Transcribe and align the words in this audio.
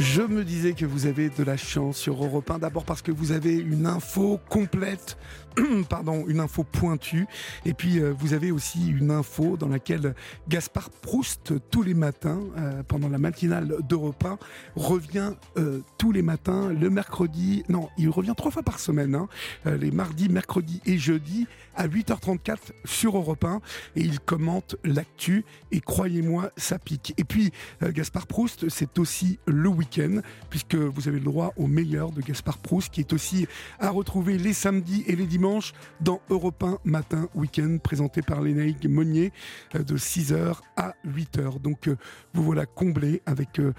Je 0.00 0.22
me 0.22 0.44
disais 0.44 0.72
que 0.72 0.86
vous 0.86 1.04
avez 1.04 1.28
de 1.28 1.44
la 1.44 1.58
chance 1.58 1.98
sur 1.98 2.24
Europe 2.24 2.50
1, 2.50 2.60
d'abord 2.60 2.86
parce 2.86 3.02
que 3.02 3.12
vous 3.12 3.32
avez 3.32 3.54
une 3.54 3.84
info 3.84 4.40
complète, 4.48 5.18
pardon, 5.90 6.24
une 6.26 6.40
info 6.40 6.64
pointue, 6.64 7.26
et 7.66 7.74
puis 7.74 7.98
euh, 7.98 8.14
vous 8.18 8.32
avez 8.32 8.50
aussi 8.50 8.88
une 8.88 9.10
info 9.10 9.58
dans 9.58 9.68
laquelle 9.68 10.14
Gaspard 10.48 10.88
Proust, 10.88 11.52
tous 11.70 11.82
les 11.82 11.92
matins, 11.92 12.40
euh, 12.56 12.82
pendant 12.82 13.10
la 13.10 13.18
matinale 13.18 13.76
d'Europe 13.86 14.24
1, 14.24 14.38
revient 14.74 15.32
euh, 15.58 15.82
tous 15.98 16.12
les 16.12 16.22
matins, 16.22 16.70
le 16.70 16.88
mercredi, 16.88 17.62
non, 17.68 17.90
il 17.98 18.08
revient 18.08 18.34
trois 18.34 18.50
fois 18.50 18.62
par 18.62 18.80
semaine, 18.80 19.14
hein, 19.14 19.28
les 19.66 19.90
mardis, 19.90 20.30
mercredis 20.30 20.80
et 20.86 20.96
jeudis, 20.96 21.46
à 21.76 21.88
8h34 21.88 22.56
sur 22.86 23.18
Europe 23.18 23.44
1, 23.44 23.60
et 23.96 24.00
il 24.00 24.18
commente 24.18 24.76
l'actu, 24.82 25.44
et 25.72 25.80
croyez-moi, 25.80 26.50
ça 26.56 26.78
pique. 26.78 27.12
Et 27.18 27.24
puis, 27.24 27.52
Gaspard 27.82 28.26
Proust, 28.26 28.70
c'est 28.70 28.98
aussi 28.98 29.38
le 29.46 29.68
puisque 30.48 30.74
vous 30.74 31.08
avez 31.08 31.18
le 31.18 31.24
droit 31.24 31.52
au 31.56 31.66
meilleur 31.66 32.12
de 32.12 32.20
Gaspard 32.20 32.58
Proust, 32.58 32.92
qui 32.92 33.00
est 33.00 33.12
aussi 33.12 33.46
à 33.78 33.90
retrouver 33.90 34.38
les 34.38 34.52
samedis 34.52 35.04
et 35.06 35.16
les 35.16 35.26
dimanches 35.26 35.72
dans 36.00 36.20
Europe 36.30 36.62
1 36.62 36.78
Matin 36.84 37.28
Week-end, 37.34 37.78
présenté 37.82 38.22
par 38.22 38.40
Lénaïque 38.40 38.86
Monnier, 38.86 39.32
euh, 39.74 39.82
de 39.82 39.96
6h 39.96 40.56
à 40.76 40.94
8h. 41.06 41.60
Donc 41.60 41.88
euh, 41.88 41.96
vous 42.34 42.42
voilà 42.42 42.66
comblé 42.66 43.22
avec 43.26 43.58
euh, 43.58 43.72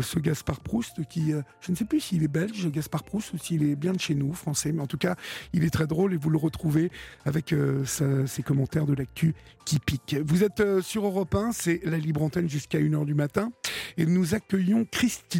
ce 0.00 0.18
Gaspard 0.18 0.60
Proust 0.60 1.04
qui, 1.08 1.32
je 1.60 1.70
ne 1.70 1.76
sais 1.76 1.84
plus 1.84 2.00
s'il 2.00 2.22
est 2.22 2.28
belge, 2.28 2.70
Gaspard 2.70 3.04
Proust, 3.04 3.32
ou 3.34 3.38
s'il 3.38 3.62
est 3.68 3.76
bien 3.76 3.92
de 3.92 4.00
chez 4.00 4.14
nous, 4.14 4.32
français, 4.32 4.72
mais 4.72 4.82
en 4.82 4.86
tout 4.86 4.98
cas, 4.98 5.16
il 5.52 5.64
est 5.64 5.70
très 5.70 5.86
drôle 5.86 6.14
et 6.14 6.16
vous 6.16 6.30
le 6.30 6.38
retrouvez 6.38 6.90
avec 7.24 7.54
ses 7.84 8.42
commentaires 8.42 8.86
de 8.86 8.94
l'actu 8.94 9.34
qui 9.64 9.78
piquent. 9.78 10.16
Vous 10.24 10.44
êtes 10.44 10.80
sur 10.80 11.06
Europe 11.06 11.34
1, 11.34 11.52
c'est 11.52 11.80
la 11.84 11.98
libre 11.98 12.22
antenne 12.22 12.48
jusqu'à 12.48 12.78
1h 12.78 13.04
du 13.04 13.14
matin, 13.14 13.52
et 13.96 14.06
nous 14.06 14.34
accueillons 14.34 14.84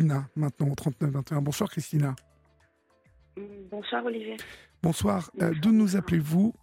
Christina 0.09 0.29
maintenant 0.37 0.69
au 0.69 0.75
39-21. 0.75 1.41
Bonsoir 1.43 1.71
Christina. 1.71 2.17
Bonsoir 3.71 4.05
Olivier. 4.05 4.37
Bonsoir. 4.83 5.31
Euh, 5.43 5.53
d'où 5.61 5.73
nous 5.73 5.97
appelez-vous 5.97 6.55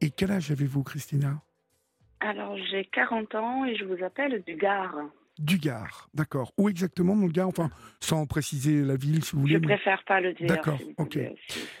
et 0.00 0.10
quel 0.10 0.30
âge 0.30 0.50
avez-vous 0.50 0.82
Christina? 0.82 1.42
Alors 2.20 2.56
j'ai 2.70 2.84
40 2.86 3.34
ans 3.34 3.64
et 3.64 3.76
je 3.76 3.84
vous 3.84 4.02
appelle 4.02 4.42
du 4.46 4.56
Gard. 4.56 4.94
Du 5.38 5.58
Gard, 5.58 6.08
d'accord. 6.14 6.52
Où 6.56 6.68
exactement 6.68 7.14
dans 7.14 7.26
le 7.26 7.32
Gard? 7.32 7.48
Enfin, 7.48 7.70
sans 8.00 8.26
préciser 8.26 8.82
la 8.82 8.96
ville 8.96 9.22
si 9.22 9.36
vous 9.36 9.42
voulez. 9.42 9.54
Je 9.54 9.58
préfère 9.58 10.02
pas 10.04 10.20
le 10.20 10.32
dire. 10.32 10.48
D'accord, 10.48 10.80
ok. 10.96 11.18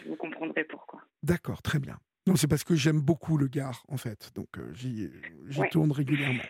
vous 0.06 0.16
comprendrez 0.16 0.64
pourquoi. 0.64 1.00
D'accord, 1.24 1.60
très 1.62 1.80
bien. 1.80 1.98
Non, 2.28 2.36
c'est 2.36 2.46
parce 2.46 2.62
que 2.62 2.76
j'aime 2.76 3.00
beaucoup 3.00 3.36
le 3.36 3.48
Gard, 3.48 3.82
en 3.88 3.96
fait. 3.96 4.30
Donc, 4.36 4.58
euh, 4.58 4.72
j'y 4.74 5.10
tourne 5.72 5.90
régulièrement. 5.90 6.42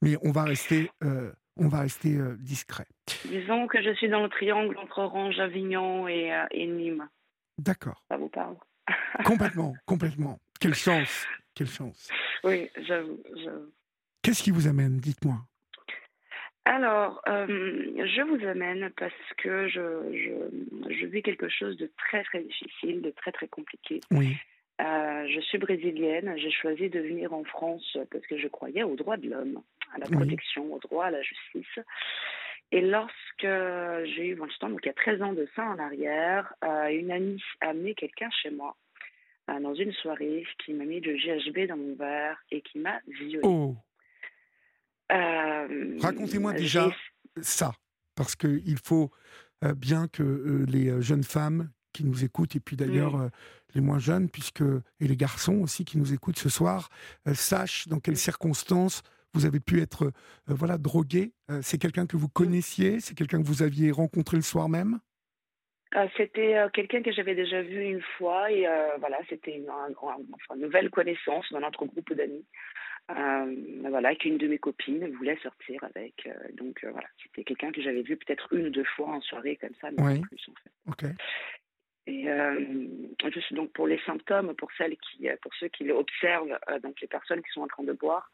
Mais 0.00 0.16
on 0.22 0.30
va 0.30 0.44
rester 0.44 0.90
euh, 1.02 1.32
on 1.56 1.68
va 1.68 1.80
rester 1.80 2.16
euh, 2.16 2.36
discret. 2.38 2.86
Disons 3.26 3.66
que 3.66 3.82
je 3.82 3.94
suis 3.94 4.08
dans 4.08 4.22
le 4.22 4.28
triangle 4.28 4.76
entre 4.78 4.98
Orange, 4.98 5.38
Avignon 5.38 6.08
et, 6.08 6.32
euh, 6.32 6.46
Nîmes. 6.52 7.08
D'accord. 7.58 8.02
Ça 8.08 8.16
vous 8.16 8.28
parle? 8.28 8.56
Complètement, 9.24 9.74
complètement. 9.86 10.38
Quelle 10.60 10.74
chance, 10.74 11.26
quelle 11.54 11.68
chance. 11.68 12.10
Oui, 12.42 12.68
j'avoue. 12.86 13.22
Qu'est-ce 14.22 14.42
qui 14.42 14.50
vous 14.50 14.66
amène 14.66 14.98
Dites-moi? 14.98 15.36
Alors, 16.66 17.22
euh, 17.28 17.46
je 17.46 18.22
vous 18.22 18.46
amène 18.46 18.90
parce 18.98 19.12
que 19.38 19.68
je, 19.68 19.80
je, 20.90 21.06
vis 21.06 21.22
quelque 21.22 21.48
chose 21.48 21.76
de 21.78 21.90
très 21.96 22.24
très 22.24 22.42
difficile, 22.42 23.00
de 23.00 23.10
très 23.10 23.32
très 23.32 23.48
compliqué. 23.48 24.00
Oui. 24.10 24.36
je 24.78 25.40
suis 25.40 25.58
brésilienne, 25.58 26.34
j'ai 26.36 26.50
choisi 26.50 26.90
de 26.90 27.00
venir 27.00 27.32
en 27.32 27.44
France 27.44 27.96
parce 28.10 28.26
que 28.26 28.36
je 28.36 28.48
croyais 28.48 28.82
aux 28.82 28.96
droits 28.96 29.16
de 29.16 29.30
l'homme 29.30 29.62
à 29.94 29.98
la 29.98 30.06
protection, 30.06 30.72
au 30.72 30.78
droit, 30.78 31.06
à 31.06 31.10
la 31.10 31.22
justice. 31.22 31.78
Et 32.74 32.80
lorsque 32.80 33.12
j'ai 33.40 34.28
eu 34.28 34.34
20 34.34 34.46
ans, 34.62 34.70
donc 34.70 34.80
il 34.82 34.86
y 34.86 34.90
a 34.90 34.94
13 34.94 35.22
ans 35.22 35.32
de 35.32 35.48
ça 35.54 35.64
en 35.64 35.78
arrière, 35.78 36.52
euh, 36.64 36.88
une 36.88 37.12
amie 37.12 37.42
a 37.60 37.68
amené 37.68 37.94
quelqu'un 37.94 38.28
chez 38.42 38.50
moi 38.50 38.76
euh, 39.48 39.60
dans 39.60 39.74
une 39.74 39.92
soirée 39.92 40.44
qui 40.64 40.72
m'a 40.72 40.84
mis 40.84 41.00
le 41.00 41.14
GHB 41.14 41.68
dans 41.68 41.76
mon 41.76 41.94
verre 41.94 42.36
et 42.50 42.62
qui 42.62 42.80
m'a 42.80 42.98
violé. 43.06 43.40
Oh. 43.44 43.76
Euh, 45.12 45.98
Racontez-moi 46.00 46.54
déjà 46.54 46.90
ça, 47.40 47.72
parce 48.16 48.34
qu'il 48.34 48.78
faut 48.82 49.10
bien 49.76 50.08
que 50.08 50.64
les 50.68 51.00
jeunes 51.00 51.22
femmes 51.22 51.70
qui 51.92 52.04
nous 52.04 52.24
écoutent, 52.24 52.56
et 52.56 52.60
puis 52.60 52.76
d'ailleurs 52.76 53.30
les 53.74 53.80
moins 53.80 53.98
jeunes, 53.98 54.28
puisque 54.28 54.62
et 54.62 55.06
les 55.06 55.16
garçons 55.16 55.60
aussi 55.60 55.84
qui 55.84 55.96
nous 55.96 56.12
écoutent 56.12 56.38
ce 56.38 56.48
soir, 56.48 56.88
sachent 57.34 57.86
dans 57.86 58.00
quelles 58.00 58.16
circonstances 58.16 59.02
vous 59.34 59.46
avez 59.46 59.60
pu 59.60 59.80
être 59.80 60.04
euh, 60.04 60.10
voilà 60.54 60.78
drogué. 60.78 61.32
Euh, 61.50 61.60
c'est 61.62 61.78
quelqu'un 61.78 62.06
que 62.06 62.16
vous 62.16 62.28
connaissiez, 62.28 63.00
c'est 63.00 63.14
quelqu'un 63.14 63.42
que 63.42 63.46
vous 63.46 63.62
aviez 63.62 63.90
rencontré 63.90 64.36
le 64.36 64.42
soir 64.42 64.68
même? 64.68 65.00
Euh, 65.96 66.06
c'était 66.16 66.56
quelqu'un 66.72 67.02
que 67.02 67.12
j'avais 67.12 67.34
déjà 67.34 67.62
vu 67.62 67.84
une 67.84 68.02
fois 68.16 68.50
et 68.50 68.66
voilà, 68.98 69.18
c'était 69.28 69.56
une, 69.56 69.70
nouvelle 70.56 70.90
connaissance 70.90 71.46
dans 71.52 71.60
notre 71.60 71.84
groupe 71.84 72.12
d'amis. 72.14 72.44
voilà, 73.08 74.14
qu'une 74.16 74.38
de 74.38 74.48
mes 74.48 74.58
copines 74.58 75.06
voulait 75.16 75.38
sortir 75.40 75.84
avec. 75.84 76.28
donc 76.54 76.84
voilà, 76.84 77.06
c'était 77.22 77.44
quelqu'un 77.44 77.70
que 77.70 77.80
j'avais 77.80 78.02
vu 78.02 78.16
peut-être 78.16 78.52
une 78.52 78.66
ou 78.66 78.70
deux 78.70 78.84
fois 78.96 79.08
en 79.08 79.20
soirée 79.20 79.56
comme 79.56 79.74
ça, 79.80 79.90
mais 79.92 80.20
plus 80.20 80.48
en 80.48 80.96
fait. 80.96 81.14
Et 82.06 82.26
juste 83.32 83.54
donc 83.54 83.72
pour 83.72 83.86
les 83.86 84.00
symptômes, 84.04 84.52
pour 84.54 84.72
celles 84.76 84.96
qui, 84.96 85.28
pour 85.42 85.54
ceux 85.60 85.68
qui 85.68 85.88
observent, 85.92 86.58
donc 86.82 87.00
les 87.00 87.08
personnes 87.08 87.42
qui 87.42 87.50
sont 87.52 87.62
en 87.62 87.68
train 87.68 87.84
de 87.84 87.92
boire, 87.92 88.28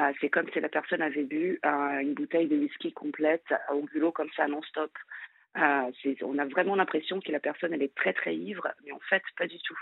euh, 0.00 0.12
c'est 0.20 0.28
comme 0.28 0.48
si 0.52 0.60
la 0.60 0.68
personne 0.68 1.02
avait 1.02 1.24
bu 1.24 1.58
euh, 1.64 1.98
une 2.00 2.14
bouteille 2.14 2.48
de 2.48 2.56
whisky 2.56 2.92
complète 2.92 3.46
au 3.72 3.82
bulot 3.82 4.12
comme 4.12 4.30
ça 4.36 4.46
non-stop. 4.46 4.90
Euh, 5.56 5.90
on 6.22 6.38
a 6.38 6.44
vraiment 6.44 6.76
l'impression 6.76 7.20
que 7.20 7.32
la 7.32 7.40
personne 7.40 7.72
elle 7.72 7.82
est 7.82 7.94
très 7.94 8.12
très 8.12 8.36
ivre, 8.36 8.68
mais 8.84 8.92
en 8.92 9.00
fait 9.08 9.22
pas 9.38 9.46
du 9.46 9.58
tout. 9.60 9.78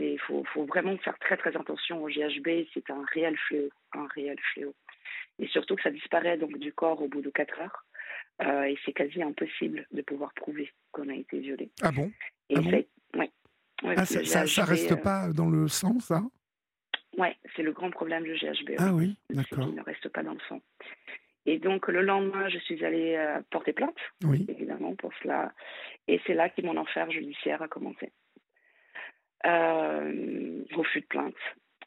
Il 0.00 0.18
faut, 0.20 0.44
faut, 0.54 0.64
vraiment 0.64 0.96
faire 0.98 1.18
très 1.18 1.36
très 1.36 1.54
attention 1.56 2.02
au 2.02 2.08
GHB, 2.08 2.68
c'est 2.72 2.88
un 2.90 3.04
réel 3.12 3.36
fléau, 3.36 3.68
un 3.92 4.06
réel 4.14 4.38
fléau. 4.52 4.74
Et 5.38 5.48
surtout 5.48 5.76
que 5.76 5.82
ça 5.82 5.90
disparaît 5.90 6.38
donc 6.38 6.56
du 6.58 6.72
corps 6.72 7.02
au 7.02 7.08
bout 7.08 7.20
de 7.20 7.30
4 7.30 7.60
heures. 7.60 7.84
et 8.64 8.78
c'est 8.84 8.92
quasi 8.92 9.22
impossible 9.22 9.86
de 9.90 10.02
pouvoir 10.02 10.32
prouver 10.34 10.72
qu'on 10.92 11.08
a 11.08 11.14
été 11.14 11.40
violé. 11.40 11.68
Ah 11.82 11.90
bon, 11.90 12.10
ah 12.54 13.24
ah, 13.84 14.04
ça, 14.04 14.46
ça, 14.46 14.64
reste 14.64 15.00
pas 15.02 15.28
dans 15.32 15.50
le 15.50 15.68
sang, 15.68 15.98
ça? 16.00 16.22
Oui, 17.18 17.28
c'est 17.56 17.62
le 17.62 17.72
grand 17.72 17.90
problème 17.90 18.22
du 18.22 18.34
GHB. 18.34 18.76
Ah 18.78 18.94
oui, 18.94 19.16
d'accord. 19.30 19.66
Il 19.68 19.74
ne 19.74 19.82
reste 19.82 20.08
pas 20.08 20.22
dans 20.22 20.32
le 20.32 20.40
sang. 20.48 20.60
Et 21.46 21.58
donc, 21.58 21.88
le 21.88 22.02
lendemain, 22.02 22.48
je 22.48 22.58
suis 22.58 22.84
allée 22.84 23.16
euh, 23.16 23.40
porter 23.50 23.72
plainte, 23.72 23.96
oui. 24.24 24.46
évidemment, 24.48 24.94
pour 24.94 25.12
cela. 25.22 25.52
Et 26.06 26.20
c'est 26.26 26.34
là 26.34 26.48
que 26.48 26.62
mon 26.62 26.76
enfer 26.76 27.10
judiciaire 27.10 27.60
a 27.62 27.68
commencé. 27.68 28.12
Euh, 29.46 30.62
refus 30.72 31.00
de 31.00 31.06
plainte. 31.06 31.34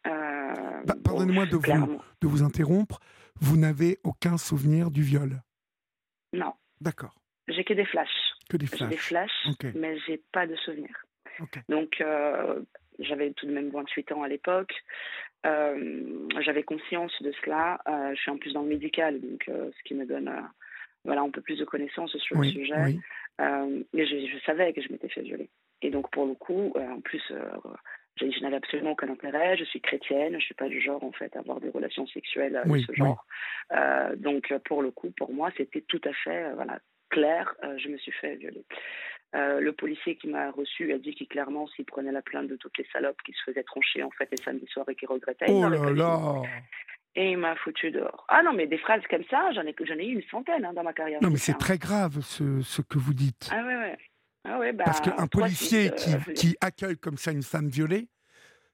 Euh, 0.07 0.83
pardonnez-moi 1.03 1.45
de, 1.45 1.57
vous, 1.57 2.01
de 2.21 2.27
vous 2.27 2.43
interrompre. 2.43 2.99
Vous 3.39 3.55
n'avez 3.55 3.99
aucun 4.03 4.37
souvenir 4.37 4.91
du 4.91 5.03
viol? 5.03 5.41
Non. 6.33 6.53
D'accord. 6.81 7.15
J'ai 7.47 7.63
que 7.63 7.73
des 7.73 7.85
flashs. 7.85 8.09
Que 8.49 8.57
des 8.57 8.67
flashs. 8.67 8.89
Des 8.89 8.97
flashs, 8.97 9.47
mais 9.75 9.97
j'ai 10.07 10.21
pas 10.31 10.47
de 10.47 10.55
souvenir. 10.55 11.05
Donc, 11.69 12.03
j'avais 13.01 13.31
tout 13.31 13.45
de 13.45 13.51
même 13.51 13.69
28 13.69 14.11
ans 14.13 14.23
à 14.23 14.27
l'époque. 14.27 14.73
Euh, 15.45 16.27
j'avais 16.41 16.63
conscience 16.63 17.11
de 17.21 17.31
cela. 17.43 17.81
Euh, 17.87 18.13
je 18.13 18.21
suis 18.21 18.31
en 18.31 18.37
plus 18.37 18.53
dans 18.53 18.61
le 18.61 18.67
médical, 18.67 19.19
donc 19.19 19.43
euh, 19.49 19.71
ce 19.75 19.83
qui 19.83 19.95
me 19.95 20.05
donne 20.05 20.31
voilà, 21.03 21.21
un 21.21 21.29
peu 21.29 21.41
plus 21.41 21.57
de 21.57 21.65
connaissances 21.65 22.15
sur 22.17 22.39
le 22.39 22.47
sujet. 22.47 22.95
mais 23.39 24.05
je, 24.05 24.39
savais 24.45 24.73
que 24.73 24.81
je 24.81 24.91
m'étais 24.91 25.09
fait 25.09 25.21
violer. 25.21 25.49
Et 25.81 25.89
donc, 25.89 26.11
pour 26.11 26.27
le 26.27 26.35
coup, 26.35 26.73
en 26.75 27.01
plus, 27.01 27.23
je, 28.17 28.41
n'avais 28.41 28.57
absolument 28.57 28.91
aucun 28.91 29.09
intérêt. 29.09 29.57
Je 29.57 29.63
suis 29.63 29.81
chrétienne. 29.81 30.33
Je 30.33 30.35
ne 30.35 30.41
suis 30.41 30.53
pas 30.53 30.69
du 30.69 30.79
genre, 30.79 31.03
en 31.03 31.11
fait, 31.11 31.35
à 31.35 31.39
avoir 31.39 31.59
des 31.59 31.69
relations 31.69 32.05
sexuelles 32.05 32.61
de 32.63 32.77
ce 32.79 32.93
genre. 32.93 33.25
donc, 34.17 34.53
pour 34.65 34.83
le 34.83 34.91
coup, 34.91 35.09
pour 35.17 35.33
moi, 35.33 35.49
c'était 35.57 35.81
tout 35.81 36.01
à 36.03 36.13
fait 36.13 36.53
voilà, 36.53 36.79
clair. 37.09 37.55
je 37.77 37.89
me 37.89 37.97
suis 37.97 38.11
fait 38.11 38.35
violer. 38.35 38.63
Euh, 39.33 39.61
le 39.61 39.71
policier 39.71 40.17
qui 40.17 40.27
m'a 40.27 40.51
reçu 40.51 40.91
a 40.91 40.97
dit 40.97 41.15
qu'il 41.15 41.27
clairement 41.27 41.65
s'il 41.67 41.85
prenait 41.85 42.11
la 42.11 42.21
plainte 42.21 42.47
de 42.47 42.57
toutes 42.57 42.77
les 42.77 42.87
salopes 42.91 43.21
qui 43.23 43.31
se 43.31 43.43
faisaient 43.45 43.63
troncher 43.63 44.03
en 44.03 44.11
fait 44.11 44.27
les 44.29 44.37
samedis 44.43 44.67
soirs 44.67 44.89
et 44.89 44.95
qui 44.95 45.05
regrettaient. 45.05 45.45
Oh 45.47 45.69
là 45.69 45.89
là 45.91 46.41
Et 47.15 47.31
il 47.31 47.37
m'a 47.37 47.55
foutu 47.55 47.91
dehors. 47.91 48.25
Ah 48.27 48.43
non, 48.43 48.51
mais 48.51 48.67
des 48.67 48.77
phrases 48.77 49.03
comme 49.09 49.23
ça, 49.29 49.51
j'en 49.53 49.61
ai, 49.61 49.73
j'en 49.85 49.95
ai 49.95 50.05
eu 50.05 50.15
une 50.15 50.29
centaine 50.29 50.65
hein, 50.65 50.73
dans 50.73 50.83
ma 50.83 50.91
carrière. 50.91 51.19
Non, 51.21 51.29
mais 51.29 51.37
c'est 51.37 51.57
très 51.57 51.77
grave 51.77 52.19
ce, 52.21 52.61
ce, 52.61 52.81
que 52.81 52.97
vous 52.97 53.13
dites. 53.13 53.49
Ah 53.53 53.63
ouais, 53.63 53.75
ouais. 53.75 53.97
Ah 54.43 54.59
ouais 54.59 54.73
bah, 54.73 54.83
Parce 54.85 54.99
qu'un 54.99 55.27
policier 55.27 55.91
qui, 55.91 56.13
euh, 56.13 56.33
qui, 56.33 56.57
accueille 56.59 56.97
comme 56.97 57.17
ça 57.17 57.31
une 57.31 57.43
femme 57.43 57.69
violée, 57.69 58.09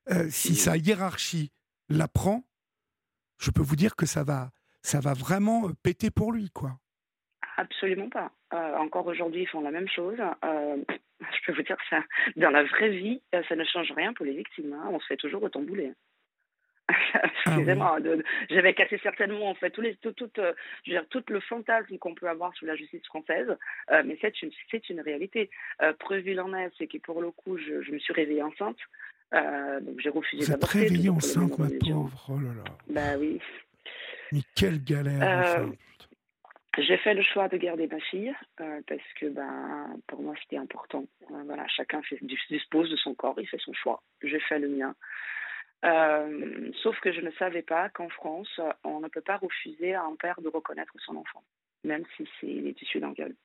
euh, 0.10 0.27
si 0.30 0.56
sa 0.56 0.75
hiérarchie 0.75 1.51
l'apprend, 1.88 2.48
je 3.38 3.51
peux 3.51 3.62
vous 3.62 3.75
dire 3.75 3.95
que 3.95 4.07
ça 4.07 4.24
va, 4.24 4.50
ça 4.81 5.00
va 5.01 5.13
vraiment 5.13 5.69
péter 5.83 6.10
pour 6.10 6.31
lui, 6.31 6.50
quoi. 6.50 6.80
Absolument 7.57 8.09
pas. 8.09 8.31
Euh, 8.54 8.75
encore 8.77 9.07
aujourd'hui, 9.07 9.42
ils 9.42 9.48
font 9.48 9.62
la 9.62 9.71
même 9.71 9.89
chose. 9.89 10.18
Euh, 10.45 10.77
je 11.19 11.45
peux 11.45 11.54
vous 11.54 11.63
dire 11.63 11.77
ça, 11.89 12.04
dans 12.36 12.51
la 12.51 12.63
vraie 12.63 12.89
vie, 12.89 13.21
euh, 13.36 13.42
ça 13.50 13.56
ne 13.56 13.63
change 13.65 13.92
rien 13.92 14.13
pour 14.13 14.25
les 14.25 14.36
victimes. 14.36 14.74
Hein. 14.74 14.89
On 14.92 15.00
se 15.00 15.07
fait 15.07 15.18
toujours 15.18 15.44
autant 15.44 15.62
bouler. 15.62 15.92
Excusez-moi, 17.45 17.98
ah 18.00 18.21
j'avais 18.50 18.74
cassé 18.74 18.98
certainement 19.04 19.50
en 19.50 19.56
fait 19.56 19.77
les, 19.77 19.95
tout, 19.98 20.13
tout, 20.13 20.30
euh, 20.38 20.54
je 20.86 20.92
veux 20.92 20.98
dire, 20.98 21.07
tout 21.09 21.24
le 21.27 21.42
fantasme 21.42 21.98
qu'on 21.98 22.13
peut 22.15 22.30
avoir 22.30 22.54
sur 22.54 22.65
la 22.65 22.75
justice 22.75 23.06
française, 23.06 23.57
euh, 23.92 24.03
mais 24.06 24.18
c'est 24.21 24.42
une, 24.42 24.51
c'est 24.71 24.89
une 24.89 25.01
réalité. 25.01 25.50
Euh, 25.81 25.92
preuve 25.94 26.27
il 26.27 26.39
en 26.39 26.53
est, 26.53 26.71
c'est 26.77 26.88
que 26.88 26.98
pour 27.00 27.21
le 27.21 27.31
coup, 27.31 27.57
je, 27.57 27.81
je 27.81 27.92
me 27.92 28.00
suis 28.00 28.13
réveillée 28.13 28.44
enceinte, 28.44 28.77
donc 29.33 30.00
j'ai 30.00 30.10
refusé 30.10 30.50
d'avorter. 30.50 30.77
Vous 30.80 30.83
êtes 30.83 30.89
réveillée 30.92 31.10
enceinte, 31.10 31.60
ma 31.60 31.68
pauvre, 31.68 32.25
oh 32.30 32.39
là 32.39 32.53
là. 32.56 32.63
Bah 32.89 33.19
oui. 33.19 33.42
Mais 34.31 34.42
quelle 34.56 34.81
galère. 34.81 35.68
J'ai 36.77 36.97
fait 36.97 37.15
le 37.15 37.24
choix 37.24 37.47
de 37.47 37.57
garder 37.57 37.88
ma 37.88 38.00
fille 38.00 38.33
parce 38.57 39.13
que 39.19 39.27
ben, 39.27 39.97
pour 40.07 40.21
moi 40.21 40.35
c'était 40.41 40.57
important. 40.57 41.06
voilà, 41.29 41.68
chacun 41.68 42.01
fait, 42.03 42.19
dispose 42.21 42.89
de 42.89 42.95
son 42.97 43.15
corps, 43.15 43.39
il 43.39 43.47
fait 43.47 43.59
son 43.59 43.74
choix. 43.74 44.03
J'ai 44.21 44.39
fait 44.39 44.59
le 44.59 44.69
mien. 44.69 44.95
Euh, 45.85 46.71
sauf 46.83 47.00
que 47.00 47.12
je 47.12 47.21
ne 47.21 47.31
savais 47.31 47.62
pas 47.62 47.89
qu'en 47.89 48.09
France, 48.09 48.59
on 48.83 49.00
ne 49.00 49.07
peut 49.07 49.21
pas 49.21 49.38
refuser 49.38 49.94
à 49.94 50.03
un 50.03 50.15
père 50.15 50.41
de 50.41 50.50
reconnaître 50.50 50.94
son 51.06 51.15
enfant, 51.15 51.44
même 51.83 52.03
si 52.15 52.27
c'est 52.39 52.47
est 52.47 52.81
issu 52.81 53.00
d'un 53.00 53.12
viol. 53.12 53.35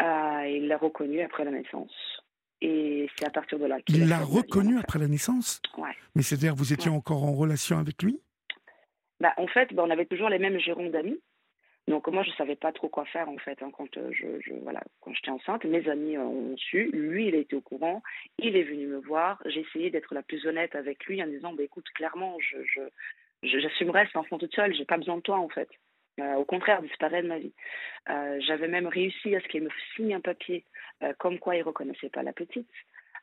Euh, 0.00 0.46
il 0.48 0.68
l'a 0.68 0.78
reconnu 0.78 1.20
après 1.22 1.44
la 1.44 1.50
naissance. 1.50 1.92
Et 2.62 3.08
c'est 3.16 3.26
à 3.26 3.30
partir 3.30 3.58
de 3.58 3.66
là 3.66 3.80
qu'il 3.80 3.96
Il 3.96 4.08
l'a 4.08 4.18
reconnu 4.18 4.78
après 4.78 4.98
la 4.98 5.08
naissance? 5.08 5.60
Ouais. 5.76 5.94
Mais 6.14 6.22
c'est-à-dire, 6.22 6.54
vous 6.54 6.72
étiez 6.72 6.90
encore 6.90 7.24
en 7.24 7.32
relation 7.32 7.78
avec 7.78 8.02
lui? 8.02 8.20
Bah, 9.18 9.32
En 9.36 9.46
fait, 9.46 9.72
bah, 9.74 9.82
on 9.86 9.90
avait 9.90 10.06
toujours 10.06 10.28
les 10.28 10.38
mêmes 10.38 10.58
gérants 10.58 10.88
d'amis. 10.88 11.20
Donc 11.88 12.06
moi, 12.08 12.22
je 12.22 12.30
savais 12.32 12.56
pas 12.56 12.72
trop 12.72 12.88
quoi 12.88 13.04
faire 13.06 13.28
en 13.28 13.38
fait 13.38 13.62
hein, 13.62 13.70
quand 13.76 13.96
euh, 13.96 14.10
je, 14.12 14.54
voilà 14.62 14.80
quand 15.00 15.12
j'étais 15.12 15.30
enceinte. 15.30 15.64
Mes 15.64 15.88
amis 15.88 16.16
euh, 16.16 16.22
ont 16.22 16.56
su, 16.56 16.90
lui, 16.92 17.28
il 17.28 17.34
été 17.34 17.56
au 17.56 17.60
courant, 17.60 18.02
il 18.38 18.56
est 18.56 18.62
venu 18.62 18.86
me 18.86 18.98
voir. 18.98 19.42
J'ai 19.46 19.60
essayé 19.60 19.90
d'être 19.90 20.14
la 20.14 20.22
plus 20.22 20.46
honnête 20.46 20.74
avec 20.74 21.04
lui 21.06 21.22
en 21.22 21.26
disant, 21.26 21.52
bah, 21.52 21.62
écoute, 21.64 21.88
clairement, 21.94 22.36
je, 22.38 22.58
j'assumerai 23.42 24.06
cet 24.06 24.16
enfant 24.16 24.38
toute 24.38 24.54
seule. 24.54 24.74
J'ai 24.74 24.84
pas 24.84 24.98
besoin 24.98 25.16
de 25.16 25.22
toi 25.22 25.38
en 25.38 25.48
fait. 25.48 25.68
Euh, 26.20 26.34
au 26.34 26.44
contraire, 26.44 26.82
disparaît 26.82 27.22
de 27.22 27.28
ma 27.28 27.38
vie. 27.38 27.54
J'avais 28.06 28.68
même 28.68 28.86
réussi 28.86 29.34
à 29.34 29.40
ce 29.40 29.48
qu'il 29.48 29.62
me 29.62 29.70
signe 29.94 30.14
un 30.14 30.20
papier 30.20 30.64
comme 31.18 31.38
quoi 31.38 31.56
il 31.56 31.62
reconnaissait 31.62 32.10
pas 32.10 32.22
la 32.22 32.32
petite. 32.32 32.68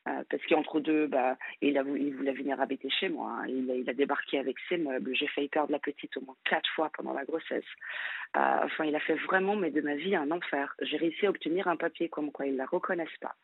Euh, 0.08 0.22
parce 0.30 0.44
qu'entre 0.46 0.80
deux, 0.80 1.06
bah, 1.06 1.36
il, 1.60 1.76
a, 1.76 1.82
il 1.82 2.14
voulait 2.14 2.32
venir 2.32 2.60
habiter 2.60 2.88
chez 2.90 3.08
moi. 3.08 3.40
Hein. 3.40 3.46
Il, 3.48 3.88
a 3.88 3.92
débarqué 3.92 4.38
avec 4.38 4.56
ses 4.68 4.78
meubles. 4.78 5.14
J'ai 5.14 5.26
failli 5.28 5.48
perdre 5.48 5.72
la 5.72 5.78
petite 5.78 6.16
au 6.16 6.20
moins 6.22 6.36
quatre 6.44 6.68
fois 6.74 6.90
pendant 6.94 7.12
la 7.12 7.24
grossesse. 7.24 7.64
Euh, 8.36 8.60
enfin, 8.64 8.84
il 8.84 8.94
a 8.94 9.00
fait 9.00 9.16
vraiment, 9.16 9.56
mais 9.56 9.70
de 9.70 9.80
ma 9.80 9.96
vie, 9.96 10.14
un 10.14 10.30
enfer. 10.30 10.74
J'ai 10.80 10.96
réussi 10.96 11.26
à 11.26 11.30
obtenir 11.30 11.68
un 11.68 11.76
papier 11.76 12.08
comme 12.08 12.32
quoi 12.32 12.46
ils 12.46 12.52
ne 12.52 12.58
la 12.58 12.66
reconnaissent 12.66 13.08
pas. 13.20 13.34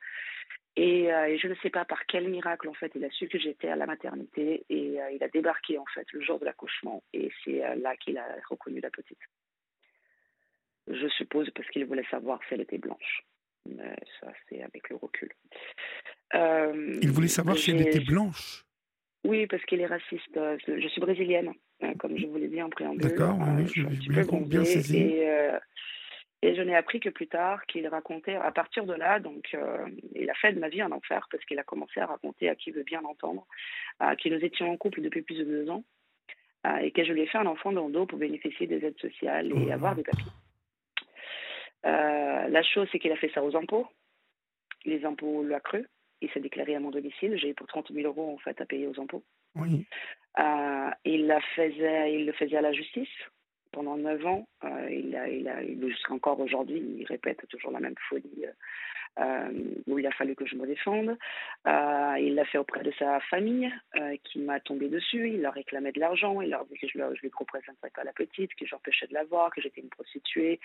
Et, 0.77 1.13
euh, 1.13 1.27
et, 1.27 1.39
je 1.39 1.49
ne 1.49 1.55
sais 1.57 1.71
pas 1.71 1.85
par 1.85 2.07
quel 2.07 2.29
miracle, 2.29 2.69
en 2.69 2.75
fait, 2.75 2.93
il 2.95 3.05
a 3.05 3.11
su 3.11 3.29
que 3.29 3.39
j'étais 3.39 3.69
à 3.69 3.77
la 3.77 3.87
maternité 3.87 4.65
et 4.69 4.99
il 5.13 5.23
a 5.23 5.29
débarqué, 5.29 5.79
en 5.79 5.87
fait, 5.95 6.07
le 6.13 6.21
jour 6.21 6.39
de 6.39 6.45
l'accouchement. 6.45 7.03
Et 7.13 7.31
c'est 7.45 7.63
là 7.77 7.97
qu'il 7.97 8.19
a 8.19 8.27
reconnu 8.49 8.81
la 8.81 8.91
petite. 8.91 9.21
Je 10.89 11.09
suppose 11.09 11.49
parce 11.51 11.69
qu'il 11.69 11.85
voulait 11.87 12.07
savoir 12.11 12.41
si 12.47 12.55
elle 12.55 12.61
était 12.61 12.79
blanche. 12.79 13.23
Mais 13.67 13.97
ça, 14.21 14.33
c'est 14.49 14.63
avec 14.63 14.91
le 14.91 14.97
recul. 14.97 15.33
Euh, 16.35 16.99
il 17.03 17.11
voulait 17.11 17.29
savoir 17.29 17.57
si 17.57 17.71
elle 17.71 17.81
était 17.81 18.01
blanche. 18.01 18.65
Oui, 19.25 19.47
parce 19.47 19.65
qu'il 19.65 19.81
est 19.81 19.87
raciste. 19.87 20.37
Euh, 20.37 20.57
je 20.67 20.89
suis 20.89 21.01
brésilienne, 21.01 21.53
hein, 21.83 21.95
comme 21.99 22.17
je 22.19 22.27
vous 22.27 22.37
l'ai 22.37 22.49
dit 22.49 22.63
en 22.63 22.71
préambule. 22.71 23.09
D'accord, 23.09 23.39
oui, 23.39 23.63
euh, 23.63 23.89
je 24.01 24.09
bien, 24.11 24.41
bien 24.43 24.65
saisi. 24.65 24.99
Et, 24.99 25.51
et 26.43 26.55
je 26.55 26.61
n'ai 26.61 26.77
appris 26.77 27.01
que 27.01 27.09
plus 27.09 27.27
tard 27.27 27.65
qu'il 27.67 27.87
racontait, 27.89 28.35
à 28.35 28.53
partir 28.53 28.85
de 28.85 28.93
là, 28.93 29.19
donc 29.19 29.57
il 30.15 30.29
a 30.29 30.35
fait 30.35 30.53
de 30.53 30.61
ma 30.61 30.69
vie 30.69 30.83
un 30.83 30.93
enfer 30.93 31.27
parce 31.31 31.43
qu'il 31.47 31.59
a 31.59 31.63
commencé 31.63 32.01
à 32.01 32.07
raconter 32.07 32.51
à 32.51 32.55
qui 32.55 32.71
veut 32.71 32.83
bien 32.83 33.01
l'entendre, 33.01 33.47
que 33.99 34.29
nous 34.29 34.45
étions 34.45 34.71
en 34.71 34.77
couple 34.77 35.01
depuis 35.01 35.23
plus 35.23 35.39
de 35.39 35.45
deux 35.45 35.71
ans 35.71 35.85
et 36.83 36.91
que 36.91 37.03
je 37.03 37.15
lui 37.15 37.23
ai 37.23 37.27
fait 37.27 37.39
un 37.39 37.47
enfant 37.47 37.73
dans 37.73 37.87
le 37.87 37.95
dos 37.95 38.05
pour 38.05 38.19
bénéficier 38.19 38.67
des 38.67 38.85
aides 38.85 38.99
sociales 38.99 39.47
et 39.47 39.67
oh. 39.69 39.73
avoir 39.73 39.97
des 39.97 40.03
papiers. 40.03 40.33
la 41.83 42.63
chose, 42.63 42.89
c'est 42.93 42.99
qu'il 42.99 43.13
a 43.13 43.17
fait 43.17 43.31
ça 43.33 43.43
aux 43.43 43.57
impôts. 43.57 43.89
Les 44.85 45.03
impôts 45.07 45.43
l'ont 45.43 45.61
cru 45.61 45.87
il 46.25 46.31
s'est 46.31 46.41
déclaré 46.41 46.75
à 46.75 46.81
mon 46.81 46.91
domicile. 46.91 47.37
J'ai 47.37 47.55
pour 47.55 47.67
30 47.67 47.93
000 47.93 48.07
euros 48.07 48.33
en 48.35 48.39
fait 48.39 48.61
à 48.61 48.67
payer 48.67 48.87
aux 48.87 49.01
impôts. 49.01 49.23
Oui. 49.57 49.87
Euh, 50.39 50.91
il, 51.05 51.27
la 51.27 51.41
faisait, 51.55 52.15
il 52.15 52.27
le 52.27 52.33
faisait 52.33 52.57
à 52.57 52.61
la 52.61 52.73
justice 52.73 53.09
pendant 53.75 53.97
9 53.97 54.27
ans. 54.27 54.47
Euh, 54.65 54.89
il 54.91 55.15
a, 55.17 55.29
il 55.29 55.49
a, 55.49 55.63
jusqu'à 55.89 56.15
encore 56.15 56.41
aujourd'hui, 56.41 56.83
il 56.99 57.05
répète 57.07 57.47
toujours 57.49 57.73
la 57.73 57.81
même 57.81 57.97
folie. 58.09 58.45
Euh, 58.47 58.53
euh, 59.21 59.49
où 59.87 59.97
il 60.01 60.07
a 60.09 60.11
fallu 60.11 60.35
que 60.35 60.45
je 60.45 60.57
me 60.57 60.67
défende. 60.67 61.17
Il 62.19 62.35
l'a 62.35 62.45
fait 62.47 62.59
auprès 62.59 62.83
de 62.83 62.91
sa 62.99 63.21
famille 63.21 63.73
qui 64.25 64.41
m'a 64.41 64.59
tombé 64.59 64.89
dessus. 64.89 65.29
Il 65.29 65.43
leur 65.43 65.55
réclamait 65.55 65.93
de 65.93 66.01
l'argent. 66.01 66.41
Il 66.41 66.51
leur 66.51 66.65
dit 66.65 66.77
que 66.77 66.89
je 66.89 66.99
ne 66.99 67.15
lui 67.15 67.31
représenterais 67.33 67.91
pas 67.95 68.03
la 68.03 68.13
petite, 68.13 68.53
que 68.57 68.67
j'empêchais 68.67 69.07
de 69.07 69.15
la 69.15 69.23
voir, 69.23 69.53
que 69.53 69.61
j'étais 69.61 69.83
une 69.83 69.89
prostituée, 69.89 70.59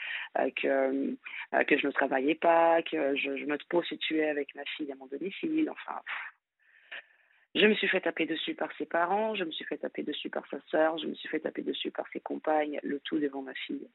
que, 0.55 1.15
que 1.63 1.77
je 1.77 1.85
ne 1.85 1.91
travaillais 1.91 2.33
pas, 2.33 2.81
que 2.81 3.15
je, 3.15 3.37
je, 3.37 3.45
me 3.45 3.55
prostituais 3.69 4.29
avec 4.29 4.55
ma 4.55 4.65
fille 4.65 4.91
à 4.91 4.95
mon 4.95 5.05
domicile. 5.05 5.69
Enfin. 5.69 6.01
Je 7.55 7.65
me 7.65 7.73
suis 7.73 7.87
fait 7.87 8.01
taper 8.01 8.25
dessus 8.25 8.53
par 8.53 8.69
ses 8.77 8.85
parents, 8.85 9.33
je 9.33 9.43
me 9.43 9.51
suis 9.51 9.65
fait 9.65 9.77
taper 9.77 10.03
dessus 10.03 10.29
par 10.29 10.45
sa 10.49 10.59
sœur, 10.69 10.97
je 10.99 11.07
me 11.07 11.15
suis 11.15 11.27
fait 11.29 11.39
taper 11.39 11.63
dessus 11.63 11.89
par 11.89 12.07
ses 12.13 12.19
compagnes, 12.19 12.79
le 12.83 12.99
tout 12.99 13.17
devant 13.17 13.41
ma 13.41 13.53
fille. 13.53 13.87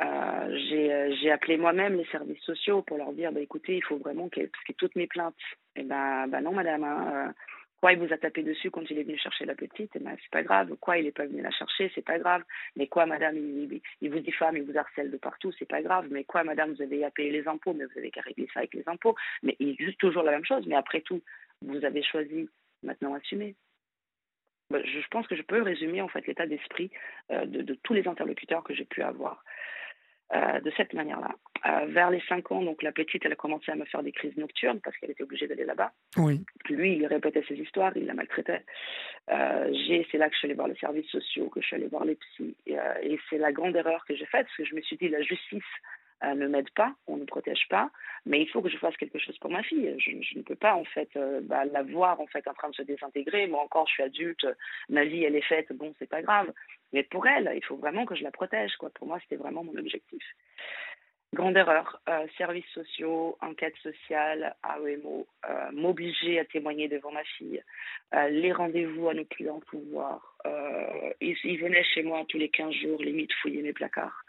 Euh, 0.00 0.58
euh, 0.72 1.14
j'ai 1.20 1.30
appelé 1.30 1.56
moi-même 1.56 1.96
les 1.96 2.06
services 2.06 2.42
sociaux 2.42 2.82
pour 2.82 2.98
leur 2.98 3.12
dire 3.12 3.32
bah, 3.32 3.40
écoutez, 3.40 3.76
il 3.76 3.84
faut 3.84 3.98
vraiment 3.98 4.28
que, 4.28 4.40
parce 4.40 4.64
que 4.64 4.72
toutes 4.72 4.96
mes 4.96 5.06
plaintes. 5.06 5.34
Eh 5.76 5.82
ben, 5.82 6.26
bah 6.26 6.40
non, 6.40 6.52
madame. 6.52 6.84
Hein, 6.84 7.28
euh, 7.28 7.32
quoi, 7.80 7.92
il 7.92 7.98
vous 7.98 8.12
a 8.12 8.16
tapé 8.16 8.42
dessus 8.42 8.70
quand 8.70 8.90
il 8.90 8.98
est 8.98 9.04
venu 9.04 9.18
chercher 9.18 9.44
la 9.44 9.54
petite? 9.54 9.94
Et 9.94 9.98
eh 10.00 10.04
ben, 10.04 10.16
c'est 10.20 10.30
pas 10.30 10.42
grave. 10.42 10.74
Quoi, 10.80 10.98
il 10.98 11.06
est 11.06 11.12
pas 11.16 11.26
venu 11.26 11.42
la 11.42 11.50
chercher? 11.50 11.92
C'est 11.94 12.04
pas 12.04 12.18
grave. 12.18 12.42
Mais 12.76 12.86
quoi, 12.88 13.06
madame, 13.06 13.36
il, 13.36 13.80
il, 14.00 14.10
vous 14.10 14.20
diffame, 14.20 14.56
il 14.56 14.64
vous 14.64 14.76
harcèle 14.76 15.10
de 15.10 15.16
partout? 15.16 15.52
C'est 15.58 15.68
pas 15.68 15.82
grave. 15.82 16.08
Mais 16.10 16.24
quoi, 16.24 16.42
madame, 16.42 16.72
vous 16.72 16.82
avez 16.82 17.04
à 17.04 17.10
payer 17.10 17.30
les 17.30 17.46
impôts, 17.46 17.74
mais 17.74 17.84
vous 17.84 17.98
avez 17.98 18.10
qu'à 18.10 18.22
régler 18.22 18.48
ça 18.52 18.60
avec 18.60 18.74
les 18.74 18.88
impôts. 18.88 19.14
Mais 19.42 19.54
il 19.60 19.76
juste 19.76 19.98
toujours 19.98 20.24
la 20.24 20.32
même 20.32 20.44
chose. 20.44 20.66
Mais 20.66 20.76
après 20.76 21.02
tout, 21.02 21.22
vous 21.66 21.84
avez 21.84 22.02
choisi 22.02 22.48
maintenant 22.82 23.14
assumer. 23.14 23.54
Bah, 24.70 24.80
je 24.84 25.08
pense 25.10 25.26
que 25.26 25.36
je 25.36 25.42
peux 25.42 25.62
résumer 25.62 26.00
en 26.00 26.08
fait 26.08 26.26
l'état 26.26 26.46
d'esprit 26.46 26.90
de, 27.30 27.62
de, 27.62 27.74
tous 27.82 27.92
les 27.92 28.08
interlocuteurs 28.08 28.64
que 28.64 28.74
j'ai 28.74 28.84
pu 28.84 29.02
avoir. 29.02 29.42
Euh, 30.32 30.58
de 30.60 30.72
cette 30.76 30.94
manière-là. 30.94 31.36
Euh, 31.66 31.86
vers 31.86 32.10
les 32.10 32.20
5 32.28 32.50
ans, 32.50 32.62
donc 32.62 32.82
la 32.82 32.92
petite, 32.92 33.24
elle 33.26 33.32
a 33.32 33.36
commencé 33.36 33.70
à 33.70 33.76
me 33.76 33.84
faire 33.84 34.02
des 34.02 34.10
crises 34.10 34.36
nocturnes 34.38 34.80
parce 34.82 34.96
qu'elle 34.96 35.10
était 35.10 35.22
obligée 35.22 35.46
d'aller 35.46 35.66
là-bas. 35.66 35.92
Oui. 36.16 36.40
Lui, 36.70 36.96
il 36.96 37.06
répétait 37.06 37.44
ses 37.46 37.54
histoires, 37.54 37.92
il 37.94 38.06
la 38.06 38.14
maltraitait. 38.14 38.64
Euh, 39.30 39.70
c'est 40.10 40.18
là 40.18 40.28
que 40.28 40.34
je 40.34 40.38
suis 40.38 40.46
allée 40.46 40.54
voir 40.54 40.66
les 40.66 40.76
services 40.76 41.08
sociaux, 41.10 41.50
que 41.50 41.60
je 41.60 41.66
suis 41.66 41.76
allée 41.76 41.88
voir 41.88 42.06
les 42.06 42.14
psys. 42.14 42.56
Et, 42.66 42.78
euh, 42.78 42.94
et 43.02 43.20
c'est 43.28 43.36
la 43.36 43.52
grande 43.52 43.76
erreur 43.76 44.04
que 44.06 44.16
j'ai 44.16 44.24
faite 44.24 44.46
parce 44.46 44.56
que 44.56 44.64
je 44.64 44.74
me 44.74 44.80
suis 44.80 44.96
dit, 44.96 45.08
la 45.08 45.22
justice 45.22 45.62
euh, 46.22 46.34
ne 46.34 46.46
m'aide 46.46 46.70
pas, 46.70 46.94
on 47.06 47.16
ne 47.16 47.24
protège 47.24 47.66
pas, 47.68 47.90
mais 48.24 48.40
il 48.40 48.48
faut 48.48 48.62
que 48.62 48.68
je 48.68 48.78
fasse 48.78 48.96
quelque 48.96 49.18
chose 49.18 49.36
pour 49.38 49.50
ma 49.50 49.62
fille. 49.62 49.94
Je, 49.98 50.38
ne 50.38 50.42
peux 50.42 50.54
pas 50.54 50.74
en 50.74 50.84
fait 50.84 51.08
euh, 51.16 51.40
bah, 51.42 51.64
la 51.64 51.82
voir 51.82 52.20
en 52.20 52.26
fait 52.26 52.46
en 52.46 52.54
train 52.54 52.70
de 52.70 52.74
se 52.74 52.82
désintégrer. 52.82 53.46
Moi 53.46 53.60
encore, 53.60 53.86
je 53.88 53.94
suis 53.94 54.02
adulte, 54.02 54.46
ma 54.88 55.04
vie 55.04 55.24
elle 55.24 55.36
est 55.36 55.42
faite, 55.42 55.72
bon 55.72 55.92
c'est 55.98 56.08
pas 56.08 56.22
grave. 56.22 56.52
Mais 56.92 57.02
pour 57.02 57.26
elle, 57.26 57.52
il 57.56 57.64
faut 57.64 57.76
vraiment 57.76 58.06
que 58.06 58.14
je 58.14 58.22
la 58.22 58.30
protège. 58.30 58.76
Quoi. 58.76 58.90
Pour 58.90 59.08
moi, 59.08 59.18
c'était 59.22 59.36
vraiment 59.36 59.64
mon 59.64 59.76
objectif. 59.76 60.22
Grande 61.32 61.56
erreur. 61.56 62.00
Euh, 62.08 62.26
services 62.38 62.68
sociaux, 62.72 63.36
enquête 63.40 63.76
sociale, 63.82 64.54
AEMO, 64.62 65.26
m'obliger 65.72 66.38
à 66.38 66.44
témoigner 66.44 66.86
devant 66.88 67.10
ma 67.10 67.24
fille, 67.24 67.60
les 68.12 68.52
rendez-vous 68.52 69.08
à 69.08 69.14
nos 69.14 69.24
clients 69.24 69.60
pouvoir. 69.66 70.38
ils, 71.20 71.36
ils, 71.42 71.58
venaient 71.58 71.82
chez 71.82 72.04
moi 72.04 72.24
tous 72.28 72.38
les 72.38 72.50
15 72.50 72.72
jours, 72.72 73.02
limite 73.02 73.32
fouiller 73.42 73.62
mes 73.62 73.72
placards. 73.72 74.24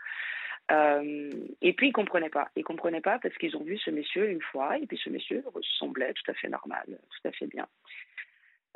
Euh, 0.72 1.30
et 1.62 1.74
puis 1.74 1.90
ils 1.90 1.94
comprenaient 1.94 2.30
pas. 2.30 2.50
Ils 2.56 2.64
comprenaient 2.64 3.02
pas 3.02 3.20
parce 3.20 3.36
qu'ils 3.38 3.56
ont 3.56 3.64
vu 3.64 3.78
ce 3.78 3.92
monsieur 3.92 4.30
une 4.30 4.42
fois 4.42 4.78
et 4.78 4.86
puis 4.88 4.98
ce 4.98 5.10
monsieur 5.10 5.44
semblait 5.78 6.14
tout 6.14 6.32
à 6.32 6.34
fait 6.34 6.50
normal, 6.50 6.86
tout 6.88 7.28
à 7.28 7.32
fait 7.32 7.48
bien. 7.48 7.68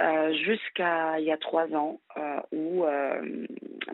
Euh, 0.02 0.34
jusqu'à 0.34 1.20
il 1.20 1.26
y 1.26 1.32
a 1.32 1.38
trois 1.38 1.68
ans 1.76 2.00
euh, 2.16 2.40
où 2.54 2.86
euh, 2.86 3.46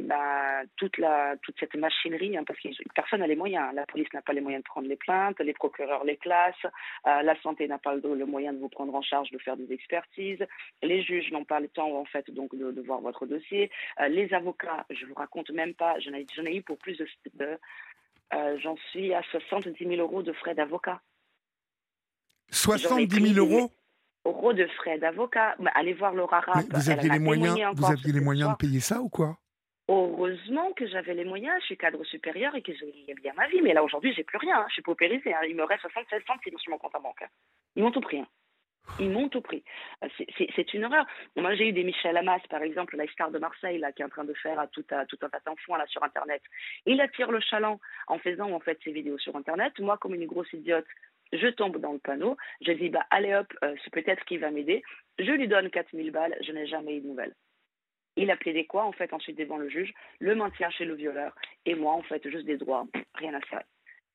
bah, 0.01 0.61
toute 0.77 0.99
la 0.99 1.35
toute 1.41 1.55
cette 1.59 1.73
machinerie 1.73 2.37
hein, 2.37 2.43
parce 2.45 2.59
que 2.59 2.69
personne 2.93 3.21
n'a 3.21 3.27
les 3.27 3.35
moyens. 3.35 3.73
La 3.73 3.87
police 3.87 4.13
n'a 4.13 4.21
pas 4.21 4.33
les 4.33 4.41
moyens 4.41 4.63
de 4.63 4.67
prendre 4.67 4.87
les 4.87 4.97
plaintes 4.97 5.39
les 5.39 5.53
procureurs 5.53 6.03
les 6.03 6.17
classent 6.17 6.67
la 7.05 7.35
santé 7.41 7.67
n'a 7.67 7.79
pas 7.79 7.95
le, 7.95 8.01
le, 8.13 8.25
moyen 8.27 8.53
de 8.53 8.59
vous 8.59 8.69
prendre 8.69 8.93
en 8.93 9.01
charge 9.01 9.31
de 9.31 9.39
faire 9.39 9.57
des 9.57 9.73
expertises. 9.73 10.45
Les 10.83 11.01
juges 11.01 11.31
n'ont 11.31 11.43
pas 11.43 11.59
le 11.59 11.69
temps 11.69 11.97
en 11.97 12.05
fait 12.05 12.29
donc 12.29 12.55
de, 12.55 12.71
de 12.71 12.81
voir 12.81 13.01
votre 13.01 13.25
dossier. 13.25 13.71
Les 14.07 14.31
avocats 14.31 14.85
je 14.91 15.07
vous 15.07 15.15
raconte 15.15 15.49
même 15.49 15.73
pas 15.73 15.97
j'en 16.01 16.13
ai, 16.13 16.27
ai 16.45 16.55
eu 16.55 16.61
pour 16.61 16.77
plus 16.77 16.97
de, 16.99 17.07
de 17.33 17.57
j'en 18.61 18.77
suis 18.91 19.11
à 19.11 19.23
70 19.23 19.83
000 19.83 19.95
euros 19.99 20.21
de 20.21 20.33
frais 20.33 20.53
d'avocat. 20.53 21.01
70 22.51 23.33
000 23.33 23.43
euros? 23.43 23.71
Euros 24.25 24.53
de 24.53 24.65
frais 24.67 24.97
d'avocat. 24.97 25.55
allez 25.75 25.93
voir 25.93 26.13
Laura 26.13 26.39
Rapp. 26.39 26.65
Vous 26.71 26.89
aviez, 26.89 27.09
les 27.09 27.19
moyens, 27.19 27.57
vous 27.75 27.85
aviez 27.85 28.11
les 28.11 28.21
moyens 28.21 28.51
de 28.51 28.55
payer 28.55 28.79
ça 28.79 29.01
ou 29.01 29.09
quoi? 29.09 29.37
Heureusement 29.87 30.73
que 30.73 30.87
j'avais 30.87 31.13
les 31.13 31.25
moyens, 31.25 31.55
je 31.61 31.65
suis 31.65 31.77
cadre 31.77 32.03
supérieur 32.05 32.55
et 32.55 32.63
que 32.63 32.73
j'ai 32.73 33.13
bien 33.21 33.33
ma 33.37 33.47
vie. 33.47 33.61
Mais 33.61 33.73
là, 33.73 33.83
aujourd'hui, 33.83 34.13
j'ai 34.15 34.23
plus 34.23 34.39
rien. 34.39 34.59
Hein. 34.59 34.65
Je 34.69 34.73
suis 34.73 34.81
paupérisée. 34.81 35.33
Hein. 35.33 35.41
Il 35.47 35.55
me 35.55 35.63
reste 35.63 35.81
76 35.81 36.23
centimes 36.25 36.57
sur 36.57 36.71
mon 36.71 36.79
compte 36.79 36.95
en 36.95 37.01
banque. 37.01 37.21
Hein. 37.21 37.27
Ils 37.75 37.83
m'ont 37.83 37.91
tout 37.91 38.01
pris. 38.01 38.23
Ils 38.99 39.09
montent 39.09 39.35
au 39.35 39.41
prix. 39.41 39.63
Euh, 40.03 40.07
c'est 40.55 40.73
une 40.73 40.85
horreur. 40.85 41.05
Moi, 41.35 41.55
j'ai 41.55 41.69
eu 41.69 41.73
des 41.73 41.83
Michel 41.83 42.15
Hamas, 42.17 42.41
par 42.49 42.61
exemple, 42.61 42.95
la 42.95 43.07
star 43.07 43.31
de 43.31 43.39
Marseille, 43.39 43.79
là, 43.79 43.91
qui 43.91 44.01
est 44.01 44.05
en 44.05 44.09
train 44.09 44.23
de 44.23 44.33
faire 44.33 44.59
à 44.59 44.67
tout, 44.67 44.85
à, 44.91 45.05
tout 45.05 45.17
un 45.21 45.29
tas 45.29 45.41
d'enfants 45.45 45.75
là 45.75 45.85
sur 45.87 46.03
Internet. 46.03 46.41
Il 46.85 47.01
attire 47.01 47.31
le 47.31 47.39
chaland 47.39 47.79
en 48.07 48.19
faisant 48.19 48.51
en 48.51 48.59
fait 48.59 48.79
ses 48.83 48.91
vidéos 48.91 49.17
sur 49.17 49.35
Internet. 49.35 49.77
Moi, 49.79 49.97
comme 49.97 50.15
une 50.15 50.27
grosse 50.27 50.51
idiote, 50.53 50.85
je 51.33 51.47
tombe 51.47 51.77
dans 51.77 51.93
le 51.93 51.99
panneau. 51.99 52.37
Je 52.61 52.71
dis, 52.71 52.89
bah, 52.89 53.05
allez 53.09 53.33
hop, 53.33 53.47
euh, 53.63 53.75
c'est 53.83 53.93
peut-être 53.93 54.23
qu'il 54.25 54.39
va 54.39 54.51
m'aider. 54.51 54.83
Je 55.19 55.31
lui 55.31 55.47
donne 55.47 55.69
4000 55.69 56.11
balles. 56.11 56.37
Je 56.41 56.51
n'ai 56.51 56.67
jamais 56.67 56.97
eu 56.97 57.01
de 57.01 57.07
nouvelles. 57.07 57.35
Il 58.17 58.31
a 58.31 58.37
plaidé 58.37 58.65
quoi, 58.65 58.85
en 58.85 58.93
fait, 58.93 59.11
ensuite 59.13 59.37
devant 59.37 59.57
le 59.57 59.69
juge 59.69 59.93
Le 60.19 60.35
maintien 60.35 60.69
chez 60.69 60.85
le 60.85 60.95
violeur. 60.95 61.35
Et 61.65 61.75
moi, 61.75 61.93
en 61.93 62.01
fait, 62.03 62.27
juste 62.29 62.45
des 62.45 62.57
droits. 62.57 62.87
rien 63.15 63.33
à 63.33 63.41
faire 63.41 63.63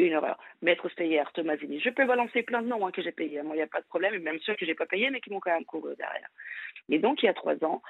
une 0.06 0.14
horreur. 0.14 0.38
Maître 0.62 0.88
Steyer, 0.88 1.22
Thomasini. 1.34 1.80
Je 1.80 1.90
peux 1.90 2.06
balancer 2.06 2.42
plein 2.42 2.62
de 2.62 2.68
noms 2.68 2.86
hein, 2.86 2.90
que 2.90 3.02
j'ai 3.02 3.12
payés. 3.12 3.42
Moi, 3.42 3.54
il 3.54 3.58
n'y 3.58 3.64
a 3.64 3.66
pas 3.66 3.80
de 3.80 3.86
problème, 3.86 4.14
et 4.14 4.18
même 4.18 4.38
ceux 4.40 4.54
que 4.54 4.66
j'ai 4.66 4.74
pas 4.74 4.86
payés, 4.86 5.10
mais 5.10 5.20
qui 5.20 5.30
m'ont 5.30 5.40
quand 5.40 5.52
même 5.52 5.64
couru 5.64 5.94
derrière. 5.96 6.28
Et 6.88 6.98
donc, 6.98 7.22
il 7.22 7.26
y 7.26 7.28
a 7.28 7.34
trois 7.34 7.62
ans, 7.64 7.82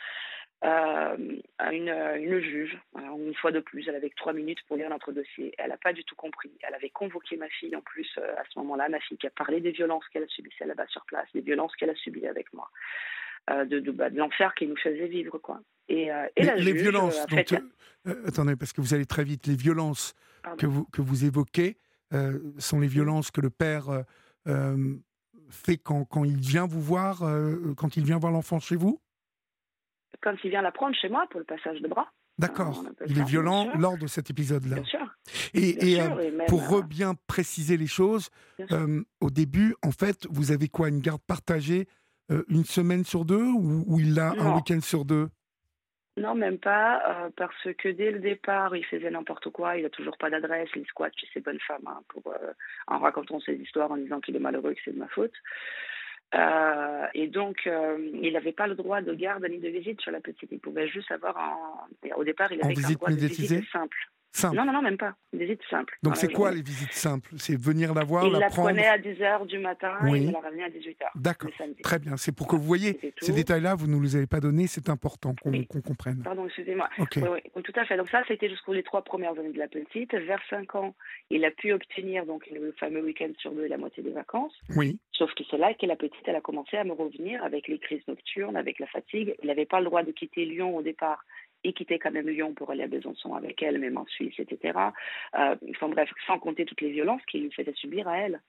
euh, 0.62 1.16
une, 1.72 1.88
une, 1.88 2.40
juge, 2.40 2.78
euh, 2.96 3.26
une 3.26 3.34
fois 3.34 3.50
de 3.50 3.60
plus, 3.60 3.88
elle 3.88 3.94
avait 3.94 4.10
trois 4.14 4.34
minutes 4.34 4.58
pour 4.68 4.76
lire 4.76 4.90
notre 4.90 5.10
dossier. 5.10 5.54
Elle 5.56 5.70
n'a 5.70 5.78
pas 5.78 5.94
du 5.94 6.04
tout 6.04 6.14
compris. 6.14 6.50
Elle 6.62 6.74
avait 6.74 6.90
convoqué 6.90 7.38
ma 7.38 7.48
fille 7.48 7.74
en 7.74 7.80
plus 7.80 8.08
euh, 8.18 8.34
à 8.36 8.42
ce 8.52 8.58
moment-là, 8.58 8.90
ma 8.90 9.00
fille 9.00 9.16
qui 9.16 9.26
a 9.26 9.30
parlé 9.30 9.60
des 9.60 9.70
violences 9.70 10.06
qu'elle 10.12 10.24
a 10.24 10.28
subissait 10.28 10.66
là-bas 10.66 10.86
sur 10.88 11.04
place, 11.06 11.26
des 11.32 11.40
violences 11.40 11.74
qu'elle 11.76 11.88
a 11.88 11.94
subies 11.94 12.26
avec 12.26 12.52
moi, 12.52 12.70
de, 13.48 13.80
bah, 13.90 14.10
de, 14.10 14.18
l'enfer 14.18 14.54
qu'elle 14.54 14.68
nous 14.68 14.76
faisait 14.76 15.06
vivre. 15.06 15.38
quoi. 15.38 15.60
Et, 15.88 16.10
et 16.36 16.44
la 16.44 16.56
les 16.56 16.72
violences, 16.74 17.18
attendez, 18.26 18.54
parce 18.54 18.74
que 18.74 18.82
vous 18.82 18.92
allez 18.92 19.06
très 19.06 19.24
vite, 19.24 19.46
les 19.46 19.56
violences 19.56 20.14
que 20.58 20.66
vous, 20.66 20.84
que 20.84 21.00
vous 21.00 21.24
évoquez, 21.24 21.78
sont 22.58 22.80
les 22.80 22.86
violences 22.86 23.30
que 23.30 23.40
le 23.40 23.50
père 23.50 24.04
fait 25.48 25.78
quand, 25.78 26.04
quand, 26.04 26.24
il 26.24 26.36
vient 26.36 26.66
vous 26.66 26.82
voir, 26.82 27.24
quand 27.78 27.96
il 27.96 28.04
vient 28.04 28.18
voir 28.18 28.32
l'enfant 28.32 28.60
chez 28.60 28.76
vous? 28.76 29.00
Quand 30.22 30.34
il 30.44 30.50
vient 30.50 30.62
la 30.62 30.72
prendre 30.72 30.94
chez 30.96 31.08
moi 31.08 31.26
pour 31.30 31.40
le 31.40 31.46
passage 31.46 31.80
de 31.80 31.88
bras. 31.88 32.10
D'accord. 32.38 32.84
Il 33.06 33.18
est 33.18 33.24
violent 33.24 33.70
lors 33.78 33.98
de 33.98 34.06
cet 34.06 34.30
épisode-là. 34.30 34.76
Bien 34.76 34.84
sûr. 34.84 35.14
Et, 35.52 35.98
pour 36.48 36.82
bien 36.82 37.14
préciser 37.26 37.76
les 37.76 37.86
choses, 37.86 38.30
au 39.20 39.30
début, 39.30 39.74
en 39.82 39.90
fait, 39.90 40.26
vous 40.30 40.52
avez 40.52 40.68
quoi 40.68 40.88
Une 40.88 41.00
garde 41.00 41.22
partagée 41.26 41.86
une 42.48 42.64
semaine 42.64 43.04
sur 43.04 43.24
deux 43.24 43.44
ou, 43.44 43.98
il 44.00 44.18
a 44.18 44.30
un 44.38 44.56
week-end 44.56 44.80
sur 44.80 45.04
deux? 45.04 45.28
Non, 46.16 46.34
même 46.34 46.58
pas, 46.58 47.02
euh, 47.08 47.30
parce 47.36 47.68
que 47.78 47.88
dès 47.88 48.10
le 48.10 48.18
départ, 48.18 48.74
il 48.76 48.84
faisait 48.84 49.10
n'importe 49.10 49.48
quoi, 49.50 49.76
il 49.76 49.84
n'a 49.84 49.90
toujours 49.90 50.18
pas 50.18 50.28
d'adresse, 50.28 50.68
il 50.74 50.84
squatte 50.86 51.14
chez 51.16 51.28
ces 51.32 51.40
bonnes 51.40 51.60
femmes, 51.60 51.86
hein, 51.86 52.02
pour, 52.08 52.26
euh, 52.26 52.52
en 52.88 52.98
racontant 52.98 53.40
ses 53.40 53.54
histoires, 53.54 53.90
en 53.90 53.96
disant 53.96 54.20
qu'il 54.20 54.36
est 54.36 54.40
malheureux, 54.40 54.74
que 54.74 54.80
c'est 54.84 54.92
de 54.92 54.98
ma 54.98 55.08
faute. 55.08 55.32
Euh, 56.34 57.06
et 57.14 57.26
donc, 57.26 57.66
il 57.66 58.32
n'avait 58.32 58.52
pas 58.52 58.66
le 58.66 58.74
droit 58.74 59.00
de 59.00 59.12
garde 59.14 59.44
ni 59.48 59.58
de 59.58 59.68
visite 59.68 60.00
sur 60.00 60.12
la 60.12 60.20
petite. 60.20 60.48
Il 60.52 60.60
pouvait 60.60 60.88
juste 60.88 61.10
avoir, 61.10 61.88
au 62.14 62.24
départ, 62.24 62.52
il 62.52 62.62
avait 62.62 62.84
un 62.84 62.92
droit 62.92 63.10
de 63.10 63.14
visite 63.16 63.64
simple. 63.72 63.98
Non, 64.44 64.64
non, 64.64 64.72
non, 64.72 64.82
même 64.82 64.96
pas. 64.96 65.14
Une 65.32 65.40
visite 65.40 65.60
simple. 65.68 65.96
Donc 66.02 66.16
c'est 66.16 66.32
quoi 66.32 66.50
les 66.52 66.62
visites 66.62 66.92
simples? 66.92 67.30
C'est 67.36 67.60
venir 67.60 67.94
la 67.94 68.04
voir, 68.04 68.24
il 68.26 68.32
la, 68.32 68.48
prendre 68.48 68.70
Il 68.70 68.76
la 68.76 68.96
prenait 68.96 69.18
à 69.20 69.38
10h 69.38 69.46
du 69.46 69.58
matin 69.58 69.94
et 70.06 70.18
il 70.18 70.30
la 70.30 70.40
ramenait 70.40 70.64
à 70.64 70.68
18h. 70.68 71.06
D'accord, 71.14 71.50
très 71.82 71.98
bien. 71.98 72.16
C'est 72.16 72.34
pour 72.34 72.46
que 72.46 72.56
vous 72.56 72.62
voyez 72.62 72.98
ces 73.20 73.32
détails-là, 73.32 73.74
vous 73.74 73.86
ne 73.86 73.92
nous 73.92 74.00
les 74.00 74.16
avez 74.16 74.26
pas 74.26 74.40
donnés, 74.40 74.66
c'est 74.66 74.88
important 74.88 75.34
qu'on 75.34 75.80
comprenne. 75.80 76.22
Pardon, 76.22 76.46
excusez-moi. 76.46 76.88
Oui, 76.98 77.62
tout 77.62 77.72
à 77.76 77.84
fait. 77.84 77.96
Donc 77.96 78.08
ça, 78.08 78.22
c'était 78.28 78.48
jusqu'aux 78.48 78.72
les 78.72 78.82
trois 78.82 79.02
premières 79.02 79.38
années 79.38 79.52
de 79.52 79.58
la 79.58 79.68
petite. 79.68 80.14
Vers 80.14 80.40
5 80.48 80.74
ans, 80.74 80.94
il 81.30 81.44
a 81.44 81.50
pu 81.50 81.72
obtenir 81.72 82.26
donc 82.26 82.46
le 82.50 82.72
fameux 82.78 83.02
week-end 83.02 83.30
sur 83.38 83.52
deux 83.52 83.66
et 83.66 83.68
la 83.68 83.78
moitié 83.78 84.02
des 84.02 84.10
vacances. 84.10 84.54
Oui. 84.76 84.98
Sauf 85.12 85.32
que 85.34 85.44
c'est 85.50 85.58
là 85.58 85.74
que 85.74 85.86
la 85.86 85.96
petite, 85.96 86.22
elle 86.26 86.36
a 86.36 86.40
commencé 86.40 86.76
à 86.76 86.84
me 86.84 86.92
revenir 86.92 87.44
avec 87.44 87.68
les 87.68 87.78
crises 87.78 88.06
nocturnes, 88.08 88.56
avec 88.56 88.78
la 88.78 88.86
fatigue. 88.86 89.34
Il 89.42 89.48
n'avait 89.48 89.66
pas 89.66 89.80
le 89.80 89.86
droit 89.86 90.02
de 90.02 90.12
quitter 90.12 90.44
Lyon 90.44 90.76
au 90.76 90.82
départ 90.82 91.24
et 91.64 91.72
quittait 91.72 91.98
quand 91.98 92.10
même 92.10 92.28
Lyon 92.28 92.54
pour 92.54 92.70
aller 92.70 92.82
à 92.82 92.88
Besançon 92.88 93.34
avec 93.34 93.62
elle, 93.62 93.78
même 93.78 93.98
en 93.98 94.06
Suisse, 94.06 94.34
etc. 94.38 94.78
Euh, 95.38 95.56
enfin 95.70 95.88
bref, 95.88 96.10
sans 96.26 96.38
compter 96.38 96.64
toutes 96.64 96.80
les 96.80 96.90
violences 96.90 97.24
qu'il 97.26 97.42
lui 97.42 97.52
faisait 97.52 97.74
subir 97.74 98.08
à 98.08 98.18
elle. 98.18 98.40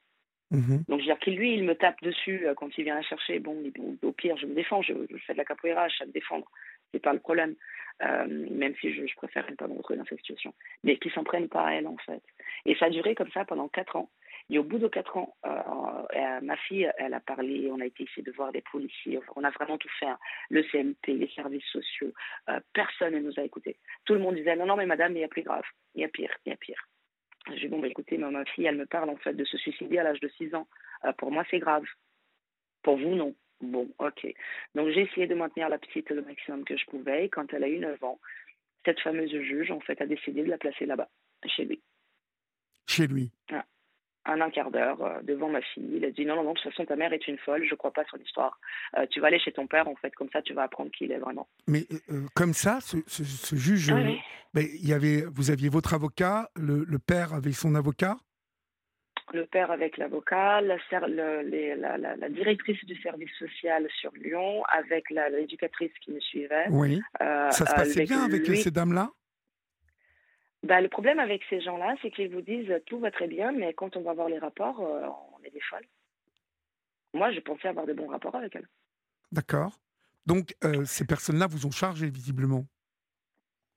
Mhm. 0.51 0.83
Donc, 0.89 0.99
je 0.99 1.05
veux 1.05 1.13
dire 1.13 1.19
que 1.19 1.31
lui, 1.31 1.53
il 1.53 1.63
me 1.63 1.75
tape 1.75 2.01
dessus 2.01 2.45
euh, 2.45 2.53
quand 2.53 2.77
il 2.77 2.83
vient 2.83 2.95
la 2.95 3.01
chercher. 3.01 3.39
Bon, 3.39 3.55
au 4.01 4.11
pire, 4.11 4.35
je 4.37 4.45
me 4.45 4.53
défends, 4.53 4.81
je, 4.81 4.93
fais 5.25 5.33
de 5.33 5.37
la 5.37 5.45
capoeira, 5.45 5.87
je 5.87 5.97
sais 5.97 6.05
me 6.05 6.11
défendre. 6.11 6.45
C'est 6.93 6.99
pas 6.99 7.13
le 7.13 7.19
problème. 7.19 7.55
Euh, 8.03 8.25
même 8.27 8.73
si 8.81 8.93
je, 8.93 9.05
je 9.05 9.15
préfère 9.15 9.49
ne 9.49 9.55
pas 9.55 9.67
me 9.67 9.75
retrouver 9.75 9.97
dans 9.97 10.05
cette 10.05 10.17
situation. 10.19 10.53
Mais 10.83 10.97
qu'ils 10.97 11.11
s'en 11.13 11.23
prennent 11.23 11.47
pas 11.47 11.67
à 11.67 11.73
elle, 11.73 11.87
en 11.87 11.97
fait. 11.97 12.21
Et 12.65 12.75
ça 12.75 12.85
a 12.85 12.89
duré 12.89 13.15
comme 13.15 13.31
ça 13.31 13.45
pendant 13.45 13.69
quatre 13.69 13.95
ans. 13.95 14.09
Et 14.51 14.59
au 14.59 14.63
bout 14.63 14.79
de 14.79 14.89
quatre 14.89 15.15
ans, 15.15 15.33
euh, 15.45 15.49
euh, 15.49 16.41
ma 16.41 16.57
fille, 16.57 16.91
elle 16.97 17.13
a 17.13 17.21
parlé, 17.21 17.71
on 17.71 17.79
a 17.79 17.85
été 17.85 18.03
ici 18.03 18.21
de 18.21 18.33
voir 18.33 18.51
des 18.51 18.61
policiers, 18.61 19.17
on 19.37 19.45
a 19.45 19.49
vraiment 19.49 19.77
tout 19.77 19.89
fait, 19.97 20.07
hein. 20.07 20.19
le 20.49 20.61
CMP, 20.63 21.13
les 21.13 21.29
services 21.29 21.65
sociaux, 21.71 22.11
euh, 22.49 22.59
personne 22.73 23.13
ne 23.13 23.19
nous 23.19 23.39
a 23.39 23.43
écoutés. 23.43 23.77
Tout 24.03 24.13
le 24.13 24.19
monde 24.19 24.35
disait 24.35 24.57
non, 24.57 24.65
non, 24.65 24.75
mais 24.75 24.85
madame, 24.85 25.15
il 25.15 25.21
y 25.21 25.23
a 25.23 25.29
plus 25.29 25.43
grave, 25.43 25.63
il 25.95 26.01
y 26.01 26.03
a 26.03 26.09
pire, 26.09 26.35
il 26.45 26.49
y 26.49 26.51
a 26.51 26.57
pire. 26.57 26.85
J'ai 27.53 27.61
dit 27.61 27.67
bon, 27.69 27.79
bah, 27.79 27.87
écoutez, 27.87 28.17
ma, 28.17 28.43
fille, 28.43 28.65
elle 28.65 28.75
me 28.75 28.85
parle 28.85 29.09
en 29.09 29.15
fait 29.15 29.33
de 29.33 29.45
se 29.45 29.57
suicider 29.57 29.99
à 29.99 30.03
l'âge 30.03 30.19
de 30.19 30.27
6 30.27 30.53
ans. 30.53 30.67
pour 31.17 31.31
moi, 31.31 31.45
c'est 31.49 31.59
grave. 31.59 31.85
Pour 32.83 32.97
vous, 32.97 33.15
non. 33.15 33.33
Bon, 33.61 33.89
ok. 33.99 34.27
Donc 34.75 34.89
j'ai 34.89 35.01
essayé 35.01 35.27
de 35.27 35.35
maintenir 35.35 35.69
la 35.69 35.77
petite 35.77 36.09
le 36.09 36.23
maximum 36.23 36.65
que 36.65 36.75
je 36.75 36.85
pouvais. 36.87 37.25
Et 37.25 37.29
quand 37.29 37.53
elle 37.53 37.63
a 37.63 37.69
eu 37.69 37.79
9 37.79 38.03
ans, 38.03 38.19
cette 38.83 38.99
fameuse 38.99 39.31
juge, 39.31 39.71
en 39.71 39.79
fait, 39.79 40.01
a 40.01 40.05
décidé 40.05 40.43
de 40.43 40.49
la 40.49 40.57
placer 40.57 40.85
là-bas, 40.85 41.09
chez 41.45 41.63
lui. 41.63 41.81
Chez 42.87 43.07
lui 43.07 43.31
ah 43.51 43.63
un, 44.25 44.49
quart 44.49 44.71
d'heure 44.71 45.01
euh, 45.01 45.21
devant 45.23 45.49
ma 45.49 45.61
fille. 45.61 45.97
Il 45.97 46.05
a 46.05 46.11
dit 46.11 46.25
non, 46.25 46.35
non, 46.35 46.43
non, 46.43 46.53
de 46.53 46.59
toute 46.59 46.71
façon, 46.71 46.85
ta 46.85 46.95
mère 46.95 47.13
est 47.13 47.27
une 47.27 47.37
folle, 47.37 47.63
je 47.65 47.71
ne 47.71 47.77
crois 47.77 47.91
pas 47.91 48.03
son 48.09 48.17
histoire. 48.17 48.59
Euh, 48.97 49.05
tu 49.09 49.19
vas 49.19 49.27
aller 49.27 49.39
chez 49.39 49.51
ton 49.51 49.67
père, 49.67 49.87
en 49.87 49.95
fait, 49.95 50.13
comme 50.15 50.29
ça, 50.31 50.41
tu 50.41 50.53
vas 50.53 50.63
apprendre 50.63 50.91
qui 50.91 51.05
il 51.05 51.11
est 51.11 51.17
vraiment. 51.17 51.47
Mais 51.67 51.85
euh, 52.09 52.25
comme 52.35 52.53
ça, 52.53 52.79
ce, 52.81 52.97
ce, 53.07 53.55
juge, 53.55 53.91
ah 53.91 53.99
mais 54.53 54.65
il 54.65 54.87
y 54.87 54.93
avait, 54.93 55.23
vous 55.33 55.51
aviez 55.51 55.69
votre 55.69 55.93
avocat, 55.93 56.49
le, 56.55 56.83
le 56.83 56.99
père 56.99 57.33
avait 57.33 57.51
son 57.51 57.75
avocat? 57.75 58.17
Le 59.33 59.45
père 59.45 59.71
avec 59.71 59.97
l'avocat, 59.97 60.59
la, 60.59 60.75
la, 61.07 61.97
la, 61.97 62.29
directrice 62.29 62.83
du 62.83 62.97
service 63.01 63.31
social 63.39 63.87
sur 64.01 64.11
Lyon, 64.13 64.61
avec 64.67 65.09
l'éducatrice 65.09 65.93
qui 66.03 66.11
me 66.11 66.19
suivait. 66.19 66.65
Oui. 66.69 66.99
ça 67.19 67.51
se 67.51 67.63
passait 67.63 68.03
bien 68.03 68.23
avec 68.23 68.45
ces 68.45 68.71
dames-là? 68.71 69.09
Bah, 70.63 70.79
le 70.79 70.89
problème 70.89 71.19
avec 71.19 71.41
ces 71.49 71.59
gens-là, 71.61 71.95
c'est 72.01 72.11
qu'ils 72.11 72.33
vous 72.33 72.41
disent 72.41 72.73
tout 72.85 72.99
va 72.99 73.11
très 73.11 73.27
bien, 73.27 73.51
mais 73.51 73.73
quand 73.73 73.97
on 73.97 74.01
va 74.01 74.13
voir 74.13 74.29
les 74.29 74.39
rapports, 74.39 74.79
euh, 74.81 75.07
on 75.33 75.43
est 75.43 75.49
des 75.49 75.61
folles. 75.61 75.87
Moi, 77.13 77.31
je 77.31 77.39
pensais 77.39 77.67
avoir 77.67 77.85
de 77.85 77.93
bons 77.93 78.07
rapports 78.07 78.35
avec 78.35 78.55
elles. 78.55 78.67
D'accord. 79.31 79.79
Donc, 80.25 80.55
euh, 80.63 80.85
ces 80.85 81.05
personnes-là 81.05 81.47
vous 81.47 81.65
ont 81.65 81.71
chargé, 81.71 82.09
visiblement? 82.09 82.65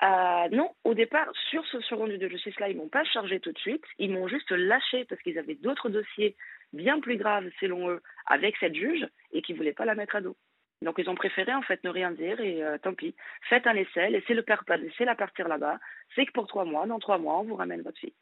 Euh, 0.02 0.48
Non, 0.50 0.74
au 0.84 0.92
départ, 0.92 1.32
sur 1.50 1.64
ce 1.66 1.80
second 1.80 2.06
de 2.06 2.28
justice-là, 2.28 2.68
ils 2.68 2.76
ne 2.76 2.82
m'ont 2.82 2.88
pas 2.88 3.04
chargé 3.04 3.40
tout 3.40 3.52
de 3.52 3.58
suite. 3.58 3.84
Ils 3.98 4.12
m'ont 4.12 4.28
juste 4.28 4.50
lâché 4.50 5.06
parce 5.06 5.22
qu'ils 5.22 5.38
avaient 5.38 5.54
d'autres 5.54 5.88
dossiers 5.88 6.36
bien 6.74 7.00
plus 7.00 7.16
graves, 7.16 7.48
selon 7.60 7.88
eux, 7.88 8.02
avec 8.26 8.56
cette 8.58 8.74
juge 8.74 9.08
et 9.32 9.40
qui 9.40 9.52
ne 9.52 9.56
voulaient 9.56 9.72
pas 9.72 9.86
la 9.86 9.94
mettre 9.94 10.16
à 10.16 10.20
dos. 10.20 10.36
Donc 10.84 10.96
ils 10.98 11.08
ont 11.08 11.14
préféré 11.14 11.54
en 11.54 11.62
fait 11.62 11.82
ne 11.82 11.90
rien 11.90 12.10
dire 12.12 12.40
et 12.40 12.62
euh, 12.62 12.78
tant 12.78 12.94
pis. 12.94 13.14
Faites 13.48 13.66
un 13.66 13.74
essai, 13.74 14.10
laissez 14.10 14.34
le 14.34 14.42
père 14.42 14.64
laissez 14.78 15.04
la 15.04 15.14
partir 15.14 15.48
là-bas. 15.48 15.78
C'est 16.14 16.26
que 16.26 16.32
pour 16.32 16.46
trois 16.46 16.64
mois, 16.64 16.86
dans 16.86 16.98
trois 16.98 17.18
mois, 17.18 17.38
on 17.38 17.44
vous 17.44 17.56
ramène 17.56 17.82
votre 17.82 17.98
fille. 17.98 18.14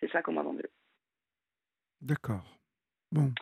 C'est 0.00 0.10
ça 0.10 0.22
qu'on 0.22 0.32
m'a 0.32 0.42
vendu. 0.42 0.64
D'accord. 2.00 2.44
Bon. 3.10 3.32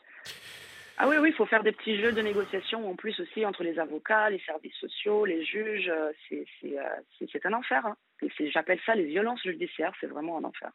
Ah 0.98 1.08
oui, 1.08 1.16
oui, 1.20 1.28
il 1.28 1.34
faut 1.34 1.44
faire 1.44 1.62
des 1.62 1.72
petits 1.72 2.00
jeux 2.00 2.12
de 2.12 2.22
négociation 2.22 2.88
en 2.88 2.96
plus 2.96 3.18
aussi 3.20 3.44
entre 3.44 3.62
les 3.62 3.78
avocats, 3.78 4.30
les 4.30 4.40
services 4.40 4.76
sociaux, 4.76 5.26
les 5.26 5.44
juges. 5.44 5.90
Euh, 5.90 6.12
c'est 6.28 6.46
euh, 6.64 7.40
un 7.44 7.52
enfer. 7.52 7.84
Hein. 7.84 7.96
J'appelle 8.52 8.80
ça 8.86 8.94
les 8.94 9.04
violences 9.04 9.42
judiciaires, 9.42 9.92
c'est 10.00 10.06
vraiment 10.06 10.38
un 10.38 10.44
enfer. 10.44 10.70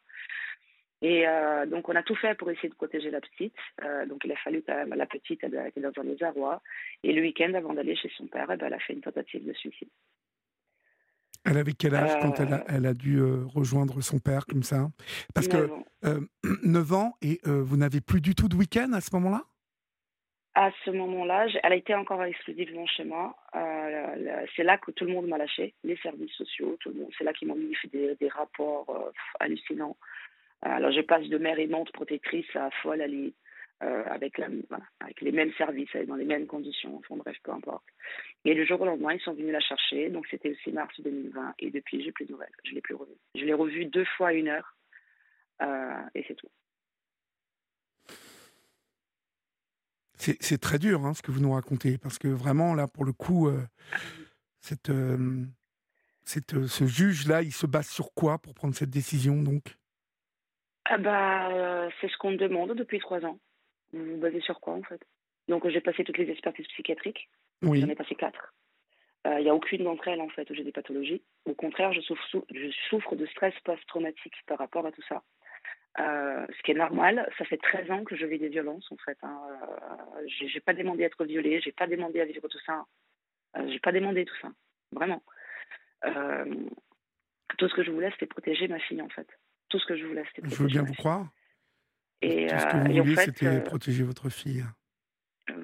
Et 1.02 1.26
euh, 1.26 1.66
donc, 1.66 1.88
on 1.88 1.96
a 1.96 2.02
tout 2.04 2.14
fait 2.14 2.36
pour 2.36 2.48
essayer 2.50 2.68
de 2.68 2.74
protéger 2.74 3.10
la 3.10 3.20
petite. 3.20 3.54
Euh, 3.82 4.06
donc, 4.06 4.22
il 4.24 4.30
a 4.30 4.36
fallu 4.36 4.62
que 4.62 4.70
la 4.70 5.06
petite 5.06 5.40
elle, 5.42 5.66
était 5.66 5.80
dans 5.80 5.90
un 6.00 6.04
désarroi. 6.04 6.62
Et 7.02 7.12
le 7.12 7.20
week-end, 7.20 7.52
avant 7.54 7.74
d'aller 7.74 7.96
chez 7.96 8.10
son 8.16 8.28
père, 8.28 8.48
eh 8.52 8.56
ben, 8.56 8.68
elle 8.68 8.74
a 8.74 8.78
fait 8.78 8.92
une 8.92 9.00
tentative 9.00 9.44
de 9.44 9.52
suicide. 9.52 9.88
Elle 11.44 11.58
avait 11.58 11.72
quel 11.72 11.96
âge 11.96 12.20
quand 12.22 12.38
elle 12.38 12.54
a, 12.54 12.60
euh, 12.60 12.64
elle 12.68 12.86
a 12.86 12.94
dû 12.94 13.20
rejoindre 13.20 14.00
son 14.00 14.20
père 14.20 14.46
comme 14.46 14.62
ça? 14.62 14.90
Parce 15.34 15.48
que 15.48 15.68
9 16.62 16.92
ans 16.92 17.14
et 17.20 17.40
vous 17.44 17.76
n'avez 17.76 18.00
plus 18.00 18.20
du 18.20 18.36
tout 18.36 18.48
de 18.48 18.54
week-end 18.54 18.92
à 18.92 19.00
ce 19.00 19.10
moment-là? 19.16 19.42
À 20.54 20.70
ce 20.84 20.90
moment-là, 20.90 21.46
elle 21.64 21.72
a 21.72 21.76
été 21.76 21.94
encore 21.94 22.22
exclusivement 22.22 22.86
chez 22.86 23.04
moi. 23.04 23.34
c'est 24.54 24.62
là 24.62 24.78
que 24.78 24.92
tout 24.92 25.04
le 25.04 25.12
monde 25.12 25.26
m'a 25.26 25.38
lâché, 25.38 25.74
les 25.82 25.96
services 25.96 26.30
sociaux, 26.32 26.76
tout 26.78 26.90
le 26.90 27.00
monde. 27.00 27.10
C'est 27.18 27.24
là 27.24 27.32
qu'ils 27.32 27.48
m'ont 27.48 27.56
mis 27.56 27.74
des, 27.90 28.14
des 28.20 28.28
rapports 28.28 29.12
hallucinants. 29.40 29.96
Alors, 30.62 30.92
je 30.92 31.00
passe 31.00 31.28
de 31.28 31.38
mère 31.38 31.58
aimante 31.58 31.90
protectrice 31.92 32.46
à 32.54 32.70
folle. 32.82 33.02
Euh, 33.82 34.04
avec, 34.06 34.38
les 34.38 35.32
mêmes 35.32 35.52
services, 35.54 35.90
dans 36.06 36.14
les 36.14 36.24
mêmes 36.24 36.46
conditions, 36.46 36.98
enfin 36.98 37.16
bref, 37.16 37.36
peu 37.42 37.50
importe. 37.50 37.82
Et 38.44 38.54
le 38.54 38.64
jour 38.64 38.80
au 38.80 38.84
lendemain, 38.84 39.12
ils 39.12 39.20
sont 39.20 39.34
venus 39.34 39.50
la 39.50 39.58
chercher, 39.58 40.08
donc 40.08 40.24
c'était 40.30 40.56
6 40.62 40.70
mars 40.70 40.94
2020, 41.00 41.54
et 41.58 41.72
depuis, 41.72 42.00
j'ai 42.00 42.12
plus 42.12 42.26
de 42.26 42.30
nouvelles, 42.30 42.52
je 42.64 42.74
l'ai 42.74 42.80
plus 42.80 42.94
revue. 42.94 43.16
Je 43.34 43.44
l'ai 43.44 43.54
revue 43.54 43.86
deux 43.86 44.04
fois 44.16 44.34
une 44.34 44.46
heure, 44.46 44.76
euh, 45.62 46.00
et 46.14 46.24
c'est 46.28 46.36
tout. 46.36 46.46
C'est 50.14 50.60
très 50.60 50.78
dur 50.78 51.04
hein, 51.04 51.14
ce 51.14 51.22
que 51.22 51.32
vous 51.32 51.40
nous 51.40 51.52
racontez, 51.52 51.98
parce 51.98 52.20
que 52.20 52.28
vraiment, 52.28 52.74
là, 52.74 52.86
pour 52.86 53.04
le 53.04 53.12
coup, 53.12 53.48
euh, 53.48 53.66
ce 54.60 54.76
juge-là, 56.86 57.42
il 57.42 57.52
se 57.52 57.66
base 57.66 57.88
sur 57.88 58.14
quoi 58.14 58.38
pour 58.38 58.54
prendre 58.54 58.76
cette 58.76 58.90
décision 58.90 59.42
donc? 59.42 59.76
Ah 60.84 60.98
bah, 60.98 61.88
C'est 62.00 62.08
ce 62.08 62.16
qu'on 62.18 62.32
me 62.32 62.36
demande 62.36 62.74
depuis 62.74 62.98
trois 62.98 63.24
ans. 63.24 63.38
Vous 63.92 64.04
vous 64.04 64.16
basez 64.16 64.40
sur 64.40 64.60
quoi 64.60 64.74
en 64.74 64.82
fait? 64.82 65.00
Donc 65.48 65.68
j'ai 65.68 65.80
passé 65.80 66.04
toutes 66.04 66.18
les 66.18 66.30
expertises 66.30 66.66
psychiatriques. 66.68 67.28
Oui. 67.62 67.80
J'en 67.80 67.88
ai 67.88 67.94
passé 67.94 68.14
quatre. 68.14 68.54
Il 69.24 69.44
n'y 69.44 69.50
a 69.50 69.54
aucune 69.54 69.84
d'entre 69.84 70.08
elles 70.08 70.20
en 70.20 70.28
fait 70.28 70.50
où 70.50 70.54
j'ai 70.54 70.64
des 70.64 70.72
pathologies. 70.72 71.22
Au 71.44 71.54
contraire, 71.54 71.92
je 71.92 72.00
souffre, 72.00 72.24
je 72.52 72.70
souffre 72.88 73.14
de 73.14 73.26
stress 73.26 73.54
post-traumatique 73.64 74.34
par 74.46 74.58
rapport 74.58 74.84
à 74.84 74.90
tout 74.90 75.02
ça. 75.08 75.22
Euh, 76.00 76.46
ce 76.56 76.62
qui 76.62 76.70
est 76.70 76.74
normal. 76.74 77.30
Ça 77.36 77.44
fait 77.44 77.58
13 77.58 77.90
ans 77.90 78.04
que 78.04 78.16
je 78.16 78.24
vis 78.24 78.38
des 78.38 78.48
violences, 78.48 78.90
en 78.90 78.96
fait. 78.96 79.18
Hein. 79.22 79.38
Euh, 80.16 80.26
j'ai 80.26 80.60
pas 80.60 80.72
demandé 80.72 81.02
à 81.04 81.06
être 81.06 81.24
violée, 81.24 81.60
j'ai 81.60 81.72
pas 81.72 81.86
demandé 81.86 82.20
à 82.20 82.24
vivre 82.24 82.48
tout 82.48 82.60
ça. 82.64 82.86
Euh, 83.56 83.68
j'ai 83.68 83.78
pas 83.78 83.92
demandé 83.92 84.24
tout 84.24 84.36
ça, 84.40 84.48
vraiment. 84.92 85.22
tout 87.58 87.68
ce 87.68 87.74
que 87.74 87.82
je 87.84 87.90
voulais, 87.90 88.10
c'était 88.12 88.26
protéger 88.26 88.66
ma 88.68 88.78
fille, 88.78 89.02
en 89.02 89.08
fait. 89.10 89.28
Tout 89.72 89.78
ce 89.78 89.86
que 89.86 89.96
je 89.96 90.04
voulais, 90.04 90.22
c'était. 90.34 90.46
Je 90.48 90.54
veux 90.54 90.66
bien 90.66 90.82
vous 90.82 90.92
croire. 90.92 91.26
Et, 92.20 92.46
tout 92.46 92.58
ce 92.58 92.66
que 92.66 92.76
vous 92.76 93.02
vouliez, 93.02 93.16
c'était 93.16 93.60
protéger 93.62 94.02
votre 94.04 94.28
fille. 94.28 94.64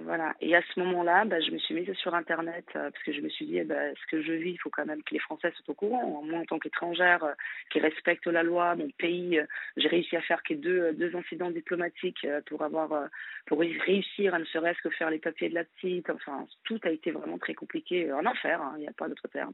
Voilà. 0.05 0.35
Et 0.41 0.57
à 0.57 0.63
ce 0.63 0.81
moment-là, 0.81 1.27
bah, 1.27 1.39
je 1.41 1.51
me 1.51 1.59
suis 1.59 1.75
mise 1.75 1.93
sur 1.93 2.15
Internet 2.15 2.65
euh, 2.75 2.91
parce 2.91 3.05
que 3.05 3.13
je 3.13 3.21
me 3.21 3.29
suis 3.29 3.45
dit, 3.45 3.59
eh 3.59 3.65
ben, 3.65 3.95
ce 3.95 4.07
que 4.11 4.23
je 4.23 4.33
vis, 4.33 4.53
il 4.53 4.57
faut 4.57 4.71
quand 4.71 4.87
même 4.87 5.03
que 5.03 5.13
les 5.13 5.21
Français 5.21 5.53
soient 5.53 5.71
au 5.71 5.75
courant. 5.75 6.23
Moi, 6.25 6.41
en 6.41 6.45
tant 6.47 6.59
qu'étrangère 6.59 7.23
euh, 7.23 7.35
qui 7.71 7.79
respecte 7.79 8.27
la 8.27 8.43
loi, 8.43 8.75
mon 8.75 8.89
pays, 8.99 9.39
euh, 9.39 9.45
j'ai 9.77 9.89
réussi 9.89 10.17
à 10.17 10.23
faire 10.23 10.43
que 10.43 10.55
deux, 10.55 10.95
deux 10.95 11.15
incidents 11.15 11.51
diplomatiques 11.51 12.27
pour 12.47 12.63
avoir, 12.63 13.09
pour 13.47 13.61
réussir 13.61 14.35
à 14.35 14.39
ne 14.39 14.47
serait-ce 14.47 14.81
que 14.81 14.91
faire 14.91 15.11
les 15.11 15.19
papiers 15.19 15.51
de 15.51 15.55
la 15.55 15.65
petite. 15.65 16.09
Enfin, 16.09 16.47
tout 16.65 16.81
a 16.85 16.91
été 16.91 17.11
vraiment 17.11 17.39
très 17.39 17.55
compliqué, 17.55 18.11
un 18.11 18.25
enfer, 18.25 18.63
hein, 18.63 18.73
il 18.79 18.81
n'y 18.81 18.89
a 18.89 18.93
pas 18.93 19.09
d'autre 19.09 19.29
terme. 19.29 19.53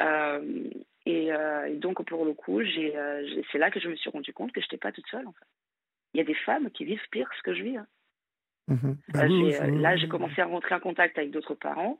Et, 0.00 1.26
et, 1.26 1.76
donc, 1.76 2.04
pour 2.06 2.24
le 2.24 2.32
coup, 2.34 2.60
c'est 2.64 3.58
là 3.58 3.70
que 3.70 3.80
je 3.80 3.88
me 3.88 3.96
suis 3.96 4.10
rendu 4.10 4.32
compte 4.32 4.52
que 4.52 4.60
je 4.60 4.66
n'étais 4.66 4.78
pas 4.78 4.92
toute 4.92 5.06
seule. 5.08 5.26
En 5.26 5.32
fait. 5.32 5.46
Il 6.14 6.18
y 6.18 6.20
a 6.20 6.24
des 6.24 6.34
femmes 6.34 6.70
qui 6.70 6.84
vivent 6.84 7.08
pire 7.10 7.28
que 7.28 7.36
ce 7.36 7.42
que 7.42 7.54
je 7.54 7.62
vis. 7.62 7.76
Hein. 7.76 7.86
Mmh 8.68 8.92
bah 9.08 9.24
euh, 9.24 9.80
là, 9.80 9.96
j'ai 9.96 10.06
commencé 10.06 10.40
à 10.40 10.46
rentrer 10.46 10.74
en 10.74 10.80
contact 10.80 11.18
avec 11.18 11.32
d'autres 11.32 11.54
parents, 11.54 11.98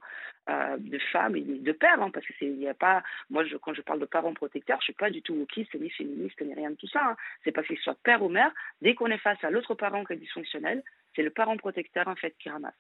euh, 0.49 0.77
de 0.79 0.99
femmes 1.11 1.37
et 1.37 1.41
de 1.41 1.73
pères, 1.73 2.01
hein, 2.01 2.11
parce 2.11 2.25
que 2.25 2.33
c'est, 2.39 2.47
y 2.47 2.69
a 2.69 2.75
pas, 2.75 3.03
moi, 3.31 3.45
je, 3.45 3.57
quand 3.57 3.75
je 3.75 3.83
parle 3.83 3.99
de 3.99 4.07
parents 4.07 4.33
protecteurs, 4.33 4.79
je 4.79 4.85
suis 4.85 4.93
pas 4.93 5.11
du 5.11 5.23
tout 5.23 5.35
wokiste, 5.35 5.75
ni 5.75 5.91
féministe, 5.91 6.41
ni 6.41 6.55
rien 6.55 6.71
de 6.71 6.77
tout 6.77 6.87
ça. 6.87 7.05
Hein. 7.05 7.17
C'est 7.43 7.51
parce 7.51 7.67
qu'il 7.67 7.79
soit 7.79 7.99
père 8.05 8.23
ou 8.23 8.29
mère, 8.29 8.53
dès 8.81 8.95
qu'on 8.95 9.09
est 9.09 9.19
face 9.19 9.43
à 9.43 9.51
l'autre 9.51 9.75
parent 9.75 10.05
qui 10.05 10.13
est 10.13 10.17
dysfonctionnel, 10.17 10.85
c'est 11.17 11.23
le 11.23 11.31
parent 11.31 11.57
protecteur 11.57 12.07
en 12.07 12.15
fait 12.15 12.35
qui 12.39 12.49
ramasse. 12.49 12.79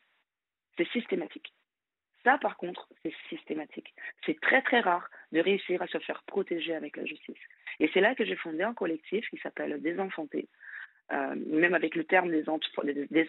C'est 0.76 0.88
systématique. 0.88 1.52
Ça, 2.24 2.38
par 2.38 2.56
contre, 2.56 2.88
c'est 3.02 3.12
systématique. 3.28 3.94
C'est 4.24 4.40
très 4.40 4.62
très 4.62 4.80
rare 4.80 5.08
de 5.32 5.40
réussir 5.40 5.82
à 5.82 5.86
se 5.86 5.98
faire 5.98 6.22
protéger 6.22 6.74
avec 6.74 6.96
la 6.96 7.04
justice. 7.04 7.38
Et 7.80 7.90
c'est 7.92 8.00
là 8.00 8.14
que 8.14 8.24
j'ai 8.24 8.36
fondé 8.36 8.62
un 8.62 8.74
collectif 8.74 9.28
qui 9.28 9.38
s'appelle 9.38 9.80
Désenfanter, 9.82 10.48
euh, 11.12 11.34
même 11.36 11.74
avec 11.74 11.94
le 11.94 12.04
terme 12.04 12.30
des, 12.30 12.48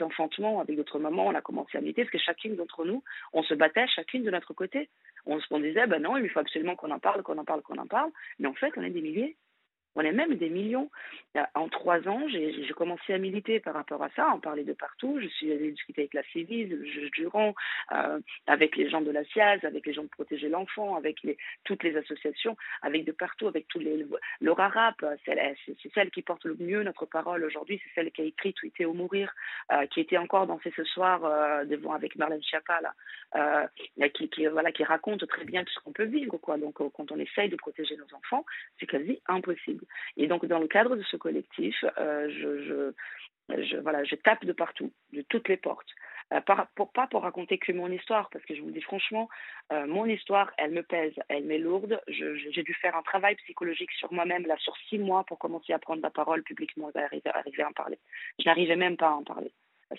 enfantements, 0.01 0.59
avec 0.61 0.77
d'autres 0.77 0.99
mamans, 0.99 1.27
on 1.27 1.35
a 1.35 1.41
commencé 1.41 1.77
à 1.77 1.81
militer, 1.81 2.03
parce 2.03 2.11
que 2.11 2.17
chacune 2.19 2.55
d'entre 2.55 2.85
nous, 2.85 3.03
on 3.33 3.43
se 3.43 3.53
battait 3.53 3.87
chacune 3.87 4.23
de 4.23 4.31
notre 4.31 4.53
côté. 4.53 4.89
On 5.25 5.39
se 5.39 5.53
disait, 5.55 5.87
ben 5.87 6.01
non, 6.01 6.17
il 6.17 6.29
faut 6.29 6.39
absolument 6.39 6.75
qu'on 6.75 6.91
en 6.91 6.99
parle, 6.99 7.23
qu'on 7.23 7.37
en 7.37 7.45
parle, 7.45 7.61
qu'on 7.61 7.77
en 7.77 7.87
parle. 7.87 8.11
Mais 8.39 8.47
en 8.47 8.53
fait, 8.53 8.71
on 8.77 8.83
est 8.83 8.89
des 8.89 9.01
milliers. 9.01 9.35
On 9.95 10.01
est 10.01 10.11
même 10.11 10.35
des 10.35 10.49
millions. 10.49 10.89
En 11.55 11.67
trois 11.67 12.07
ans, 12.07 12.27
j'ai 12.29 12.73
commencé 12.75 13.13
à 13.13 13.17
militer 13.17 13.59
par 13.59 13.73
rapport 13.73 14.03
à 14.03 14.09
ça, 14.15 14.27
en 14.29 14.39
parler 14.39 14.63
de 14.63 14.73
partout. 14.73 15.19
Je 15.19 15.27
suis 15.27 15.51
allée 15.51 15.71
discuter 15.71 16.01
avec 16.01 16.13
la 16.13 16.23
CIVIS, 16.23 16.65
le 16.65 16.85
juge 16.85 17.11
Durand, 17.11 17.53
euh, 17.91 18.19
avec 18.47 18.75
les 18.75 18.89
gens 18.89 19.01
de 19.01 19.11
la 19.11 19.23
SIAZ, 19.25 19.63
avec 19.63 19.85
les 19.85 19.93
gens 19.93 20.03
de 20.03 20.09
Protéger 20.09 20.49
l'Enfant, 20.49 20.95
avec 20.95 21.17
toutes 21.63 21.83
les 21.83 21.95
associations, 21.97 22.55
avec 22.81 23.05
de 23.05 23.11
partout, 23.11 23.47
avec 23.47 23.67
tous 23.67 23.79
les. 23.79 24.05
Laura 24.41 24.67
Rapp, 24.67 25.03
c'est 25.25 25.93
celle 25.93 26.11
qui 26.11 26.21
porte 26.21 26.45
le 26.45 26.55
mieux 26.59 26.83
notre 26.83 27.05
parole 27.05 27.43
aujourd'hui, 27.43 27.81
c'est 27.83 27.93
celle 27.95 28.11
qui 28.11 28.21
a 28.21 28.25
écrit 28.25 28.53
Tweeter 28.53 28.85
ou 28.85 28.93
mourir, 28.93 29.33
euh, 29.71 29.85
qui 29.87 29.99
était 30.01 30.17
encore 30.17 30.47
dansée 30.47 30.73
ce 30.75 30.83
soir 30.83 31.25
euh, 31.25 31.65
devant 31.65 31.93
avec 31.93 32.15
Marlène 32.15 32.43
Schiappa, 32.43 32.79
qui, 34.13 34.29
qui, 34.29 34.45
voilà, 34.47 34.71
qui 34.71 34.83
raconte 34.83 35.27
très 35.27 35.45
bien 35.45 35.63
tout 35.63 35.73
ce 35.73 35.79
qu'on 35.79 35.93
peut 35.93 36.03
vivre. 36.03 36.37
Quoi. 36.37 36.57
Donc, 36.57 36.75
quand 36.75 37.11
on 37.11 37.19
essaye 37.19 37.49
de 37.49 37.55
protéger 37.55 37.95
nos 37.97 38.15
enfants, 38.15 38.45
c'est 38.79 38.85
quasi 38.85 39.19
impossible. 39.27 39.82
Et 40.17 40.27
donc, 40.27 40.45
dans 40.45 40.59
le 40.59 40.67
cadre 40.67 40.95
de 40.95 41.03
ce 41.03 41.17
collectif, 41.17 41.83
euh, 41.97 42.29
je, 42.29 42.93
voilà, 43.79 44.03
je 44.03 44.15
tape 44.15 44.45
de 44.45 44.53
partout, 44.53 44.91
de 45.11 45.21
toutes 45.21 45.49
les 45.49 45.57
portes. 45.57 45.89
Euh, 46.31 46.41
pas, 46.41 46.69
pour, 46.75 47.21
raconter 47.21 47.57
que 47.57 47.71
mon 47.71 47.91
histoire, 47.91 48.29
parce 48.29 48.45
que 48.45 48.55
je 48.55 48.61
vous 48.61 48.71
dis 48.71 48.81
franchement, 48.81 49.29
euh, 49.71 49.85
mon 49.85 50.05
histoire, 50.05 50.51
elle 50.57 50.71
me 50.71 50.83
pèse, 50.83 51.13
elle 51.27 51.43
m'est 51.43 51.57
lourde. 51.57 52.01
J'ai 52.07 52.63
dû 52.63 52.73
faire 52.75 52.95
un 52.95 53.01
travail 53.01 53.35
psychologique 53.35 53.91
sur 53.91 54.11
moi-même, 54.13 54.45
là, 54.47 54.55
sur 54.57 54.75
six 54.89 54.97
mois, 54.97 55.23
pour 55.25 55.37
commencer 55.37 55.73
à 55.73 55.79
prendre 55.79 56.01
la 56.01 56.09
parole 56.09 56.43
publiquement 56.43 56.89
et 56.95 56.99
arriver, 56.99 57.29
arriver 57.33 57.63
à 57.63 57.69
en 57.69 57.73
parler. 57.73 57.99
Je 58.39 58.45
n'arrivais 58.45 58.75
même 58.75 58.97
pas 58.97 59.09
à 59.09 59.13
en 59.13 59.23
parler. 59.23 59.51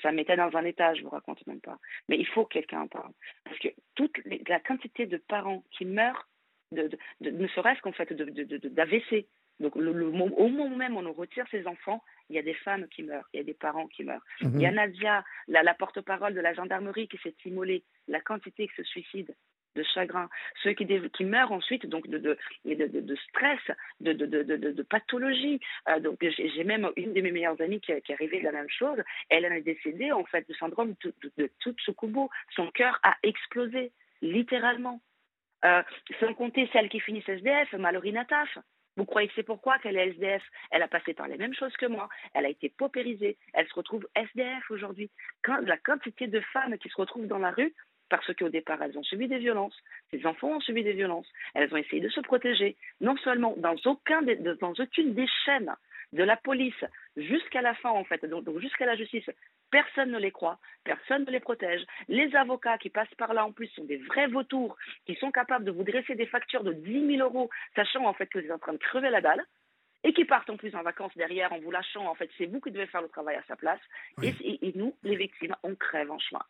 Ça 0.03 0.11
mettait 0.11 0.37
dans 0.37 0.57
un 0.57 0.65
état, 0.65 0.95
je 0.95 1.03
vous 1.03 1.11
raconte 1.11 1.47
même 1.47 1.61
pas. 1.61 1.79
Mais 2.09 2.19
il 2.19 2.27
faut 2.27 2.45
que 2.45 2.55
quelqu'un 2.55 2.81
en 2.83 2.89
parle. 2.89 3.13
Parce 3.45 3.59
que 3.59 3.69
toute 3.95 4.19
la 4.49 4.59
quantité 4.59 5.07
de 5.07 5.19
parents 5.19 5.63
qui 5.71 5.85
meurent, 5.85 6.29
ne 6.73 7.47
serait-ce 7.49 7.81
qu'en 7.83 7.93
fait 7.93 8.13
d'AVC, 8.13 9.27
donc, 9.61 9.77
le, 9.77 10.07
au 10.07 10.49
moment 10.49 10.77
même 10.77 10.97
où 10.97 11.01
on 11.01 11.13
retire 11.13 11.47
ses 11.51 11.67
enfants, 11.67 12.03
il 12.29 12.37
y 12.37 12.39
a 12.39 12.43
des 12.43 12.55
femmes 12.55 12.89
qui 12.89 13.03
meurent, 13.03 13.29
il 13.33 13.39
y 13.39 13.41
a 13.41 13.45
des 13.45 13.55
parents 13.55 13.87
qui 13.87 14.03
meurent. 14.03 14.25
Il 14.41 14.61
y 14.61 14.67
a 14.67 14.71
mhm. 14.71 14.77
Nadia, 14.77 15.25
la, 15.47 15.75
porte-parole 15.75 16.35
de 16.35 16.41
la 16.41 16.55
gendarmerie 16.55 17.09
qui 17.09 17.19
s'est 17.19 17.35
immolée, 17.45 17.85
la 18.09 18.21
quantité 18.21 18.67
qui 18.69 18.75
se 18.75 18.83
suicide 18.83 19.35
de 19.77 19.83
chagrin, 19.83 20.29
ceux 20.63 20.73
qui, 20.73 20.87
qui 20.87 21.25
meurent 21.25 21.51
ensuite 21.51 21.87
donc 21.87 22.09
de, 22.09 22.19
de, 22.19 22.39
de, 22.65 23.01
de 23.01 23.17
stress, 23.29 23.61
de, 24.01 24.13
de, 24.13 24.83
pathologie. 24.83 25.61
Euh, 25.89 25.99
donc 25.99 26.19
j'ai 26.21 26.65
même 26.65 26.91
une 26.97 27.13
de 27.13 27.21
mes 27.21 27.33
meilleures 27.33 27.61
amies 27.61 27.81
qui, 27.81 27.93
qui 28.03 28.13
est 28.13 28.15
arrivée 28.15 28.39
de 28.39 28.45
la 28.45 28.53
même 28.53 28.69
chose. 28.69 28.99
Elle 29.31 29.45
est 29.45 29.61
décédée 29.63 30.13
en 30.13 30.25
fait 30.25 30.49
du 30.49 30.57
syndrome 30.57 30.95
de, 31.39 31.51
Tsukubo. 31.61 32.31
Son 32.55 32.71
cœur 32.71 32.99
a 33.03 33.17
explosé, 33.23 33.93
littéralement. 34.23 35.01
Euh, 35.65 35.83
sans 36.21 36.35
compter 36.35 36.69
celle 36.73 36.89
qui 36.91 37.01
finit 37.01 37.25
SDF, 37.27 37.73
Mallory 37.73 38.13
Nataf. 38.13 38.59
Vous 38.97 39.05
croyez 39.05 39.29
que 39.29 39.35
c'est 39.35 39.43
pourquoi 39.43 39.79
qu'elle 39.79 39.97
est 39.97 40.11
SDF 40.11 40.43
Elle 40.71 40.83
a 40.83 40.89
passé 40.89 41.15
par 41.15 41.29
les 41.29 41.37
mêmes 41.37 41.55
choses 41.55 41.77
que 41.77 41.87
moi? 41.87 42.09
Elle 42.33 42.47
a 42.47 42.49
été 42.49 42.69
paupérisée. 42.69 43.37
Elle 43.53 43.67
se 43.69 43.75
retrouve 43.75 44.07
SDF 44.15 44.71
aujourd'hui. 44.71 45.11
La 45.63 45.77
quantité 45.79 46.27
de 46.27 46.41
femmes 46.41 46.79
qui 46.79 46.89
se 46.89 46.97
retrouvent 46.97 47.27
dans 47.27 47.39
la 47.39 47.51
rue 47.51 47.75
parce 48.09 48.33
qu'au 48.35 48.49
départ, 48.49 48.83
elles 48.83 48.99
ont 48.99 49.03
subi 49.03 49.29
des 49.29 49.39
violences. 49.39 49.77
Ces 50.11 50.25
enfants 50.27 50.57
ont 50.57 50.61
subi 50.61 50.83
des 50.83 50.93
violences. 50.93 51.31
Elles 51.55 51.73
ont 51.73 51.77
essayé 51.77 52.03
de 52.03 52.09
se 52.09 52.21
protéger, 52.21 52.77
non 53.01 53.17
seulement 53.19 53.55
dans, 53.57 53.77
aucun 53.87 54.23
dans 54.23 54.73
aucune 54.79 55.15
des 55.15 55.27
chaînes 55.45 55.75
de 56.13 56.23
la 56.23 56.37
police 56.37 56.85
jusqu'à 57.17 57.61
la 57.61 57.75
fin, 57.75 57.91
en 57.91 58.05
fait, 58.05 58.25
donc, 58.25 58.45
jusqu'à 58.61 58.87
la 58.87 58.97
justice, 58.97 59.29
personne 59.71 60.13
ne 60.13 60.19
les 60.19 60.31
croit, 60.31 60.59
personne 60.85 61.25
ne 61.25 61.31
les 61.31 61.41
protège. 61.41 61.85
Les 62.09 62.35
avocats 62.37 62.79
qui 62.79 62.91
passent 62.91 63.15
par 63.17 63.35
là, 63.35 63.45
en 63.45 63.53
plus, 63.53 63.67
sont 63.69 63.85
des 63.85 63.97
vrais 63.97 64.29
vautours 64.29 64.77
qui 65.07 65.15
sont 65.17 65.33
capables 65.33 65.65
de 65.65 65.73
vous 65.73 65.83
dresser 65.83 66.15
des 66.15 66.27
factures 66.27 66.65
de 66.65 66.73
10 66.73 67.17
000 67.17 67.29
euros, 67.29 67.51
sachant 67.75 68.07
en 68.07 68.15
fait 68.15 68.27
que 68.27 68.39
vous 68.39 68.45
êtes 68.45 68.53
en 68.53 68.59
train 68.59 68.73
de 68.73 68.79
crever 68.79 69.11
la 69.11 69.21
dalle. 69.21 69.45
Et 70.07 70.13
qui 70.13 70.27
partent 70.27 70.51
en 70.51 70.59
plus 70.59 70.75
en 70.77 70.83
vacances 70.83 71.17
derrière 71.17 71.51
en 71.55 71.59
vous 71.61 71.71
lâchant, 71.71 72.07
en 72.07 72.15
fait, 72.15 72.31
c'est 72.37 72.45
vous 72.45 72.61
qui 72.61 72.71
devez 72.71 72.87
faire 72.87 73.01
le 73.01 73.09
travail 73.09 73.37
à 73.37 73.43
sa 73.49 73.57
place. 73.57 73.81
Et, 74.23 74.35
et 74.43 74.73
nous, 74.75 74.95
les 75.03 75.17
victimes, 75.17 75.57
on 75.63 75.75
crève 75.75 76.11
en 76.11 76.19
chemin. 76.19 76.43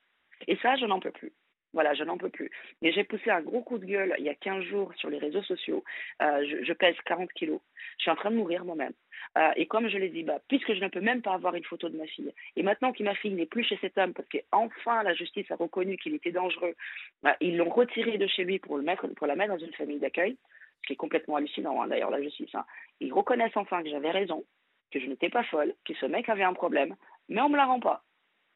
Et 0.48 0.56
ça, 0.56 0.74
je 0.74 0.86
n'en 0.86 0.98
peux 0.98 1.12
plus. 1.12 1.32
Voilà, 1.74 1.92
je 1.92 2.04
n'en 2.04 2.16
peux 2.16 2.30
plus. 2.30 2.50
Et 2.82 2.92
j'ai 2.92 3.02
poussé 3.02 3.30
un 3.30 3.42
gros 3.42 3.60
coup 3.60 3.78
de 3.78 3.84
gueule 3.84 4.14
il 4.18 4.24
y 4.24 4.28
a 4.28 4.34
15 4.34 4.62
jours 4.62 4.92
sur 4.94 5.10
les 5.10 5.18
réseaux 5.18 5.42
sociaux. 5.42 5.82
Euh, 6.22 6.62
je, 6.62 6.72
pèse 6.72 6.94
40 7.04 7.32
kilos. 7.32 7.60
Je 7.98 8.02
suis 8.02 8.10
en 8.12 8.14
train 8.14 8.30
de 8.30 8.36
mourir 8.36 8.64
moi-même. 8.64 8.92
Euh, 9.36 9.50
et 9.56 9.66
comme 9.66 9.88
je 9.88 9.98
l'ai 9.98 10.08
dit, 10.08 10.22
bah, 10.22 10.38
puisque 10.48 10.72
je 10.72 10.80
ne 10.80 10.88
peux 10.88 11.00
même 11.00 11.20
pas 11.20 11.34
avoir 11.34 11.56
une 11.56 11.64
photo 11.64 11.88
de 11.88 11.96
ma 11.96 12.06
fille, 12.06 12.32
et 12.54 12.62
maintenant 12.62 12.92
que 12.92 13.02
ma 13.02 13.16
fille 13.16 13.34
n'est 13.34 13.46
plus 13.46 13.64
chez 13.64 13.76
cet 13.80 13.98
homme, 13.98 14.14
parce 14.14 14.28
qu'enfin 14.28 15.02
la 15.02 15.14
justice 15.14 15.50
a 15.50 15.56
reconnu 15.56 15.96
qu'il 15.96 16.14
était 16.14 16.30
dangereux, 16.30 16.76
bah, 17.24 17.36
ils 17.40 17.56
l'ont 17.56 17.70
retiré 17.70 18.18
de 18.18 18.26
chez 18.28 18.44
lui 18.44 18.60
pour, 18.60 18.76
le 18.76 18.84
mettre, 18.84 19.08
pour 19.08 19.26
la 19.26 19.34
mettre 19.34 19.54
dans 19.54 19.64
une 19.64 19.74
famille 19.74 19.98
d'accueil, 19.98 20.36
ce 20.82 20.86
qui 20.86 20.92
est 20.92 20.96
complètement 20.96 21.36
hallucinant 21.36 21.82
hein, 21.82 21.88
d'ailleurs, 21.88 22.10
la 22.10 22.22
justice. 22.22 22.54
Hein. 22.54 22.64
Ils 23.00 23.12
reconnaissent 23.12 23.56
enfin 23.56 23.82
que 23.82 23.90
j'avais 23.90 24.12
raison, 24.12 24.44
que 24.92 25.00
je 25.00 25.06
n'étais 25.06 25.28
pas 25.28 25.42
folle, 25.42 25.74
que 25.84 25.94
ce 25.94 26.06
mec 26.06 26.28
avait 26.28 26.44
un 26.44 26.54
problème, 26.54 26.94
mais 27.28 27.40
on 27.40 27.48
ne 27.48 27.54
me 27.54 27.56
la 27.56 27.66
rend 27.66 27.80
pas. 27.80 28.04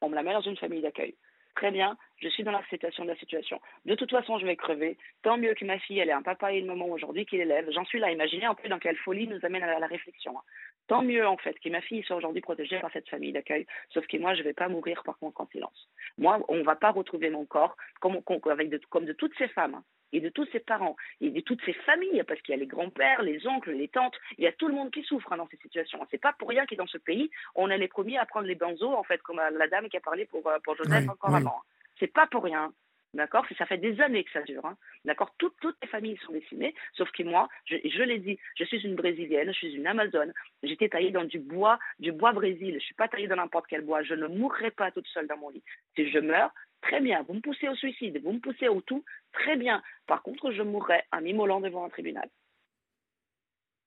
On 0.01 0.07
me 0.07 0.15
la 0.15 0.23
met 0.23 0.31
dans 0.31 0.39
une 0.39 0.55
famille 0.55 0.81
d'accueil 0.81 1.15
très 1.55 1.71
bien, 1.71 1.97
je 2.17 2.29
suis 2.29 2.43
dans 2.43 2.51
l'acceptation 2.51 3.03
de 3.03 3.09
la 3.09 3.15
situation. 3.17 3.59
De 3.85 3.95
toute 3.95 4.11
façon, 4.11 4.37
je 4.39 4.45
vais 4.45 4.55
crever. 4.55 4.97
Tant 5.23 5.37
mieux 5.37 5.53
que 5.53 5.65
ma 5.65 5.79
fille, 5.79 5.99
elle 5.99 6.09
ait 6.09 6.13
un 6.13 6.21
papa 6.21 6.53
et 6.53 6.59
une 6.59 6.65
maman 6.65 6.87
aujourd'hui 6.87 7.25
qui 7.25 7.37
l'élève. 7.37 7.69
J'en 7.71 7.85
suis 7.85 7.99
là. 7.99 8.11
Imaginez 8.11 8.45
un 8.45 8.55
peu 8.55 8.67
dans 8.67 8.79
quelle 8.79 8.97
folie 8.97 9.27
nous 9.27 9.39
amène 9.43 9.63
à 9.63 9.79
la 9.79 9.87
réflexion. 9.87 10.37
Hein. 10.37 10.43
Tant 10.87 11.01
mieux, 11.01 11.25
en 11.27 11.37
fait, 11.37 11.57
que 11.59 11.69
ma 11.69 11.81
fille 11.81 12.03
soit 12.03 12.15
aujourd'hui 12.15 12.41
protégée 12.41 12.79
par 12.79 12.91
cette 12.91 13.07
famille 13.09 13.31
d'accueil. 13.31 13.65
Sauf 13.89 14.05
que 14.07 14.17
moi, 14.17 14.33
je 14.33 14.39
ne 14.39 14.45
vais 14.45 14.53
pas 14.53 14.67
mourir 14.67 15.03
par 15.03 15.17
contre 15.17 15.41
en 15.41 15.47
silence. 15.47 15.89
Moi, 16.17 16.43
on 16.49 16.55
ne 16.55 16.63
va 16.63 16.75
pas 16.75 16.91
retrouver 16.91 17.29
mon 17.29 17.45
corps 17.45 17.77
comme, 17.99 18.19
avec 18.49 18.85
comme 18.87 19.05
de 19.05 19.13
toutes 19.13 19.37
ces 19.37 19.47
femmes. 19.49 19.81
Hein. 20.09 20.17
et 20.17 20.21
de 20.21 20.29
tous 20.29 20.45
ses 20.51 20.59
parents 20.59 20.95
et 21.21 21.29
de 21.29 21.39
toutes 21.41 21.63
ses 21.65 21.73
familles, 21.73 22.23
parce 22.27 22.41
qu'il 22.41 22.53
y 22.53 22.57
a 22.57 22.59
les 22.59 22.67
grands-pères, 22.67 23.21
les 23.21 23.45
oncles, 23.47 23.71
les 23.71 23.87
tantes, 23.87 24.15
il 24.37 24.43
y 24.43 24.47
a 24.47 24.51
tout 24.51 24.67
le 24.67 24.73
monde 24.73 24.91
qui 24.91 25.03
souffre 25.03 25.31
hein, 25.33 25.37
dans 25.37 25.47
ces 25.47 25.57
situations. 25.57 26.05
C'est 26.11 26.21
pas 26.21 26.33
pour 26.33 26.49
rien 26.49 26.65
que 26.65 26.75
dans 26.75 26.87
ce 26.87 26.97
pays, 26.97 27.29
on 27.55 27.69
est 27.69 27.77
les 27.77 27.87
premiers 27.87 28.17
à 28.17 28.25
prendre 28.25 28.47
les 28.47 28.55
benzos, 28.55 28.93
en 28.93 29.03
fait, 29.03 29.21
comme 29.21 29.37
la 29.37 29.67
dame 29.67 29.89
qui 29.89 29.97
a 29.97 30.01
parlé 30.01 30.25
pour, 30.25 30.43
pour 30.63 30.75
Joseph 30.75 31.07
encore 31.09 31.35
avant. 31.35 31.61
C'est 31.99 32.07
pas 32.11 32.27
pour 32.27 32.43
rien. 32.43 32.71
D'accord? 33.15 33.43
Ça 33.57 33.65
fait 33.65 33.79
des 33.79 33.99
années 34.01 34.23
que 34.23 34.31
ça 34.31 34.43
dure. 34.43 34.63
Hein. 34.65 34.77
D'accord? 35.03 35.33
Toutes, 35.39 35.55
toutes 35.61 35.77
les 35.81 35.87
familles 35.87 36.17
sont 36.23 36.31
décimées, 36.31 36.75
sauf 36.93 37.09
que 37.11 37.23
moi, 37.23 37.49
je, 37.65 37.75
je 37.83 38.03
l'ai 38.03 38.19
dit, 38.19 38.37
je 38.55 38.63
suis 38.65 38.81
une 38.81 38.95
Brésilienne, 38.95 39.51
je 39.51 39.57
suis 39.57 39.73
une 39.73 39.87
Amazone. 39.87 40.31
J'étais 40.61 40.89
taillée 40.89 41.09
dans 41.09 41.23
du 41.23 41.39
bois, 41.39 41.79
du 41.97 42.11
bois 42.11 42.33
Brésil. 42.33 42.69
Je 42.69 42.75
ne 42.75 42.79
suis 42.79 42.93
pas 42.93 43.07
taillée 43.07 43.27
dans 43.27 43.37
n'importe 43.37 43.65
quel 43.67 43.81
bois. 43.81 44.03
Je 44.03 44.13
ne 44.13 44.27
mourrai 44.27 44.69
pas 44.69 44.91
toute 44.91 45.07
seule 45.07 45.27
dans 45.27 45.37
mon 45.37 45.49
lit. 45.49 45.63
Si 45.95 46.09
je 46.11 46.19
meurs, 46.19 46.53
très 46.81 47.01
bien. 47.01 47.23
Vous 47.23 47.33
me 47.33 47.41
poussez 47.41 47.67
au 47.67 47.75
suicide, 47.75 48.21
vous 48.23 48.33
me 48.33 48.39
poussez 48.39 48.67
au 48.67 48.81
tout, 48.81 49.03
très 49.31 49.55
bien. 49.55 49.81
Par 50.07 50.23
contre, 50.23 50.51
je 50.51 50.61
mourrai 50.61 51.03
en 51.11 51.21
m'immolant 51.21 51.61
devant 51.61 51.85
un 51.85 51.89
tribunal. 51.89 52.29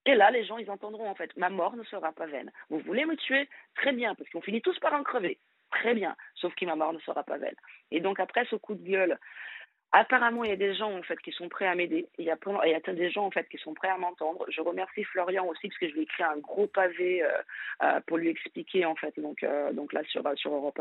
Et 0.05 0.15
là, 0.15 0.31
les 0.31 0.45
gens, 0.45 0.59
ils 0.59 0.71
entendront 0.71 1.09
en 1.09 1.15
fait, 1.15 1.37
ma 1.37 1.49
mort 1.49 1.77
ne 1.77 1.85
sera 1.85 2.13
pas 2.13 2.27
vaine. 2.27 2.51
Vous 2.71 2.81
voulez 2.81 3.05
me 3.05 3.17
tuer? 3.17 3.49
Très 3.77 3.93
bien, 3.93 4.15
parce 4.15 4.29
qu'on 4.31 4.41
finit 4.41 4.61
tous 4.61 4.79
par 4.81 4.93
en 4.95 5.05
crever 5.05 5.39
très 5.73 5.95
bien, 5.95 6.15
sauf 6.37 6.55
que 6.55 6.65
ma 6.65 6.77
mort 6.77 6.93
ne 6.93 7.01
sera 7.01 7.25
pas 7.25 7.39
belle. 7.39 7.57
Et 7.91 8.01
donc 8.01 8.21
après 8.21 8.45
ce 8.45 8.57
coup 8.57 8.75
de 8.75 8.85
gueule, 8.85 9.19
apparemment 9.93 10.45
il 10.45 10.51
y 10.51 10.53
a 10.53 10.57
des 10.57 10.75
gens 10.75 10.97
en 10.97 11.03
fait 11.03 11.19
qui 11.21 11.33
sont 11.33 11.49
prêts 11.49 11.67
à 11.67 11.75
m'aider. 11.75 12.09
Il 12.19 12.25
y 12.25 12.31
a 12.31 12.37
des 12.93 13.11
gens 13.11 13.31
qui 13.31 13.59
sont 13.59 13.75
prêts 13.75 13.89
à 13.89 13.99
m'entendre. 13.99 14.45
Je 14.49 14.61
remercie 14.61 15.05
Florian 15.05 15.47
aussi 15.47 15.69
parce 15.69 15.79
que 15.79 15.89
je 15.89 15.93
lui 15.93 16.01
ai 16.01 16.05
écrit 16.05 16.23
un 16.23 16.39
gros 16.39 16.67
pavé 16.67 17.23
euh, 17.23 17.29
euh, 17.83 18.01
pour 18.07 18.17
lui 18.17 18.29
expliquer 18.29 18.85
en 18.87 18.95
fait 18.95 19.19
donc 19.21 19.43
euh, 19.43 19.73
là 19.93 20.03
sur 20.05 20.23
sur 20.37 20.55
Europe 20.55 20.81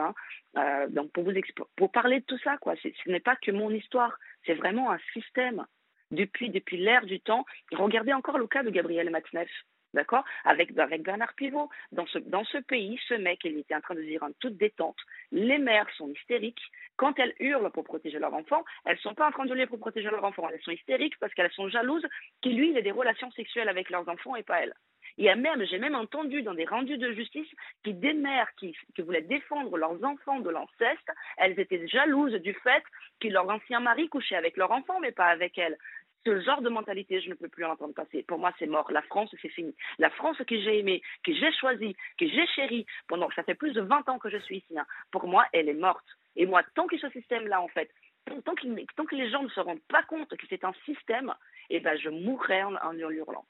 1. 0.56 0.88
donc 0.90 1.12
pour 1.12 1.24
vous 1.24 1.34
pour 1.76 1.92
parler 1.92 2.22
de 2.22 2.26
tout 2.26 2.40
ça 2.40 2.58
quoi. 2.58 2.76
Ce 2.82 3.10
n'est 3.10 3.20
pas 3.20 3.36
que 3.36 3.52
mon 3.52 3.70
histoire, 3.70 4.18
c'est 4.46 4.54
vraiment 4.54 4.92
un 4.92 5.00
système 5.14 5.66
depuis 6.12 6.50
depuis 6.50 6.78
l'ère 6.78 7.06
du 7.06 7.20
temps. 7.20 7.46
Regardez 7.72 8.14
encore 8.14 8.38
le 8.38 8.48
cas 8.48 8.64
de 8.64 8.70
Gabriel 8.70 9.10
Matzneff. 9.10 9.50
D'accord? 9.94 10.24
Avec, 10.46 10.74
Bernard 10.74 11.34
Pivot. 11.34 11.70
Dans 11.92 12.06
ce, 12.06 12.58
pays, 12.60 13.00
ce 13.08 13.14
mec, 13.16 13.42
il 13.44 13.58
était 13.58 13.76
en 13.76 13.82
train 13.82 13.96
de 13.96 14.02
dire 14.02 14.24
en 14.24 14.32
toute 14.40 14.58
détente 14.58 14.98
les 15.32 15.58
mères 15.58 15.90
sont 15.98 16.10
hystériques. 16.10 16.62
Quand 16.96 17.18
elles 17.20 17.34
hurlent 17.40 17.72
pour 17.72 17.84
protéger 17.84 18.20
leur 18.20 18.34
enfant, 18.34 18.64
elles 18.86 18.96
ne 18.96 19.02
sont 19.02 19.14
pas 19.14 19.28
en 19.28 19.32
train 19.32 19.46
de 19.46 19.50
hurler 19.50 19.68
pour 19.68 19.80
protéger 19.80 20.10
leur 20.10 20.24
enfant. 20.24 20.48
Elles 20.50 20.62
sont 20.62 20.72
hystériques 20.72 21.18
parce 21.20 21.34
qu'elles 21.34 21.52
sont 21.52 21.70
jalouses 21.70 22.08
qu'il 22.42 22.58
lui, 22.58 22.78
ait 22.78 22.82
des 22.82 22.92
relations 22.92 23.32
sexuelles 23.32 23.70
avec 23.70 23.90
leurs 23.90 24.08
enfants 24.08 24.36
et 24.36 24.44
pas 24.44 24.62
elles. 24.62 24.74
Il 25.18 25.26
y 25.26 25.30
a 25.30 25.36
même, 25.36 25.64
j'ai 25.66 25.78
même 25.78 25.96
entendu 25.96 26.42
dans 26.42 26.54
des 26.54 26.66
rendus 26.66 26.98
de 26.98 27.12
justice 27.12 27.50
que 27.84 27.90
des 27.90 28.14
mères 28.14 28.50
qui, 28.58 28.76
qui 28.96 29.02
voulaient 29.02 29.22
défendre 29.22 29.78
leurs 29.78 30.04
enfants 30.04 30.40
de 30.40 30.50
l'inceste, 30.50 31.12
elles 31.38 31.60
étaient 31.60 31.86
jalouses 31.88 32.34
du 32.36 32.54
fait 32.54 32.84
que 33.20 33.28
leur 33.28 33.50
ancien 33.50 33.80
mari 33.82 34.08
couchait 34.08 34.36
avec 34.36 34.56
leur 34.58 34.72
enfant, 34.72 35.00
mais 35.00 35.12
pas 35.12 35.28
avec 35.28 35.58
elles 35.58 35.78
ce 36.26 36.40
genre 36.42 36.62
de 36.62 36.70
mentalité, 36.70 37.20
je 37.22 37.30
ne 37.30 37.36
peux 37.36 37.48
plus 37.48 37.66
en 37.66 37.72
entendre 37.72 37.94
passer. 37.94 38.24
Pour 38.24 38.38
moi, 38.38 38.54
c'est 38.60 38.68
mort. 38.68 38.92
La 38.92 39.02
France, 39.02 39.34
c'est 39.42 39.50
fini. 39.50 39.74
La 39.98 40.10
France 40.12 40.38
que 40.48 40.60
j'ai 40.60 40.80
aimée, 40.80 41.02
que 41.24 41.34
j'ai 41.34 41.52
choisie, 41.54 41.96
que 42.20 42.28
j'ai 42.28 42.46
chérie, 42.56 42.86
pendant, 43.08 43.30
ça 43.32 43.44
fait 43.44 43.56
plus 43.56 43.74
de 43.74 43.82
20 43.82 44.08
ans 44.10 44.20
que 44.20 44.30
je 44.30 44.38
suis 44.38 44.58
ici, 44.58 44.78
hein. 44.78 44.86
pour 45.12 45.28
moi, 45.28 45.46
elle 45.54 45.70
est 45.70 45.74
morte. 45.74 46.06
Et 46.36 46.46
moi, 46.46 46.64
tant 46.76 46.88
que 46.88 46.98
ce 46.98 47.10
système-là, 47.10 47.62
en 47.62 47.68
fait, 47.68 47.90
tant, 48.26 48.42
tant, 48.42 48.56
que 48.56 49.16
les 49.16 49.30
gens 49.30 49.44
ne 49.44 49.50
se 49.50 49.60
rendent 49.60 49.82
pas 49.90 50.04
compte 50.04 50.30
que 50.30 50.46
c'est 50.50 50.64
un 50.64 50.74
système, 50.86 51.34
eh 51.70 51.80
ben, 51.80 51.98
je 51.98 52.10
mourrai 52.10 52.64
en, 52.64 52.76
en, 52.76 52.94
hurlant. 52.94 53.46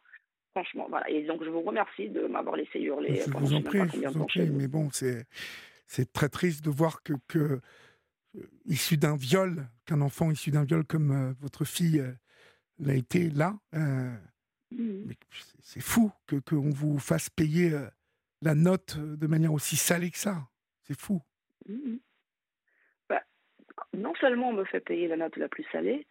Franchement, 0.52 0.88
voilà. 0.90 1.10
Et 1.10 1.24
donc, 1.24 1.44
je 1.44 1.50
vous 1.50 1.62
remercie 1.62 2.10
de 2.10 2.28
m'avoir 2.28 2.56
laissé 2.56 2.80
hurler. 2.80 3.22
Je 3.26 3.32
vous 3.32 3.54
en 3.54 3.62
prie, 3.62 3.80
je 3.94 4.08
vous 4.08 4.22
en 4.22 4.26
prie, 4.26 4.50
mais 4.50 4.68
bon, 4.68 4.90
c'est, 4.92 5.26
très 6.14 6.30
triste 6.30 6.64
de 6.64 6.70
voir 6.70 7.04
que, 7.04 7.14
que 7.28 7.60
euh, 8.36 8.50
issu 8.66 8.98
d'un 8.98 9.16
viol, 9.16 9.68
qu'un 9.86 10.02
enfant 10.02 10.32
issu 10.32 10.52
d'un 10.52 10.64
viol 10.64 10.86
comme 10.86 11.12
euh, 11.12 11.34
votre 11.42 11.66
fille 11.66 12.00
euh, 12.00 12.12
l'a 12.82 12.96
été 12.96 13.30
là. 13.30 13.54
Euh, 13.76 14.16
mmh. 14.72 15.12
c'est 15.62 15.82
fou 15.82 16.12
que 16.28 16.36
qu'on 16.38 16.70
vous 16.70 17.00
fasse 17.00 17.30
payer 17.30 17.74
euh, 17.74 17.88
la 18.42 18.56
note 18.56 18.98
de 18.98 19.28
manière 19.28 19.54
aussi 19.54 19.76
salée 19.76 20.12
que 20.12 20.18
ça. 20.18 20.38
C'est 20.84 21.00
fou. 21.00 21.22
Mmh. 21.68 21.98
Bah, 23.10 23.22
non 23.94 24.14
seulement 24.16 24.50
on 24.50 24.54
me 24.54 24.66
fait 24.66 24.82
payer 24.82 25.08
la 25.08 25.18
note 25.18 25.38
la 25.38 25.48
plus 25.48 25.66
salée, 25.72 26.08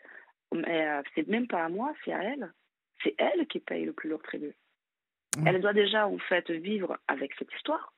mais 0.54 0.88
euh, 0.88 1.02
c'est 1.14 1.26
même 1.28 1.46
pas 1.46 1.64
à 1.64 1.68
moi, 1.68 1.92
c'est 2.04 2.12
à 2.12 2.22
elle. 2.22 2.52
C'est 3.02 3.14
elle 3.18 3.46
qui 3.48 3.60
paye 3.60 3.84
le 3.84 3.92
plus 3.92 4.10
lourd 4.10 4.22
tribut. 4.22 4.54
Elle 5.46 5.60
doit 5.60 5.72
déjà 5.72 6.08
en 6.08 6.18
fait 6.18 6.50
vivre 6.50 6.98
avec 7.06 7.32
cette 7.38 7.52
histoire 7.54 7.94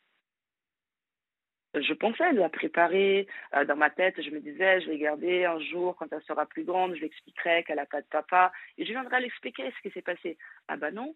je 1.74 1.94
pensais 1.94 2.32
la 2.32 2.48
préparer 2.50 3.26
euh, 3.54 3.64
dans 3.64 3.76
ma 3.76 3.90
tête. 3.90 4.20
Je 4.20 4.30
me 4.30 4.40
disais, 4.40 4.80
je 4.82 4.88
vais 4.88 4.98
garder 4.98 5.44
un 5.44 5.58
jour, 5.58 5.96
quand 5.96 6.12
elle 6.12 6.22
sera 6.22 6.44
plus 6.46 6.64
grande, 6.64 6.94
je 6.94 7.00
lui 7.00 7.06
expliquerai 7.06 7.64
qu'elle 7.64 7.76
n'a 7.76 7.86
pas 7.86 8.02
de 8.02 8.06
papa. 8.06 8.52
Et 8.76 8.84
je 8.84 8.90
viendrai 8.90 9.20
l'expliquer 9.20 9.70
ce 9.70 9.88
qui 9.88 9.92
s'est 9.92 10.02
passé. 10.02 10.36
Ah 10.68 10.76
ben 10.76 10.92
non. 10.92 11.14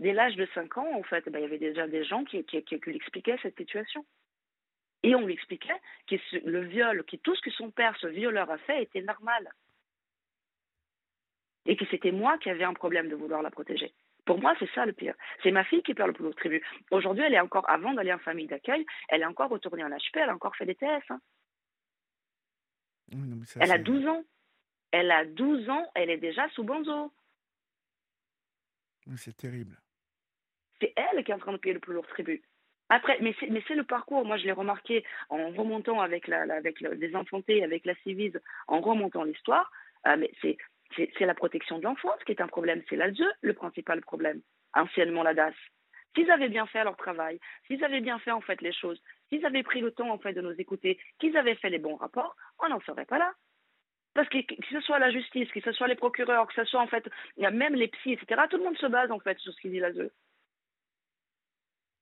Dès 0.00 0.12
l'âge 0.12 0.34
de 0.34 0.48
5 0.54 0.76
ans, 0.78 0.92
en 0.94 1.04
fait, 1.04 1.28
ben, 1.28 1.38
il 1.38 1.42
y 1.42 1.44
avait 1.44 1.58
déjà 1.58 1.86
des 1.86 2.04
gens 2.04 2.24
qui, 2.24 2.44
lui 2.86 2.96
expliquaient 2.96 3.38
cette 3.42 3.56
situation. 3.56 4.04
Et 5.04 5.14
on 5.14 5.24
lui 5.26 5.34
expliquait 5.34 5.80
que 6.08 6.16
le 6.44 6.64
viol, 6.64 7.04
que 7.04 7.16
tout 7.16 7.36
ce 7.36 7.42
que 7.42 7.50
son 7.50 7.70
père, 7.70 7.96
ce 8.00 8.08
violeur, 8.08 8.50
a 8.50 8.58
fait 8.58 8.82
était 8.82 9.02
normal. 9.02 9.48
Et 11.66 11.76
que 11.76 11.84
c'était 11.90 12.10
moi 12.10 12.36
qui 12.38 12.50
avais 12.50 12.64
un 12.64 12.74
problème 12.74 13.08
de 13.08 13.14
vouloir 13.14 13.42
la 13.42 13.50
protéger. 13.50 13.92
Pour 14.24 14.40
moi, 14.40 14.54
c'est 14.58 14.70
ça 14.74 14.86
le 14.86 14.92
pire. 14.92 15.14
C'est 15.42 15.50
ma 15.50 15.64
fille 15.64 15.82
qui 15.82 15.94
perd 15.94 16.08
le 16.08 16.14
plus 16.14 16.24
de 16.24 16.32
tribut. 16.32 16.64
Aujourd'hui, 16.90 17.24
elle 17.24 17.34
est 17.34 17.40
encore, 17.40 17.68
avant 17.68 17.92
d'aller 17.92 18.12
en 18.12 18.18
famille 18.18 18.46
d'accueil, 18.46 18.86
elle 19.08 19.22
est 19.22 19.26
encore 19.26 19.50
retournée 19.50 19.84
en 19.84 19.90
HP, 19.90 20.16
elle 20.16 20.30
a 20.30 20.34
encore 20.34 20.56
fait 20.56 20.66
des 20.66 20.74
TS. 20.74 21.10
Hein. 21.10 21.20
elle 23.60 23.72
a 23.72 23.78
12 23.78 24.06
ans. 24.06 24.24
Elle 24.92 25.10
a 25.10 25.24
12 25.24 25.68
ans, 25.70 25.90
elle 25.94 26.08
est 26.08 26.18
déjà 26.18 26.48
sous 26.50 26.62
bonzo. 26.62 27.12
C'est 29.16 29.36
terrible. 29.36 29.76
C'est 30.80 30.94
elle 30.96 31.24
qui 31.24 31.30
est 31.30 31.34
en 31.34 31.38
train 31.38 31.52
de 31.52 31.58
payer 31.58 31.74
le 31.74 31.80
plus 31.80 31.94
lourd 31.94 32.06
tribut. 32.06 32.42
Après, 32.88 33.18
mais 33.20 33.34
c'est, 33.40 33.74
le 33.74 33.84
parcours. 33.84 34.24
Moi, 34.24 34.36
je 34.36 34.44
l'ai 34.44 34.52
remarqué 34.52 35.04
en 35.30 35.50
remontant 35.50 36.00
avec, 36.00 36.28
la, 36.28 36.42
avec 36.42 36.82
des 36.82 37.16
enfantés, 37.16 37.64
avec 37.64 37.84
la 37.86 37.94
civise, 37.96 38.40
en 38.68 38.80
remontant 38.80 39.24
l'histoire. 39.24 39.70
Euh, 40.06 40.16
mais 40.18 40.30
c'est, 40.40 40.56
c'est 40.96 41.26
la 41.26 41.34
protection 41.34 41.78
de 41.78 41.84
l'enfance 41.84 42.22
qui 42.24 42.32
est 42.32 42.40
un 42.40 42.46
problème. 42.46 42.82
C'est 42.88 42.96
l'ASE 42.96 43.22
le 43.40 43.52
principal 43.52 44.00
problème, 44.00 44.40
anciennement 44.74 45.22
la 45.22 45.34
DAS. 45.34 45.54
S'ils 46.14 46.30
avaient 46.30 46.48
bien 46.48 46.66
fait 46.66 46.84
leur 46.84 46.96
travail, 46.96 47.40
s'ils 47.66 47.82
avaient 47.84 48.00
bien 48.00 48.18
fait 48.20 48.30
en 48.30 48.40
fait 48.40 48.60
les 48.62 48.72
choses, 48.72 49.02
s'ils 49.28 49.44
avaient 49.44 49.64
pris 49.64 49.80
le 49.80 49.90
temps 49.90 50.10
en 50.10 50.18
fait 50.18 50.32
de 50.32 50.40
nous 50.40 50.54
écouter, 50.60 50.98
qu'ils 51.18 51.36
avaient 51.36 51.56
fait 51.56 51.70
les 51.70 51.78
bons 51.78 51.96
rapports, 51.96 52.36
on 52.60 52.68
n'en 52.68 52.80
serait 52.80 53.04
pas 53.04 53.18
là. 53.18 53.32
Parce 54.14 54.28
que 54.28 54.38
que 54.42 54.54
ce 54.70 54.80
soit 54.80 55.00
la 55.00 55.10
justice, 55.10 55.50
que 55.50 55.60
ce 55.60 55.72
soit 55.72 55.88
les 55.88 55.96
procureurs, 55.96 56.46
que 56.46 56.54
ce 56.54 56.64
soit 56.64 56.80
en 56.80 56.86
fait, 56.86 57.04
même 57.36 57.74
les 57.74 57.88
psys, 57.88 58.12
etc. 58.12 58.42
Tout 58.48 58.58
le 58.58 58.64
monde 58.64 58.78
se 58.78 58.86
base 58.86 59.10
en 59.10 59.18
fait 59.18 59.38
sur 59.40 59.52
ce 59.52 59.60
qu'il 59.60 59.72
dit 59.72 59.80
l'ASE. 59.80 60.08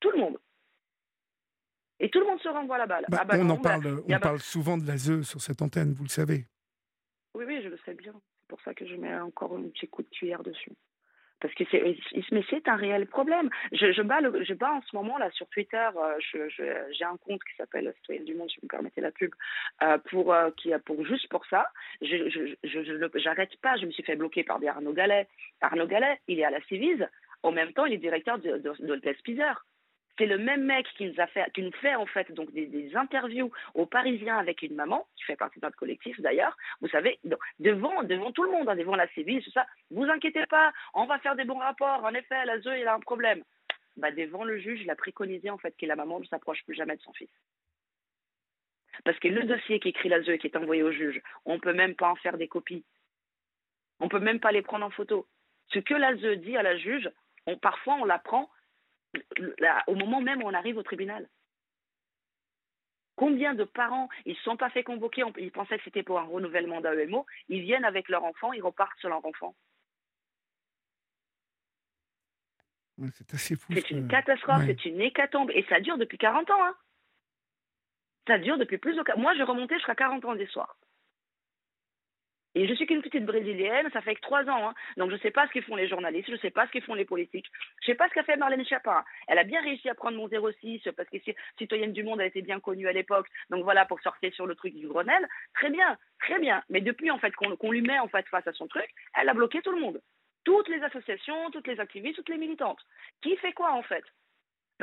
Tout 0.00 0.10
le 0.10 0.18
monde. 0.18 0.38
Et 2.00 2.10
tout 2.10 2.20
le 2.20 2.26
monde 2.26 2.40
se 2.40 2.48
renvoie 2.48 2.76
la 2.76 2.86
balle. 2.86 3.06
Bah, 3.08 3.18
ah 3.20 3.24
bah 3.24 3.36
on 3.38 3.48
en 3.48 3.56
parle, 3.56 4.02
on 4.06 4.18
parle 4.18 4.40
souvent 4.40 4.76
de 4.76 4.86
l'ASE 4.86 5.22
sur 5.22 5.40
cette 5.40 5.62
antenne, 5.62 5.94
vous 5.94 6.02
le 6.02 6.10
savez. 6.10 6.46
Oui, 7.34 7.44
oui, 7.46 7.62
je 7.62 7.68
le 7.68 7.78
sais 7.86 7.94
bien 7.94 8.12
pour 8.48 8.60
ça 8.62 8.74
que 8.74 8.86
je 8.86 8.96
mets 8.96 9.14
encore 9.16 9.54
un 9.54 9.62
petit 9.68 9.88
coup 9.88 10.02
de 10.02 10.08
cuillère 10.08 10.42
dessus. 10.42 10.72
Parce 11.42 11.54
que 11.54 11.64
c'est, 11.72 11.82
mais 12.30 12.44
c'est 12.48 12.68
un 12.68 12.76
réel 12.76 13.06
problème. 13.06 13.50
Je, 13.72 13.90
je, 13.90 14.02
bats 14.02 14.20
je 14.20 14.54
bats 14.54 14.74
en 14.74 14.82
ce 14.82 14.94
moment 14.94 15.18
là 15.18 15.28
sur 15.32 15.48
Twitter. 15.48 15.88
Euh, 15.96 16.48
j'ai 16.92 17.04
un 17.04 17.16
compte 17.16 17.42
qui 17.42 17.56
s'appelle 17.56 17.92
Citoyen 17.96 18.22
du 18.22 18.34
Monde, 18.34 18.48
si 18.48 18.58
vous 18.60 18.66
me 18.66 18.68
permettez 18.68 19.00
la 19.00 19.10
pub, 19.10 19.34
euh, 19.82 19.98
pour 20.10 20.32
euh, 20.32 20.50
qui 20.56 20.70
pour 20.86 21.04
juste 21.04 21.28
pour 21.30 21.44
ça. 21.46 21.66
Je, 22.00 22.54
j'arrête 23.16 23.56
pas. 23.60 23.76
Je 23.76 23.86
me 23.86 23.90
suis 23.90 24.04
fait 24.04 24.14
bloquer 24.14 24.44
par 24.44 24.60
des 24.60 24.68
Arnaud 24.68 24.92
Gallet. 24.92 25.26
Arnaud 25.60 25.88
Gallet, 25.88 26.20
il 26.28 26.38
est 26.38 26.44
à 26.44 26.50
la 26.50 26.62
Civise. 26.62 27.04
En 27.42 27.50
même 27.50 27.72
temps, 27.72 27.86
il 27.86 27.94
est 27.94 27.98
directeur 27.98 28.38
de, 28.38 28.58
de, 28.58 28.72
de, 28.78 28.94
de 28.94 29.12
c'est 30.18 30.26
le 30.26 30.38
même 30.38 30.64
mec 30.64 30.86
qui 30.96 31.06
nous 31.06 31.14
fait, 31.14 31.50
qui 31.52 31.94
en 31.94 32.06
fait 32.06 32.30
des, 32.32 32.96
interviews 32.96 33.50
aux 33.74 33.86
Parisiens 33.86 34.36
avec 34.36 34.62
une 34.62 34.74
maman 34.74 35.06
qui 35.16 35.24
fait 35.24 35.36
partie 35.36 35.58
de 35.58 35.64
notre 35.64 35.76
collectif 35.76 36.20
d'ailleurs. 36.20 36.56
Vous 36.80 36.88
savez, 36.88 37.18
devant 37.58 38.32
tout 38.32 38.42
le 38.44 38.50
monde, 38.50 38.68
hein, 38.68 38.76
devant 38.76 38.96
la 38.96 39.08
CIVI, 39.08 39.42
tout 39.42 39.50
ça. 39.50 39.66
Vous 39.90 40.04
inquiétez 40.04 40.46
pas, 40.46 40.72
on 40.94 41.06
va 41.06 41.18
faire 41.18 41.34
des 41.34 41.44
bons 41.44 41.58
rapports. 41.58 42.04
En 42.04 42.12
effet, 42.14 42.44
la 42.44 42.60
ZE, 42.60 42.78
il 42.78 42.86
a 42.86 42.94
un 42.94 43.00
problème. 43.00 43.42
Bah, 43.96 44.10
devant 44.10 44.44
le 44.44 44.58
juge, 44.58 44.80
il 44.82 44.90
a 44.90 44.96
préconisé 44.96 45.50
en 45.50 45.58
fait 45.58 45.74
que 45.78 45.86
la 45.86 45.96
maman 45.96 46.20
ne 46.20 46.24
s'approche 46.26 46.62
plus 46.64 46.74
jamais 46.74 46.96
de 46.96 47.02
son 47.02 47.12
fils. 47.12 47.30
Parce 49.04 49.18
que 49.18 49.28
le 49.28 49.44
dossier 49.44 49.80
qu'écrit 49.80 50.08
la 50.08 50.22
ZE 50.22 50.36
qui 50.36 50.46
est 50.46 50.56
envoyé 50.56 50.82
au 50.82 50.92
juge, 50.92 51.20
on 51.46 51.54
ne 51.54 51.60
peut 51.60 51.72
même 51.72 51.94
pas 51.94 52.10
en 52.10 52.16
faire 52.16 52.36
des 52.36 52.48
copies. 52.48 52.84
On 54.00 54.04
ne 54.04 54.10
peut 54.10 54.20
même 54.20 54.40
pas 54.40 54.52
les 54.52 54.62
prendre 54.62 54.84
en 54.84 54.90
photo. 54.90 55.26
Ce 55.68 55.78
que 55.78 55.94
la 55.94 56.14
ZE 56.16 56.38
dit 56.38 56.56
à 56.56 56.62
la 56.62 56.76
juge, 56.76 57.10
parfois 57.60 57.94
on 57.94 58.04
l'apprend 58.04 58.50
au 59.86 59.94
moment 59.94 60.20
même 60.20 60.42
où 60.42 60.46
on 60.46 60.54
arrive 60.54 60.76
au 60.76 60.82
tribunal. 60.82 61.28
Combien 63.16 63.54
de 63.54 63.64
parents, 63.64 64.08
ils 64.24 64.32
ne 64.32 64.38
sont 64.38 64.56
pas 64.56 64.70
fait 64.70 64.82
convoquer, 64.82 65.22
ils 65.38 65.52
pensaient 65.52 65.76
que 65.78 65.84
c'était 65.84 66.02
pour 66.02 66.18
un 66.18 66.24
renouvellement 66.24 66.80
d'AEMO, 66.80 67.26
ils 67.48 67.60
viennent 67.60 67.84
avec 67.84 68.08
leur 68.08 68.24
enfant, 68.24 68.52
ils 68.52 68.62
repartent 68.62 68.98
sur 68.98 69.10
leur 69.10 69.24
enfant. 69.24 69.54
c'est 73.14 73.34
assez 73.34 73.56
fou. 73.56 73.72
C'est 73.74 73.90
une 73.90 74.08
catastrophe, 74.08 74.62
c'est 74.66 74.84
une 74.84 75.00
hécatombe. 75.00 75.50
Et 75.52 75.64
ça 75.68 75.80
dure 75.80 75.98
depuis 75.98 76.18
40 76.18 76.50
ans. 76.50 76.64
Hein. 76.64 76.76
Ça 78.26 78.38
dure 78.38 78.58
depuis 78.58 78.78
plus 78.78 78.94
de... 78.94 79.02
Moi, 79.18 79.34
je 79.36 79.42
remontais 79.42 79.76
jusqu'à 79.76 79.94
40 79.94 80.24
ans 80.24 80.34
des 80.34 80.46
soirs. 80.46 80.76
Et 82.54 82.66
je 82.68 82.74
suis 82.74 82.86
qu'une 82.86 83.02
petite 83.02 83.24
brésilienne, 83.24 83.88
ça 83.92 84.02
fait 84.02 84.14
que 84.14 84.20
trois 84.20 84.44
ans, 84.44 84.68
hein. 84.68 84.74
donc 84.96 85.10
je 85.10 85.14
ne 85.14 85.20
sais 85.20 85.30
pas 85.30 85.46
ce 85.46 85.52
qu'ils 85.52 85.62
font 85.62 85.76
les 85.76 85.88
journalistes, 85.88 86.28
je 86.28 86.32
ne 86.32 86.38
sais 86.38 86.50
pas 86.50 86.66
ce 86.66 86.72
qu'ils 86.72 86.82
font 86.82 86.94
les 86.94 87.06
politiques, 87.06 87.46
je 87.80 87.90
ne 87.90 87.92
sais 87.92 87.96
pas 87.96 88.08
ce 88.08 88.14
qu'a 88.14 88.24
fait 88.24 88.36
Marlène 88.36 88.64
Schiappa. 88.64 89.04
Elle 89.28 89.38
a 89.38 89.44
bien 89.44 89.62
réussi 89.62 89.88
à 89.88 89.94
prendre 89.94 90.18
mon 90.18 90.28
06 90.28 90.82
parce 90.96 91.08
que 91.08 91.16
citoyenne 91.56 91.92
du 91.92 92.02
monde, 92.02 92.20
elle 92.20 92.28
était 92.28 92.42
bien 92.42 92.60
connue 92.60 92.88
à 92.88 92.92
l'époque, 92.92 93.28
donc 93.48 93.64
voilà 93.64 93.86
pour 93.86 94.00
sortir 94.00 94.32
sur 94.34 94.46
le 94.46 94.54
truc 94.54 94.74
du 94.74 94.86
Grenelle. 94.86 95.26
Très 95.54 95.70
bien, 95.70 95.96
très 96.20 96.38
bien. 96.38 96.62
Mais 96.68 96.82
depuis 96.82 97.10
en 97.10 97.18
fait 97.18 97.34
qu'on 97.34 97.70
lui 97.70 97.80
met 97.80 97.98
en 97.98 98.08
fait 98.08 98.26
face 98.28 98.46
à 98.46 98.52
son 98.52 98.66
truc, 98.66 98.88
elle 99.18 99.28
a 99.28 99.34
bloqué 99.34 99.62
tout 99.62 99.72
le 99.72 99.80
monde, 99.80 100.00
toutes 100.44 100.68
les 100.68 100.82
associations, 100.82 101.50
toutes 101.52 101.68
les 101.68 101.80
activistes, 101.80 102.16
toutes 102.16 102.28
les 102.28 102.38
militantes. 102.38 102.80
Qui 103.22 103.36
fait 103.36 103.52
quoi 103.52 103.72
en 103.72 103.82
fait? 103.82 104.04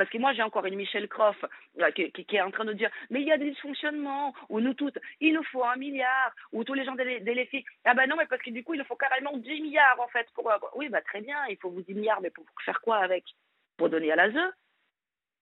Parce 0.00 0.08
que 0.08 0.16
moi, 0.16 0.32
j'ai 0.32 0.42
encore 0.42 0.64
une 0.64 0.76
Michelle 0.76 1.08
Croff 1.08 1.36
euh, 1.78 1.90
qui, 1.90 2.24
est 2.34 2.40
en 2.40 2.50
train 2.50 2.64
de 2.64 2.72
dire 2.72 2.88
Mais 3.10 3.20
il 3.20 3.28
y 3.28 3.32
a 3.32 3.36
des 3.36 3.50
dysfonctionnements, 3.50 4.32
ou 4.48 4.58
nous 4.58 4.72
toutes, 4.72 4.96
il 5.20 5.34
nous 5.34 5.42
faut 5.42 5.62
un 5.62 5.76
milliard, 5.76 6.34
ou 6.52 6.64
tous 6.64 6.72
les 6.72 6.86
gens 6.86 6.94
des, 6.94 7.22
Ah 7.84 7.92
ben 7.92 8.06
non, 8.06 8.16
mais 8.16 8.24
parce 8.24 8.40
que 8.40 8.48
du 8.48 8.64
coup, 8.64 8.72
il 8.72 8.78
nous 8.78 8.86
faut 8.86 8.96
carrément 8.96 9.36
10 9.36 9.60
milliards 9.60 10.00
en 10.00 10.08
fait. 10.08 10.26
Pour, 10.34 10.50
oui, 10.76 10.88
bah 10.88 11.02
très 11.02 11.20
bien, 11.20 11.36
il 11.50 11.58
faut 11.58 11.68
vous 11.68 11.82
10 11.82 11.92
milliards, 11.92 12.22
mais 12.22 12.30
pour 12.30 12.46
faire 12.64 12.80
quoi 12.80 12.96
avec? 12.96 13.24
Pour 13.76 13.90
donner 13.90 14.10
à 14.10 14.16
l'ASE 14.16 14.40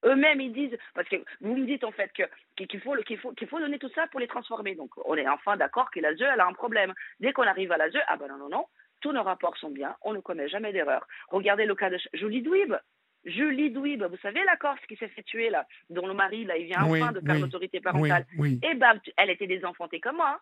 eux-mêmes 0.05 0.41
ils 0.41 0.53
disent 0.53 0.79
parce 0.95 1.09
que 1.09 1.17
vous 1.41 1.57
me 1.57 1.67
dites 1.67 1.83
en 1.83 1.91
fait 1.91 2.13
que 2.13 2.23
qu'il 2.57 2.81
faut 2.81 2.97
faut 3.21 3.35
faut 3.49 3.61
donner 3.61 3.79
tout 3.79 3.91
ça 3.95 4.09
pour 4.09 4.19
les 4.19 4.27
transformer. 4.27 4.75
Donc 4.75 4.91
on 5.05 5.15
est 5.15 5.29
enfin 5.29 5.57
d'accord 5.57 5.91
que 5.93 6.01
l'ASE 6.01 6.21
elle 6.21 6.41
a 6.41 6.47
un 6.47 6.53
problème. 6.53 6.95
Dès 7.21 7.33
qu'on 7.33 7.47
arrive 7.47 7.71
à 7.71 7.77
l'ASE 7.77 7.99
ah 8.09 8.17
ben 8.17 8.27
non 8.27 8.39
non 8.39 8.49
non 8.49 8.67
tous 9.01 9.13
nos 9.13 9.23
rapports 9.23 9.57
sont 9.57 9.71
bien 9.71 9.97
on 10.03 10.13
ne 10.13 10.21
commet 10.21 10.49
jamais 10.49 10.73
d'erreur. 10.73 11.07
Regardez 11.29 11.65
le 11.65 11.75
cas 11.77 11.91
de 11.91 11.99
Julie 12.13 12.43
Douib 12.43 12.77
Julie 13.25 13.71
Douib, 13.71 14.03
vous 14.03 14.17
savez 14.19 14.43
la 14.45 14.57
Corse 14.57 14.81
qui 14.87 14.97
s'est 14.97 15.09
fait 15.09 15.23
tuer 15.23 15.51
là, 15.51 15.67
dont 15.91 16.07
le 16.07 16.15
mari 16.15 16.45
là, 16.45 16.57
il 16.57 16.67
vient 16.67 16.85
enfin 16.85 17.13
de 17.13 17.21
perdre 17.21 17.43
l'autorité 17.43 17.81
parentale. 17.81 18.27
et 18.33 18.59
eh 18.63 18.75
ben, 18.75 19.01
elle 19.17 19.31
était 19.31 19.47
désenfantée 19.47 20.01
comme 20.01 20.17
moi. 20.17 20.31
Hein. 20.31 20.41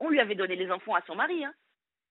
On 0.00 0.08
lui 0.08 0.20
avait 0.20 0.34
donné 0.34 0.56
les 0.56 0.70
enfants 0.70 0.94
à 0.94 1.02
son 1.06 1.14
mari. 1.14 1.44
Hein. 1.44 1.54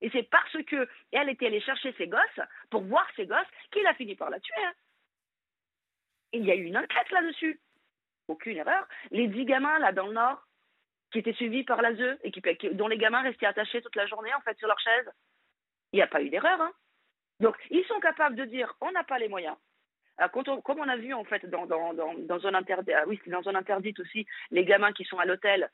Et 0.02 0.10
c'est 0.12 0.24
parce 0.24 0.58
que 0.64 0.88
elle 1.12 1.30
était 1.30 1.48
allée 1.48 1.62
chercher 1.62 1.94
ses 1.98 2.08
gosses 2.08 2.40
pour 2.70 2.84
voir 2.84 3.08
ses 3.16 3.26
gosses 3.26 3.48
qu'il 3.72 3.86
a 3.88 3.94
fini 3.96 4.16
par 4.16 4.30
la 4.30 4.40
tuer. 4.40 4.64
Hein. 4.64 4.74
il 6.34 6.46
y 6.46 6.52
a 6.52 6.56
eu 6.56 6.64
une 6.64 6.78
enquête 6.78 7.12
là-dessus. 7.12 7.60
Aucune 8.28 8.58
erreur. 8.58 8.88
Les 9.12 9.28
dix 9.28 9.46
gamins 9.46 9.80
là 9.80 9.92
dans 9.92 10.08
le 10.08 10.14
nord 10.14 10.46
qui 11.12 11.20
étaient 11.20 11.34
suivis 11.34 11.64
par 11.64 11.82
la 11.82 11.96
ZEU 11.96 12.20
et 12.24 12.32
qui, 12.32 12.42
dont 12.74 12.88
les 12.88 12.98
gamins 12.98 13.24
restaient 13.24 13.48
attachés 13.48 13.82
toute 13.82 13.96
la 13.96 14.06
journée 14.06 14.34
en 14.34 14.42
fait 14.42 14.58
sur 14.58 14.68
leur 14.68 14.80
chaise. 14.80 15.12
Il 15.92 15.98
n'y 15.98 16.04
a 16.04 16.08
pas 16.08 16.22
eu 16.22 16.30
d'erreur. 16.30 16.72
Donc 17.40 17.56
ils 17.70 17.86
sont 17.86 18.00
capables 18.00 18.36
de 18.36 18.46
dire 18.46 18.74
on 18.82 18.92
n'a 18.92 19.04
pas 19.04 19.18
les 19.18 19.28
moyens, 19.28 19.58
comme 20.28 20.80
on 20.80 20.88
a 20.88 20.98
vu 20.98 21.14
en 21.14 21.24
fait 21.24 21.46
dans, 21.46 21.66
dans, 21.66 21.94
dans, 21.94 22.48
un 22.48 22.54
interdit, 22.54 22.94
ah 22.94 23.04
oui, 23.08 23.20
dans 23.28 23.40
aussi, 23.40 24.26
les 24.52 24.66
gamins 24.66 24.92
qui 24.92 25.06
sont 25.06 25.18
à 25.18 25.26
l'hôtel 25.26 25.70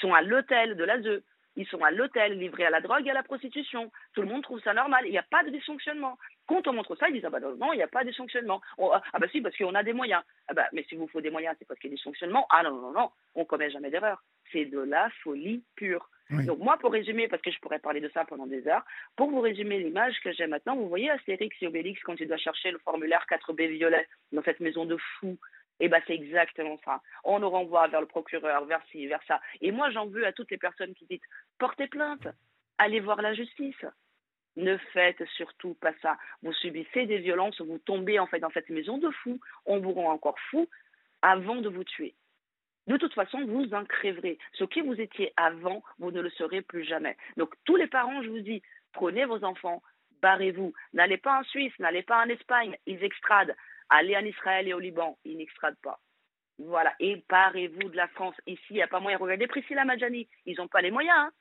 sont 0.00 0.14
à 0.14 0.22
l'hôtel 0.22 0.76
de 0.76 0.84
l'ASE, 0.84 1.22
ils 1.56 1.66
sont 1.66 1.82
à 1.84 1.90
l'hôtel 1.90 2.38
livrés 2.38 2.64
à 2.64 2.70
la 2.70 2.80
drogue 2.80 3.06
et 3.06 3.10
à 3.10 3.14
la 3.14 3.22
prostitution. 3.22 3.90
Tout 4.14 4.22
le 4.22 4.28
monde 4.28 4.42
trouve 4.42 4.60
ça 4.62 4.72
normal, 4.72 5.04
il 5.06 5.10
n'y 5.10 5.18
a 5.18 5.22
pas 5.22 5.42
de 5.44 5.50
dysfonctionnement. 5.50 6.18
Quand 6.46 6.66
on 6.66 6.72
montre 6.72 6.96
ça, 6.96 7.08
ils 7.08 7.14
disent 7.14 7.24
ah 7.24 7.30
bah 7.30 7.40
non, 7.40 7.72
il 7.72 7.76
n'y 7.76 7.82
a 7.82 7.88
pas 7.88 8.04
de 8.04 8.08
dysfonctionnement. 8.08 8.60
ah, 8.78 9.02
ah 9.12 9.18
bah 9.18 9.26
si, 9.30 9.40
parce 9.40 9.56
qu'on 9.56 9.74
a 9.74 9.82
des 9.82 9.92
moyens. 9.92 10.22
Ah 10.48 10.54
bah, 10.54 10.68
mais 10.72 10.84
si 10.88 10.96
vous 10.96 11.08
faut 11.08 11.20
des 11.20 11.30
moyens, 11.30 11.54
c'est 11.58 11.66
parce 11.66 11.78
qu'il 11.78 11.90
y 11.90 11.92
a 11.92 11.94
des 11.94 11.96
dysfonctionnements. 11.96 12.46
Ah 12.50 12.62
non, 12.62 12.72
non, 12.72 12.92
non, 12.92 13.10
on 13.34 13.44
commet 13.44 13.70
jamais 13.70 13.90
d'erreur. 13.90 14.22
C'est 14.50 14.64
de 14.64 14.80
la 14.80 15.10
folie 15.22 15.62
pure. 15.76 16.08
Donc 16.40 16.58
moi, 16.58 16.78
pour 16.78 16.92
résumer, 16.92 17.28
parce 17.28 17.42
que 17.42 17.50
je 17.50 17.58
pourrais 17.60 17.78
parler 17.78 18.00
de 18.00 18.10
ça 18.10 18.24
pendant 18.24 18.46
des 18.46 18.66
heures, 18.66 18.84
pour 19.16 19.30
vous 19.30 19.40
résumer 19.40 19.78
l'image 19.78 20.18
que 20.20 20.32
j'ai 20.32 20.46
maintenant, 20.46 20.76
vous 20.76 20.88
voyez 20.88 21.10
Astérix 21.10 21.56
et 21.60 21.66
Obélix 21.66 22.00
quand 22.02 22.18
il 22.20 22.28
doit 22.28 22.36
chercher 22.38 22.70
le 22.70 22.78
formulaire 22.78 23.24
4B 23.30 23.68
violet 23.68 24.08
dans 24.32 24.42
cette 24.42 24.60
maison 24.60 24.84
de 24.84 24.96
fous. 24.96 25.38
Et 25.80 25.86
eh 25.86 25.88
ben 25.88 26.00
c'est 26.06 26.14
exactement 26.14 26.78
ça. 26.84 27.00
On 27.24 27.40
nous 27.40 27.50
renvoie 27.50 27.88
vers 27.88 28.00
le 28.00 28.06
procureur, 28.06 28.64
vers 28.66 28.82
ci, 28.90 29.06
vers 29.06 29.22
ça. 29.26 29.40
Et 29.60 29.72
moi, 29.72 29.90
j'en 29.90 30.06
veux 30.06 30.24
à 30.26 30.32
toutes 30.32 30.50
les 30.50 30.58
personnes 30.58 30.94
qui 30.94 31.06
disent 31.06 31.20
portez 31.58 31.88
plainte, 31.88 32.28
allez 32.78 33.00
voir 33.00 33.20
la 33.20 33.34
justice. 33.34 33.84
Ne 34.54 34.76
faites 34.92 35.24
surtout 35.36 35.74
pas 35.74 35.92
ça. 36.02 36.18
Vous 36.42 36.52
subissez 36.52 37.06
des 37.06 37.18
violences, 37.18 37.60
vous 37.60 37.78
tombez 37.78 38.18
en 38.18 38.26
fait 38.26 38.38
dans 38.38 38.50
cette 38.50 38.68
maison 38.68 38.98
de 38.98 39.10
fous. 39.10 39.40
On 39.66 39.80
vous 39.80 39.92
rend 39.92 40.12
encore 40.12 40.38
fou 40.50 40.68
avant 41.22 41.56
de 41.56 41.68
vous 41.68 41.84
tuer. 41.84 42.14
De 42.86 42.96
toute 42.96 43.14
façon, 43.14 43.44
vous 43.44 43.72
en 43.74 43.84
crèverez. 43.84 44.38
Ce 44.54 44.64
qui 44.64 44.80
vous 44.80 45.00
étiez 45.00 45.32
avant, 45.36 45.82
vous 45.98 46.10
ne 46.10 46.20
le 46.20 46.30
serez 46.30 46.62
plus 46.62 46.84
jamais. 46.84 47.16
Donc, 47.36 47.54
tous 47.64 47.76
les 47.76 47.86
parents, 47.86 48.22
je 48.22 48.28
vous 48.28 48.40
dis, 48.40 48.62
prenez 48.92 49.24
vos 49.24 49.44
enfants, 49.44 49.82
barrez-vous. 50.20 50.72
N'allez 50.92 51.18
pas 51.18 51.40
en 51.40 51.44
Suisse, 51.44 51.72
n'allez 51.78 52.02
pas 52.02 52.24
en 52.24 52.28
Espagne, 52.28 52.76
ils 52.86 53.02
extradent. 53.04 53.54
Allez 53.88 54.16
en 54.16 54.24
Israël 54.24 54.66
et 54.66 54.74
au 54.74 54.78
Liban, 54.78 55.18
ils 55.24 55.36
n'extradent 55.36 55.80
pas. 55.82 56.00
Voilà, 56.58 56.94
et 57.00 57.24
barrez-vous 57.28 57.88
de 57.88 57.96
la 57.96 58.08
France. 58.08 58.34
Ici, 58.46 58.62
il 58.70 58.76
n'y 58.76 58.82
a 58.82 58.88
pas 58.88 59.00
moyen. 59.00 59.18
Regardez 59.18 59.46
Priscilla 59.46 59.84
Madjani, 59.84 60.28
ils 60.46 60.56
n'ont 60.56 60.68
pas 60.68 60.80
les 60.80 60.90
moyens. 60.90 61.16
Hein. 61.18 61.32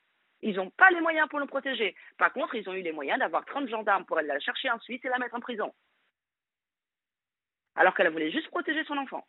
Ils 0.41 0.55
n'ont 0.55 0.71
pas 0.71 0.89
les 0.89 1.01
moyens 1.01 1.27
pour 1.29 1.39
nous 1.39 1.47
protéger. 1.47 1.95
Par 2.17 2.33
contre, 2.33 2.55
ils 2.55 2.67
ont 2.67 2.73
eu 2.73 2.81
les 2.81 2.91
moyens 2.91 3.19
d'avoir 3.19 3.45
30 3.45 3.67
gendarmes 3.69 4.05
pour 4.05 4.17
aller 4.17 4.27
la 4.27 4.39
chercher 4.39 4.69
en 4.71 4.79
Suisse 4.79 5.03
et 5.03 5.09
la 5.09 5.19
mettre 5.19 5.35
en 5.35 5.39
prison. 5.39 5.73
Alors 7.75 7.93
qu'elle 7.93 8.09
voulait 8.09 8.31
juste 8.31 8.49
protéger 8.49 8.83
son 8.85 8.97
enfant. 8.97 9.25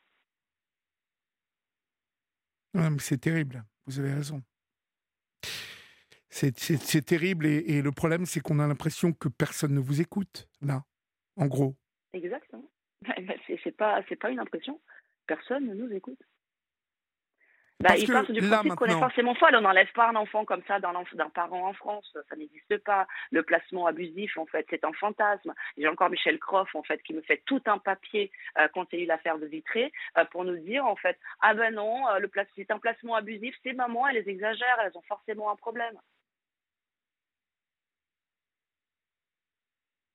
C'est 2.99 3.21
terrible, 3.21 3.65
vous 3.87 4.01
avez 4.01 4.13
raison. 4.13 4.43
C'est 6.31 7.05
terrible 7.05 7.47
et, 7.47 7.83
le 7.83 7.93
problème, 7.93 8.25
c'est 8.25 8.41
qu'on 8.41 8.59
a 8.59 8.67
l'impression 8.67 9.13
que 9.13 9.29
personne 9.29 9.75
ne 9.75 9.81
vous 9.81 10.01
écoute, 10.01 10.49
là, 10.63 10.83
en 11.37 11.47
gros. 11.47 11.77
Exactement. 12.15 12.71
C'est 13.65 13.77
pas, 13.77 14.03
pas 14.21 14.31
une 14.31 14.39
impression. 14.39 14.81
Personne 15.27 15.67
ne 15.67 15.75
nous 15.75 15.93
écoute. 15.93 16.21
Bah, 17.81 17.97
il 17.97 18.11
part 18.11 18.31
du 18.31 18.41
principe 18.41 18.75
qu'on 18.77 18.87
est 18.87 18.99
forcément 18.99 19.35
folle. 19.35 19.57
On 19.57 19.63
n'enlève 19.63 19.91
pas 19.93 20.09
un 20.09 20.17
enfant 20.17 20.45
comme 20.45 20.63
ça 20.69 20.79
d'un 20.79 20.93
parent 21.31 21.69
en 21.69 21.73
France. 21.73 22.17
Ça 22.29 22.37
n'existe 22.37 22.79
pas. 22.79 23.07
Le 23.31 23.43
placement 23.43 23.87
abusif, 23.87 24.37
en 24.39 24.47
fait, 24.47 24.67
c'est 24.71 24.85
un 24.85 24.93
fantasme. 24.93 25.53
J'ai 25.77 25.89
encore 25.89 26.11
Michel 26.11 26.39
Croff, 26.39 26.75
en 26.75 26.83
fait, 26.83 27.03
qui 27.03 27.13
me 27.13 27.23
fait 27.23 27.43
tout 27.45 27.63
un 27.67 27.79
papier 27.79 28.31
euh, 28.59 28.69
quand 28.73 28.87
il 28.93 28.99
y 28.99 29.03
a 29.03 29.05
eu 29.05 29.09
l'affaire 29.09 29.39
de 29.39 29.47
Vitré 29.47 29.93
euh, 30.17 30.25
pour 30.27 30.45
nous 30.45 30.57
dire, 30.59 30.87
en 30.87 30.97
fait, 30.97 31.19
ah 31.41 31.55
ben 31.55 31.75
non, 31.75 32.09
euh, 32.09 32.19
le 32.19 32.31
c'est 32.57 32.71
un 32.71 32.79
placement 32.79 33.15
abusif. 33.15 33.55
Ces 33.63 33.73
mamans, 33.73 34.07
elles 34.07 34.29
exagèrent. 34.29 34.79
Elles 34.85 34.97
ont 34.97 35.03
forcément 35.03 35.51
un 35.51 35.57
problème. 35.57 35.99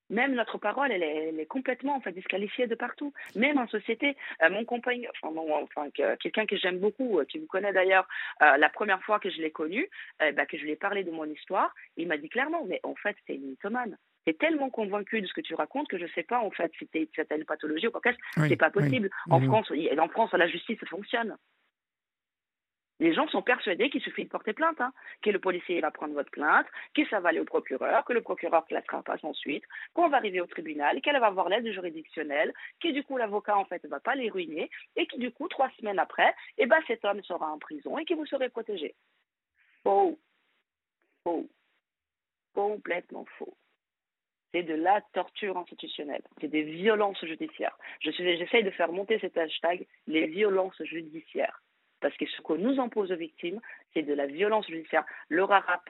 Même 0.09 0.35
notre 0.35 0.57
parole, 0.57 0.91
elle 0.91 1.03
est, 1.03 1.45
complètement 1.47 1.95
en 1.95 2.01
fait, 2.01 2.11
disqualifiée 2.11 2.67
de 2.67 2.75
partout. 2.75 3.13
Même 3.35 3.57
en 3.57 3.67
société, 3.67 4.15
euh, 4.41 4.49
mon 4.49 4.65
compagnon, 4.65 5.09
enfin, 5.21 5.89
quelqu'un 6.19 6.45
que 6.45 6.57
j'aime 6.57 6.79
beaucoup, 6.79 7.19
euh, 7.19 7.25
qui 7.25 7.39
vous 7.39 7.47
connaît 7.47 7.73
d'ailleurs, 7.73 8.07
euh, 8.41 8.57
la 8.57 8.69
première 8.69 9.01
fois 9.03 9.19
que 9.19 9.29
je 9.29 9.41
l'ai 9.41 9.51
connu, 9.51 9.89
bah, 10.19 10.45
que 10.45 10.57
je 10.57 10.63
lui 10.63 10.71
ai 10.71 10.75
parlé 10.75 11.03
de 11.03 11.11
mon 11.11 11.25
histoire, 11.25 11.73
il 11.97 12.07
m'a 12.07 12.17
dit 12.17 12.29
clairement, 12.29 12.65
mais 12.67 12.79
en 12.83 12.95
fait, 12.95 13.15
c'est 13.25 13.35
une 13.35 13.49
mythomane. 13.49 13.97
Tu 14.25 14.33
tellement 14.33 14.69
convaincu 14.69 15.21
de 15.21 15.27
ce 15.27 15.33
que 15.33 15.41
tu 15.41 15.55
racontes 15.55 15.87
que 15.87 15.97
je 15.97 16.03
ne 16.03 16.09
sais 16.09 16.23
pas 16.23 16.39
en 16.39 16.51
fait 16.51 16.69
si 16.77 16.85
tu 16.87 17.07
une 17.31 17.45
pathologie 17.45 17.87
ou 17.87 17.91
quoi 17.91 18.01
que 18.01 18.11
ce 18.11 18.47
c'est 18.49 18.57
pas 18.57 18.69
possible. 18.69 19.09
En 19.29 19.39
France, 19.39 19.71
en 19.97 20.07
France, 20.09 20.33
la 20.33 20.47
justice 20.47 20.79
fonctionne. 20.89 21.37
Les 22.99 23.13
gens 23.13 23.27
sont 23.27 23.43
persuadés 23.43 23.89
qu'il 23.89 24.01
suffit 24.01 24.23
de 24.23 24.29
porter 24.29 24.53
plainte, 24.53 24.81
hein, 24.81 24.91
que 25.21 25.29
le 25.29 25.39
policier 25.39 25.79
va 25.81 25.91
prendre 25.91 26.13
votre 26.13 26.31
plainte, 26.31 26.65
que 26.95 27.07
ça 27.09 27.19
va 27.19 27.29
aller 27.29 27.39
au 27.39 27.45
procureur, 27.45 28.03
que 28.05 28.13
le 28.13 28.21
procureur 28.21 28.65
classera 28.65 29.03
pas 29.03 29.17
ensuite, 29.21 29.63
qu'on 29.93 30.09
va 30.09 30.17
arriver 30.17 30.41
au 30.41 30.47
tribunal, 30.47 30.99
qu'elle 31.01 31.19
va 31.19 31.27
avoir 31.27 31.49
l'aide 31.49 31.71
juridictionnelle, 31.71 32.53
que 32.81 32.89
du 32.89 33.03
coup 33.03 33.17
l'avocat 33.17 33.57
en 33.57 33.65
fait 33.65 33.83
ne 33.83 33.89
va 33.89 33.99
pas 33.99 34.15
les 34.15 34.29
ruiner 34.29 34.69
et 34.95 35.05
que 35.05 35.17
du 35.17 35.31
coup 35.31 35.47
trois 35.47 35.69
semaines 35.79 35.99
après, 35.99 36.33
eh 36.57 36.65
ben, 36.65 36.79
cet 36.87 37.05
homme 37.05 37.21
sera 37.23 37.51
en 37.51 37.59
prison 37.59 37.97
et 37.99 38.05
que 38.05 38.15
vous 38.15 38.25
serez 38.25 38.49
protégé. 38.49 38.95
Faux. 39.83 40.17
Faux. 41.23 41.47
Complètement 42.55 43.25
faux. 43.37 43.55
C'est 44.53 44.63
de 44.63 44.73
la 44.73 45.01
torture 45.13 45.57
institutionnelle. 45.57 46.23
C'est 46.41 46.47
des 46.47 46.63
violences 46.63 47.23
judiciaires. 47.23 47.77
Je 47.99 48.09
j'essaye 48.09 48.63
de 48.63 48.71
faire 48.71 48.91
monter 48.91 49.19
cet 49.19 49.37
hashtag 49.37 49.85
les 50.07 50.25
violences 50.25 50.81
judiciaires 50.83 51.61
parce 51.99 52.15
que 52.17 52.25
ce 52.25 52.41
qu'on 52.41 52.57
nous 52.57 52.79
impose 52.79 53.11
aux 53.11 53.17
victimes, 53.17 53.59
c'est 53.93 54.03
de 54.03 54.13
la 54.13 54.27
violence 54.27 54.67
judiciaire. 54.67 55.05
Laura 55.29 55.59
Rapp, 55.59 55.89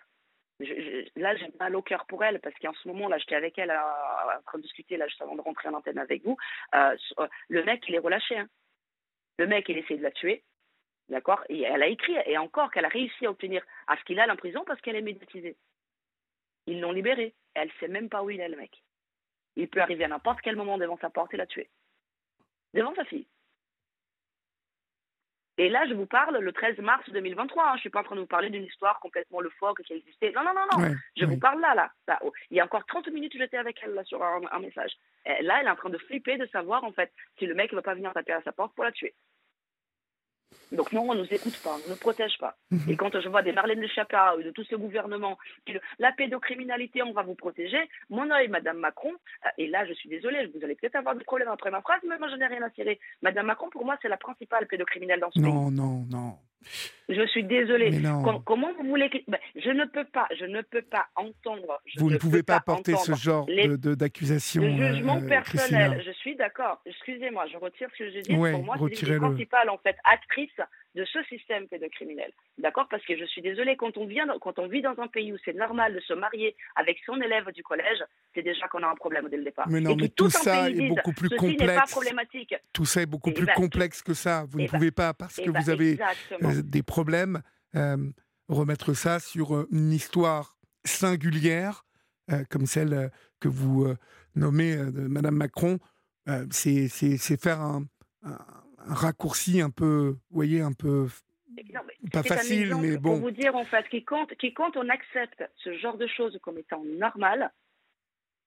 là, 1.16 1.36
j'ai 1.36 1.52
mal 1.60 1.76
au 1.76 1.82
cœur 1.82 2.06
pour 2.06 2.24
elle, 2.24 2.40
parce 2.40 2.56
qu'en 2.60 2.74
ce 2.74 2.88
moment, 2.88 3.08
là, 3.08 3.18
j'étais 3.18 3.36
avec 3.36 3.58
elle 3.58 3.72
en 3.72 4.42
train 4.46 4.58
de 4.58 4.64
discuter, 4.64 4.98
là, 4.98 5.08
juste 5.08 5.22
avant 5.22 5.36
de 5.36 5.42
rentrer 5.42 5.70
en 5.70 5.74
antenne 5.74 6.00
avec 6.00 6.24
vous. 6.24 6.38
Euh, 6.76 6.96
euh, 7.20 7.28
le 7.50 7.64
mec, 7.64 7.84
il 7.88 7.96
est 7.96 8.00
relâché. 8.00 8.38
Hein. 8.38 8.48
Le 9.38 9.48
mec, 9.48 9.68
il 9.70 9.78
essaie 9.78 9.98
de 9.98 10.04
la 10.04 10.12
tuer. 10.12 10.44
D'accord 11.10 11.44
Et 11.48 11.62
elle 11.62 11.84
a 11.84 11.88
écrit, 11.88 12.16
et 12.26 12.38
encore 12.38 12.72
qu'elle 12.72 12.86
a 12.86 12.90
réussi 12.90 13.26
à 13.26 13.30
obtenir 13.30 13.64
à 13.88 13.96
ce 13.98 14.04
qu'il 14.04 14.20
aille 14.20 14.32
en 14.32 14.36
prison 14.36 14.64
parce 14.66 14.82
qu'elle 14.82 14.98
est 14.98 15.02
médiatisée. 15.02 15.56
Ils 16.66 16.82
l'ont 16.82 16.92
libérée. 16.92 17.34
Elle 17.54 17.70
ne 17.70 17.74
sait 17.80 17.88
même 17.88 18.10
pas 18.10 18.24
où 18.24 18.30
il 18.30 18.42
est, 18.42 18.50
le 18.50 18.58
mec. 18.58 18.84
Il 19.56 19.70
peut 19.70 19.82
arriver 19.82 20.04
à 20.04 20.10
n'importe 20.10 20.42
quel 20.42 20.58
moment 20.58 20.78
devant 20.78 20.98
sa 20.98 21.10
porte 21.10 21.34
et 21.34 21.38
la 21.38 21.48
tuer. 21.48 21.70
Devant 22.74 22.94
sa 22.94 23.06
fille. 23.06 23.26
Et 25.60 25.70
là, 25.70 25.86
je 25.88 25.94
vous 25.94 26.06
parle 26.06 26.38
le 26.38 26.52
13 26.52 26.78
mars 26.80 27.10
2023. 27.10 27.64
Hein. 27.64 27.68
Je 27.72 27.76
ne 27.76 27.80
suis 27.80 27.90
pas 27.90 28.02
en 28.02 28.04
train 28.04 28.16
de 28.16 28.22
vous 28.22 28.28
parler 28.28 28.50
d'une 28.50 28.66
histoire 28.66 29.00
complètement 29.00 29.40
le 29.40 29.46
loufoque 29.46 29.82
qui 29.84 29.94
existait. 29.94 30.32
Non, 30.32 30.44
non, 30.44 30.54
non, 30.54 30.80
non. 30.80 30.96
je 31.16 31.26
vous 31.26 31.38
parle 31.38 31.60
là, 31.62 31.74
là. 31.74 32.20
Oh. 32.22 32.32
Il 32.52 32.58
y 32.58 32.60
a 32.60 32.66
encore 32.66 32.86
30 32.86 33.08
minutes, 33.08 33.34
j'étais 33.36 33.58
avec 33.58 33.80
elle 33.82 33.94
là, 33.94 34.04
sur 34.04 34.24
un, 34.24 34.60
message. 34.60 34.92
là, 35.26 35.60
elle 35.60 35.68
est 35.68 35.70
en 35.70 35.76
train 35.76 35.90
de 35.90 35.98
flipper 35.98 36.38
de 36.38 36.46
savoir, 36.48 36.84
en 36.84 36.92
fait, 36.92 37.12
si 37.40 37.48
le 37.48 37.56
mec 37.56 37.72
ne 37.72 37.78
va 37.78 37.82
pas 37.82 37.96
venir 37.96 38.14
taper 38.14 38.34
à 38.34 38.42
sa 38.44 38.52
porte 38.52 38.76
pour 38.76 38.84
la 38.84 38.92
tuer. 38.92 39.16
Donc 40.72 40.92
non, 40.92 41.10
on 41.10 41.14
ne 41.14 41.20
nous 41.22 41.28
écoute 41.34 41.58
pas, 41.64 41.76
on 41.76 41.88
ne 41.88 41.92
nous 41.94 42.00
protège 42.00 42.38
pas. 42.40 42.56
Mhm. 42.72 42.90
Et 42.90 42.96
quand 42.98 43.20
je 43.20 43.30
vois 43.30 43.42
des 43.42 43.52
Marlène 43.54 43.80
de 43.82 43.88
Chapa 43.88 44.36
ou 44.38 44.44
de 44.44 44.52
tout 44.52 44.64
ce 44.66 44.76
gouvernement, 44.76 45.38
la 46.00 46.12
pédocriminalité, 46.12 47.02
on 47.04 47.14
va 47.14 47.24
vous 47.24 47.36
protéger, 47.36 47.80
mon 48.10 48.30
œil, 48.32 48.48
Madame 48.50 48.78
Macron, 48.78 49.12
euh, 49.46 49.50
et 49.58 49.68
là 49.68 49.86
je 49.86 49.94
suis 49.94 50.10
désolée, 50.10 50.46
vous 50.54 50.64
allez 50.64 50.76
peut-être 50.76 50.96
avoir 50.96 51.16
des 51.16 51.24
problèmes 51.24 51.50
après 51.50 51.72
ma 51.72 51.82
phrase, 51.82 52.02
mais 52.08 52.18
moi 52.18 52.28
je 52.30 52.36
n'ai 52.36 52.48
rien 52.48 52.62
à 52.64 52.70
cirer. 52.72 53.00
Madame 53.22 53.46
Macron, 53.48 53.70
pour 53.70 53.86
moi, 53.86 53.98
c'est 54.02 54.10
la 54.10 54.18
principale 54.18 54.68
pédocriminelle 54.68 55.20
dans 55.20 55.32
ce 55.32 55.40
pays. 55.40 55.52
Non, 55.54 55.72
non, 55.72 56.06
non. 56.10 56.34
Je 57.08 57.26
suis 57.28 57.44
désolée. 57.46 57.92
Non. 57.92 58.24
Com- 58.24 58.44
comment 58.44 58.74
vous 58.74 58.88
voulez 58.90 59.10
que... 59.10 59.18
ben, 59.28 59.38
je 59.56 59.70
ne 59.70 59.86
peux 59.86 60.04
pas, 60.04 60.28
je 60.38 60.44
ne 60.44 60.62
peux 60.62 60.82
pas 60.82 61.06
entendre. 61.16 61.80
je 61.86 62.00
Vous 62.00 62.10
ne 62.10 62.18
pouvez 62.18 62.44
pas 62.44 62.60
porter 62.60 62.96
ce 62.98 63.14
genre 63.16 63.46
les- 63.48 63.78
d'accusation. 63.78 64.64
le 64.64 64.94
jugement 64.96 65.18
euh, 65.18 65.28
personnel, 65.28 65.92
Christina. 65.92 66.00
je 66.02 66.12
suis 66.12 66.36
d'accord. 66.36 66.82
Excusez-moi, 66.86 67.46
je 67.52 67.58
retire 67.58 67.88
ce 67.94 67.98
que 68.04 68.12
je 68.12 68.20
dis. 68.20 68.36
Ouais, 68.36 68.52
Pour 68.52 68.64
moi, 68.64 68.76
c'est 68.94 69.18
principales 69.18 69.70
en 69.70 69.78
fait 69.78 69.96
actrices 70.04 70.57
de 70.96 71.06
ce 71.06 71.22
système 71.24 71.68
pédocriminel. 71.68 72.32
D'accord? 72.58 72.88
Parce 72.90 73.06
que 73.06 73.18
je 73.18 73.26
suis 73.26 73.42
désolée, 73.42 73.76
quand 73.78 73.98
on 73.98 74.06
vient, 74.08 74.26
dans- 74.26 74.40
quand 74.40 74.58
on 74.60 74.68
vit 74.68 74.82
dans 74.82 74.96
un 75.00 75.08
pays 75.08 75.32
où 75.34 75.38
c'est 75.46 75.54
normal 75.54 75.94
de 75.94 76.00
se 76.00 76.14
marier 76.14 76.56
avec 76.76 76.98
son 77.06 77.20
élève 77.22 77.52
du 77.52 77.64
collège, 77.64 78.04
c'est 78.34 78.42
déjà 78.42 78.68
qu'on 78.68 78.82
a 78.84 78.88
un 78.88 78.96
problème 78.96 79.28
dès 79.30 79.38
le 79.38 79.44
départ. 79.44 79.68
Mais 79.70 79.80
non, 79.82 79.92
Et 79.92 79.96
mais 79.96 80.10
tout 80.10 80.30
ça 80.30 80.70
est 80.70 80.88
beaucoup 80.90 81.14
plus 81.14 81.30
pas 81.30 81.36
complexe. 81.38 81.92
problématique. 81.92 82.56
Tout 82.74 82.86
ça 82.86 83.02
est 83.02 83.06
beaucoup 83.06 83.32
plus 83.32 83.46
complexe 83.48 84.02
que 84.02 84.14
ça. 84.14 84.46
Vous 84.50 84.60
ne 84.60 84.68
pouvez 84.68 84.92
pas, 84.92 85.14
parce 85.14 85.36
que 85.38 85.50
vous 85.50 85.70
avez 85.70 85.92
exactement. 85.92 86.50
euh, 86.50 86.62
des 86.64 86.84
problèmes, 86.84 87.42
euh, 87.76 87.98
remettre 88.48 88.94
ça 88.94 89.20
sur 89.20 89.56
euh, 89.56 89.68
une 89.72 89.92
histoire 89.92 90.58
singulière, 90.86 91.86
euh, 92.32 92.44
comme 92.50 92.66
celle 92.66 93.12
que 93.40 93.48
vous 93.48 93.86
euh, 93.86 93.98
nommez 94.36 94.76
de 94.76 95.08
Madame 95.08 95.36
Macron. 95.36 95.80
C'est 96.52 96.90
faire 97.38 97.62
un, 97.62 97.86
un- 98.24 98.38
un 98.88 98.94
raccourci 98.94 99.62
un 99.62 99.70
peu, 99.70 100.18
vous 100.30 100.36
voyez, 100.36 100.62
un 100.62 100.74
peu 100.74 101.08
Non, 101.74 101.82
mais 101.88 102.10
pas 102.12 102.24
facile, 102.24 102.76
mais 102.76 102.94
Pour 102.94 103.02
bon. 103.02 103.20
vous 103.20 103.32
dire, 103.32 103.56
en 103.56 103.66
fait, 103.66 103.88
qui 103.90 104.04
compte, 104.04 104.34
qui 104.36 104.54
compte, 104.54 104.78
on 104.78 104.88
accepte 104.90 105.44
ce 105.64 105.74
genre 105.78 105.98
de 105.98 106.08
choses 106.08 106.38
comme 106.42 106.58
étant 106.58 106.84
normal. 106.84 107.52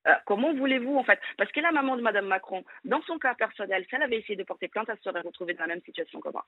euh, 0.06 0.12
comment 0.26 0.54
voulez-vous, 0.54 0.96
en 0.96 1.04
fait? 1.04 1.20
Parce 1.36 1.52
que 1.52 1.60
la 1.60 1.72
maman 1.72 1.94
de 1.96 2.02
Madame 2.02 2.26
Macron, 2.26 2.64
dans 2.84 3.02
son 3.02 3.18
cas 3.18 3.34
personnel, 3.34 3.84
si 3.88 3.94
elle 3.94 4.02
avait 4.02 4.18
essayé 4.18 4.36
de 4.36 4.44
porter 4.44 4.68
plainte, 4.68 4.88
elle 4.88 4.96
se 4.96 5.02
serait 5.02 5.20
retrouvée 5.20 5.52
dans 5.54 5.60
la 5.60 5.74
même 5.74 5.82
situation 5.84 6.20
que 6.20 6.30
moi. 6.30 6.46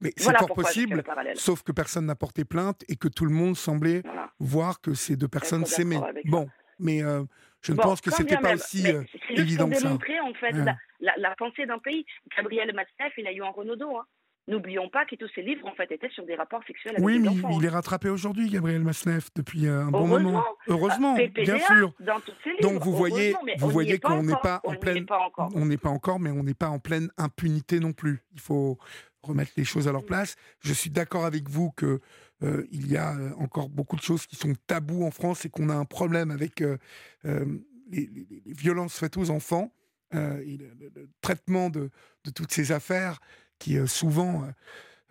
Mais 0.00 0.12
c'est 0.16 0.24
Voilà 0.24 0.38
le 0.40 0.54
possible, 0.54 1.04
sauf 1.34 1.62
que 1.62 1.72
personne 1.72 2.06
n'a 2.06 2.14
porté 2.14 2.46
plainte 2.46 2.82
et 2.88 2.96
que 2.96 3.06
tout 3.08 3.26
le 3.26 3.32
monde 3.34 3.54
semblait 3.54 4.00
Voilà. 4.02 4.30
voir 4.38 4.80
que 4.80 4.94
ces 4.94 5.14
deux 5.16 5.28
personnes 5.28 5.66
s'aimaient. 5.66 6.00
Bon, 6.24 6.48
mais 6.78 7.02
euh, 7.02 7.22
je 7.60 7.72
ne 7.72 7.76
Bon, 7.76 7.82
pense 7.82 8.00
que 8.00 8.10
c'était 8.10 8.36
pas 8.38 8.48
même, 8.48 8.54
aussi 8.54 8.90
euh, 8.90 9.02
évident 9.28 9.68
pour 9.68 9.76
que 9.76 9.82
ça. 9.82 9.92
en 10.24 10.34
fait, 10.34 10.52
Ouais. 10.52 10.64
la, 10.64 10.76
la- 11.00 11.14
la 11.18 11.34
pensée 11.36 11.66
d'un 11.66 11.78
pays. 11.78 12.04
Gabriel 12.36 12.72
Matzneff, 12.74 13.12
il 13.18 13.26
a 13.26 13.32
eu 13.32 13.42
un 13.42 13.50
Renaudot. 13.50 13.96
Hein. 13.98 14.06
N'oublions 14.48 14.88
pas 14.88 15.04
que 15.04 15.14
tous 15.14 15.28
ses 15.34 15.42
livres, 15.42 15.66
en 15.68 15.74
fait, 15.74 15.92
étaient 15.92 16.08
sur 16.10 16.24
des 16.26 16.34
rapports 16.34 16.62
sexuels 16.66 16.94
avec 16.96 17.04
Oui, 17.04 17.14
des 17.14 17.20
mais 17.20 17.28
enfants. 17.28 17.50
il 17.52 17.64
hein. 17.64 17.68
est 17.68 17.72
rattrapé 17.72 18.08
aujourd'hui, 18.08 18.48
Gabriel 18.50 18.82
Masneff, 18.82 19.28
depuis 19.36 19.66
euh, 19.66 19.82
un 19.82 19.90
bon 19.90 20.08
moment. 20.08 20.42
Heureusement, 20.66 21.14
Ah, 21.16 21.26
bien 21.42 21.58
sûr. 21.58 21.92
Dans 22.00 22.18
tous 22.20 22.32
ses 22.42 22.50
livres, 22.50 22.62
Donc 22.62 22.82
vous 22.82 22.92
voyez, 22.94 23.34
mais 23.44 23.54
vous 23.58 23.68
voyez 23.70 23.98
qu'on 24.00 24.22
n'est 24.24 24.34
pas 24.42 24.60
en 24.64 24.74
pleine, 24.74 25.06
on 25.54 25.66
n'est 25.66 25.76
pas 25.76 25.90
encore, 25.90 26.18
mais 26.18 26.30
on 26.30 26.42
n'est 26.42 26.54
pas 26.54 26.68
en 26.68 26.78
pleine 26.80 27.10
impunité 27.16 27.78
non 27.78 27.92
plus. 27.92 28.24
Il 28.32 28.40
faut 28.40 28.78
remettre 29.22 29.52
les 29.56 29.64
choses 29.64 29.86
à 29.86 29.90
Mm. 29.90 29.94
leur 29.94 30.04
place. 30.06 30.34
Je 30.60 30.72
suis 30.72 30.90
d'accord 30.90 31.26
avec 31.26 31.48
vous 31.48 31.70
que 31.72 32.00
euh, 32.42 32.66
il 32.72 32.90
y 32.90 32.96
a 32.96 33.14
euh, 33.16 33.30
encore 33.38 33.68
beaucoup 33.68 33.96
de 33.96 34.00
choses 34.02 34.26
qui 34.26 34.34
sont 34.34 34.54
tabous 34.66 35.04
en 35.04 35.10
France 35.10 35.44
et 35.44 35.50
qu'on 35.50 35.68
a 35.68 35.74
un 35.74 35.84
problème 35.84 36.30
avec 36.30 36.62
euh, 36.62 36.78
euh, 37.26 37.44
les, 37.90 38.06
les- 38.06 38.42
les 38.46 38.52
violences 38.54 38.98
faites 38.98 39.18
aux 39.18 39.30
enfants 39.30 39.70
euh, 40.14 40.42
le, 40.44 41.08
traitement 41.20 41.70
de, 41.70 41.90
toutes 42.34 42.52
ces 42.52 42.72
affaires 42.72 43.20
qui 43.58 43.78
euh, 43.78 43.86
souvent 43.86 44.44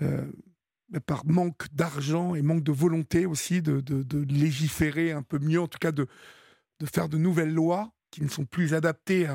euh, 0.02 0.26
par 1.06 1.26
manque 1.26 1.74
d'argent 1.74 2.36
et 2.36 2.42
manque 2.42 2.64
de 2.64 2.72
volonté 2.72 3.26
aussi 3.26 3.62
de, 3.62 3.82
légiférer 4.26 5.12
un 5.12 5.22
peu 5.22 5.40
mieux, 5.40 5.62
en 5.62 5.68
tout 5.68 5.78
cas 5.80 5.92
de, 5.92 6.08
faire 6.86 7.08
de 7.08 7.18
nouvelles 7.18 7.54
lois 7.54 7.94
qui 8.12 8.24
ne 8.24 8.28
sont 8.28 8.46
plus 8.46 8.74
adaptées 8.74 9.28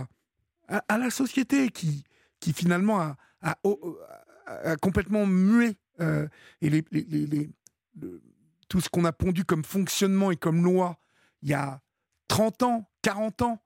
à, 0.68 0.98
la 0.98 1.11
société, 1.11 1.70
qui, 1.70 2.05
finalement 2.53 3.14
a, 3.40 3.57
complètement 4.83 5.27
mué 5.27 5.77
et 6.61 6.85
tout 8.68 8.81
ce 8.81 8.88
qu'on 8.88 9.05
a 9.05 9.12
pondu 9.12 9.44
comme 9.44 9.64
fonctionnement 9.64 10.31
et 10.31 10.37
comme 10.37 10.64
loi 10.64 10.98
il 11.42 11.50
y 11.50 11.55
a 11.55 11.81
30 12.29 12.62
ans, 12.64 12.90
40 13.03 13.42
ans, 13.42 13.62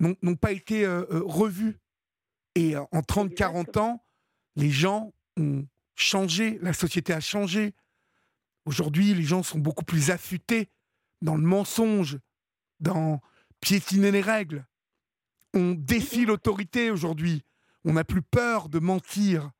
n'ont 0.00 0.36
pas 0.36 0.52
été 0.52 0.84
euh, 0.84 1.04
euh, 1.10 1.22
revus. 1.24 1.78
Et 2.54 2.76
euh, 2.76 2.82
en 2.92 3.02
30, 3.02 3.34
40 3.34 3.76
ans, 3.76 4.04
les 4.56 4.70
gens 4.70 5.12
ont 5.38 5.66
changé, 5.94 6.58
la 6.62 6.72
société 6.72 7.12
a 7.12 7.20
changé. 7.20 7.74
Aujourd'hui, 8.64 9.14
les 9.14 9.22
gens 9.22 9.42
sont 9.42 9.58
beaucoup 9.58 9.84
plus 9.84 10.10
affûtés 10.10 10.68
dans 11.22 11.36
le 11.36 11.42
mensonge, 11.42 12.18
dans 12.80 13.20
piétiner 13.60 14.10
les 14.10 14.20
règles. 14.20 14.66
On 15.54 15.72
défie 15.72 16.26
l'autorité 16.26 16.90
aujourd'hui. 16.90 17.42
On 17.84 17.92
n'a 17.94 18.04
plus 18.04 18.22
peur 18.22 18.68
de 18.68 18.78
mentir. 18.78 19.50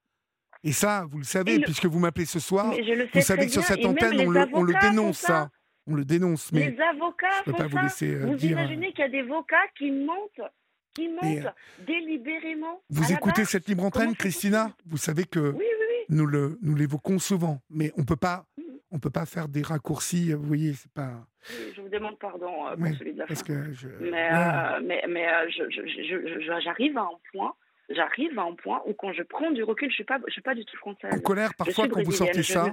Et 0.64 0.72
ça, 0.72 1.06
vous 1.10 1.18
le 1.18 1.24
savez, 1.24 1.58
le- 1.58 1.64
puisque 1.64 1.86
vous 1.86 1.98
m'appelez 2.00 2.26
ce 2.26 2.40
soir, 2.40 2.72
vous 3.14 3.20
savez 3.22 3.46
que 3.46 3.52
sur 3.52 3.62
cette 3.62 3.78
et 3.80 3.86
antenne, 3.86 4.20
on 4.20 4.30
le, 4.30 4.46
on 4.52 4.62
le 4.62 4.74
dénonce, 4.80 5.18
ça. 5.18 5.50
On 5.86 5.94
le 5.94 6.04
dénonce, 6.04 6.52
mais 6.52 6.70
les 6.70 6.80
avocats 6.80 7.28
je 7.38 7.44
peux 7.44 7.50
font 7.52 7.56
pas 7.58 7.66
vous 7.68 7.78
laisser 7.78 8.14
euh, 8.14 8.26
Vous 8.26 8.34
dire. 8.34 8.56
euh, 8.58 8.60
imaginez 8.62 8.90
qu'il 8.92 9.00
y 9.00 9.02
a 9.04 9.08
des 9.08 9.20
avocats 9.20 9.68
qui 9.78 9.90
mentent, 9.90 10.50
qui 10.94 11.08
mentent 11.08 11.22
euh, 11.46 11.50
délibérément. 11.86 12.80
Vous 12.90 13.12
écoutez 13.12 13.44
cette 13.44 13.68
libre 13.68 13.84
entraîne, 13.84 14.14
Christina? 14.16 14.70
Vous 14.86 14.96
savez 14.96 15.24
que 15.24 15.38
Oui, 15.38 15.56
oui, 15.58 15.64
oui. 15.90 16.04
nous 16.16 16.26
le 16.26 16.58
nous 16.62 16.74
l'évoquons 16.74 17.18
souvent, 17.18 17.60
mais 17.70 17.92
on 17.96 18.04
peut 18.04 18.16
pas 18.16 18.46
Mhm. 18.58 18.64
on 18.90 18.98
peut 18.98 19.10
pas 19.10 19.26
faire 19.26 19.48
des 19.48 19.62
raccourcis. 19.62 20.32
Vous 20.32 20.42
voyez, 20.42 20.72
c'est 20.74 20.90
pas 20.92 21.26
Je 21.74 21.80
vous 21.80 21.88
demande 21.88 22.18
pardon 22.18 22.66
euh, 22.68 22.76
pour 22.76 22.98
celui 22.98 23.12
de 23.14 23.18
la 23.18 23.26
parce 23.26 23.40
fin. 23.40 23.46
que 23.46 23.72
je. 23.72 23.88
Mais, 24.00 24.28
euh, 24.32 24.80
mais, 24.84 25.04
mais 25.08 25.26
euh, 25.28 26.60
j'arrive 26.64 26.98
à 26.98 27.02
un 27.02 27.18
point, 27.32 27.54
j'arrive 27.90 28.36
à 28.38 28.42
un 28.42 28.54
point 28.54 28.82
où 28.86 28.92
quand 28.94 29.12
je 29.12 29.22
prends 29.22 29.50
du 29.52 29.62
recul, 29.62 29.88
je 29.90 29.94
suis 29.94 30.04
pas, 30.04 30.18
je 30.26 30.32
suis 30.32 30.42
pas 30.42 30.54
du 30.56 30.64
tout 30.64 30.76
française. 30.78 31.12
en 31.14 31.18
colère, 31.20 31.54
parfois, 31.54 31.86
quand 31.88 32.02
vous 32.02 32.10
sortez 32.12 32.42
je 32.42 32.52
ça, 32.52 32.72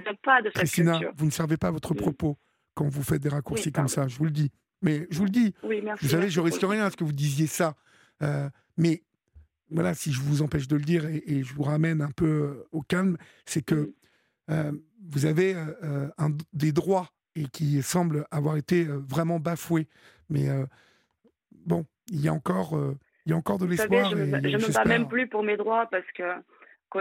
Christina, 0.56 0.94
culture. 0.94 1.12
vous 1.16 1.26
ne 1.26 1.32
servez 1.32 1.58
pas 1.58 1.70
votre 1.70 1.94
Mm. 1.94 1.98
propos 1.98 2.38
quand 2.74 2.88
vous 2.88 3.04
faites 3.04 3.22
des 3.22 3.30
raccourcis 3.30 3.68
Oui, 3.70 3.72
comme 3.74 3.88
ça. 3.88 4.08
Je 4.08 4.18
vous 4.18 4.26
le 4.26 4.32
dis. 4.32 4.52
Mais 4.82 5.08
je 5.10 5.18
vous 5.20 5.26
le 5.26 5.30
dis. 5.30 5.54
Oui, 5.64 5.82
merci. 5.84 6.04
Vous 6.06 6.12
savez, 6.12 6.24
merci 6.24 6.36
je 6.36 6.42
risque 6.42 6.62
rien 6.64 6.86
à 6.86 6.92
ce 6.92 6.98
que 6.98 7.04
vous 7.04 7.14
disiez 7.14 7.48
ça. 7.48 7.76
Euh, 8.22 8.50
mais 8.78 9.04
voilà, 9.70 9.94
si 9.94 10.12
je 10.12 10.20
vous 10.22 10.42
empêche 10.42 10.68
de 10.68 10.76
le 10.76 10.82
dire 10.84 11.06
et, 11.08 11.24
et 11.26 11.44
je 11.44 11.54
vous 11.54 11.64
ramène 11.64 12.02
un 12.02 12.12
peu 12.12 12.26
euh, 12.26 12.68
au 12.72 12.82
calme, 12.82 13.18
c'est 13.46 13.64
que 13.64 13.94
euh, 14.50 14.72
vous 15.10 15.26
avez 15.26 15.56
euh, 15.56 16.10
un- 16.18 16.36
des 16.54 16.72
droits 16.72 17.10
et 17.36 17.46
qui 17.48 17.82
semblent 17.82 18.26
avoir 18.30 18.58
été 18.58 18.84
vraiment 18.86 19.40
bafoués. 19.40 19.88
Mais 20.30 20.48
bon, 21.66 21.86
il 22.08 22.22
y 22.22 22.28
a 22.28 22.34
encore, 22.34 22.78
il 23.26 23.32
y 23.32 23.34
a 23.34 23.38
encore 23.38 23.58
de 23.58 23.66
l'espoir. 23.66 24.10
je 24.12 24.16
me, 24.16 24.26
bats- 24.28 24.42
je 24.44 24.58
me 24.58 24.72
bats 24.74 24.86
même 24.86 25.08
plus 25.08 25.28
pour 25.28 25.44
mes 25.44 25.58
droits 25.58 25.88
parce 25.90 26.06
que 26.16 26.24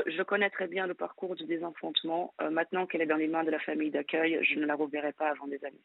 je 0.07 0.23
connais 0.23 0.51
très 0.51 0.67
bien 0.67 0.87
le 0.87 0.95
parcours 0.95 1.35
du 1.37 1.45
désenfantement. 1.45 2.35
Euh, 2.41 2.51
maintenant 2.51 2.87
qu'elle 2.87 3.03
est 3.03 3.07
dans 3.07 3.17
les 3.17 3.29
mains 3.29 3.45
de 3.45 3.51
la 3.51 3.59
famille 3.61 3.91
d'accueil, 3.91 4.39
je 4.43 4.59
ne 4.59 4.67
la 4.67 4.75
reverrai 4.75 5.13
pas 5.13 5.31
avant 5.31 5.47
des 5.47 5.63
années. 5.65 5.85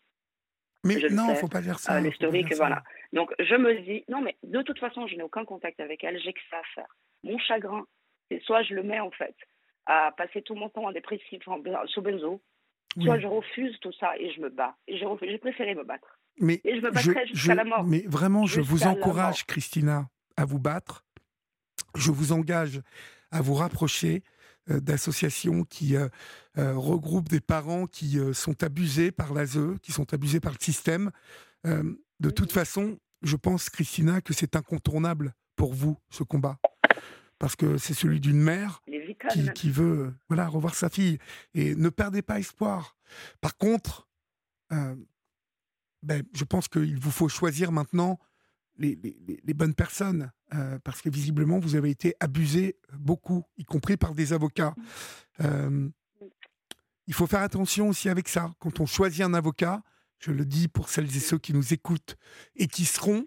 Mais 0.84 1.00
je 1.00 1.08
non, 1.08 1.28
sais. 1.30 1.36
faut 1.36 1.48
pas 1.48 1.62
dire 1.62 1.80
ça. 1.80 1.96
Euh, 1.98 2.00
L'historique, 2.02 2.54
voilà. 2.56 2.84
Donc 3.14 3.34
je 3.40 3.56
me 3.56 3.74
dis, 3.82 4.04
non 4.08 4.22
mais 4.22 4.38
de 4.44 4.62
toute 4.62 4.80
façon, 4.80 5.08
je 5.08 5.16
n'ai 5.16 5.24
aucun 5.24 5.44
contact 5.46 5.80
avec 5.80 6.04
elle, 6.04 6.20
j'ai 6.22 6.34
que 6.34 6.40
ça 6.50 6.58
à 6.58 6.64
faire. 6.76 6.96
Mon 7.24 7.38
chagrin, 7.40 7.86
c'est 8.30 8.42
soit 8.44 8.64
je 8.64 8.74
le 8.76 8.84
mets 8.84 9.00
en 9.00 9.12
fait 9.12 9.36
à 9.86 10.12
passer 10.18 10.42
tout 10.42 10.56
mon 10.56 10.70
temps 10.70 10.86
en 10.86 10.92
dépressif, 10.92 11.42
sous 11.86 12.02
benzo, 12.02 12.42
Oui. 12.96 13.06
soit 13.06 13.20
je 13.20 13.28
refuse 13.28 13.78
tout 13.80 13.94
ça 13.94 14.18
et 14.18 14.32
je 14.32 14.42
me 14.42 14.50
bats. 14.50 14.76
J'ai 14.88 15.38
préféré 15.38 15.76
me 15.76 15.84
battre. 15.84 16.20
Mais 16.40 16.62
Et 16.64 16.76
je 16.76 16.82
me 16.82 16.92
battrai 16.92 17.26
jusqu'à 17.28 17.56
la 17.56 17.64
mort. 17.64 17.84
Mais 17.84 18.04
vraiment, 18.06 18.46
je 18.46 18.62
vous 18.62 18.84
encourage. 18.84 19.46
Christina, 19.46 20.08
à 20.36 20.46
vous 20.46 20.60
battre. 20.60 21.04
Je 21.96 22.12
vous 22.12 22.32
engage 22.32 22.82
à 23.32 23.42
vous 23.42 23.54
rapprocher 23.54 24.24
euh, 24.70 24.80
d'associations 24.80 25.64
qui 25.64 25.96
euh, 25.96 26.10
euh, 26.58 26.74
regroupent 26.76 27.30
des 27.30 27.40
parents 27.40 27.88
qui 27.88 28.20
euh, 28.20 28.34
sont 28.34 28.64
abusés 28.64 29.12
par 29.12 29.34
l'ASE, 29.34 29.60
qui 29.82 29.92
sont 29.92 30.14
abusés 30.14 30.40
par 30.40 30.54
le 30.54 30.64
système. 30.64 31.12
De 32.20 32.30
toute 32.30 32.54
façon, 32.54 32.98
je 33.24 33.36
pense, 33.36 33.70
Christina, 33.70 34.22
que 34.22 34.34
c'est 34.34 34.56
incontournable 34.56 35.34
pour 35.58 35.74
vous, 35.74 35.98
ce 36.10 36.24
combat. 36.24 36.60
Parce 37.40 37.58
que 37.58 37.78
c'est 37.78 37.94
celui 37.94 38.22
d'une 38.22 38.40
mère 38.40 38.82
qui, 39.54 39.70
veut 39.70 40.14
voilà, 40.30 40.48
revoir 40.48 40.76
sa 40.76 40.90
fille. 40.90 41.18
Et 41.54 41.76
ne 41.76 41.90
perdez 41.90 42.22
pas 42.22 42.40
espoir. 42.40 42.96
Par 43.42 43.58
contre, 43.58 44.08
ben, 44.70 46.24
je 46.34 46.44
pense 46.46 46.70
qu'il 46.70 46.98
vous 46.98 47.12
faut 47.12 47.28
choisir 47.28 47.74
maintenant 47.74 48.18
les, 48.78 48.96
les- 48.96 49.18
les- 49.28 49.40
les 49.44 49.54
bonnes 49.54 49.74
personnes, 49.76 50.32
euh, 50.54 50.78
parce 50.84 51.02
que 51.02 51.10
visiblement, 51.10 51.60
vous 51.60 51.76
avez 51.76 51.90
été 51.90 52.16
abusé 52.20 52.78
beaucoup, 52.98 53.44
y 53.58 53.64
compris 53.64 53.98
par 53.98 54.14
des 54.14 54.34
avocats. 54.34 54.74
Euh, 55.42 55.90
il 57.08 57.14
faut 57.14 57.28
faire 57.28 57.42
attention 57.42 57.90
aussi 57.90 58.10
avec 58.10 58.28
ça. 58.30 58.52
Quand 58.60 58.80
on 58.80 58.86
choisit 58.86 59.22
un 59.22 59.34
avocat, 59.34 59.82
je 60.20 60.32
le 60.32 60.46
dis 60.46 60.68
pour 60.68 60.90
celles 60.90 61.16
et 61.16 61.20
ceux 61.20 61.38
qui 61.38 61.54
nous 61.54 61.74
écoutent 61.74 62.16
et 62.56 62.68
qui 62.68 62.86
seront 62.86 63.26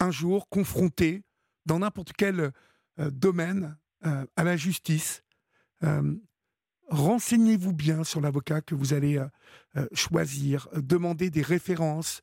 un 0.00 0.10
jour 0.10 0.48
confrontés 0.48 1.22
dans 1.66 1.78
n'importe 1.80 2.12
quel 2.12 2.52
euh, 2.98 3.10
domaine 3.10 3.76
à 4.36 4.44
la 4.44 4.54
justice, 4.58 5.22
renseignez-vous 6.88 7.72
bien 7.72 8.04
sur 8.04 8.20
l'avocat 8.20 8.60
que 8.60 8.74
vous 8.74 8.92
allez 8.92 9.18
choisir, 9.94 10.68
demandez 10.74 11.30
des 11.30 11.40
références. 11.42 12.22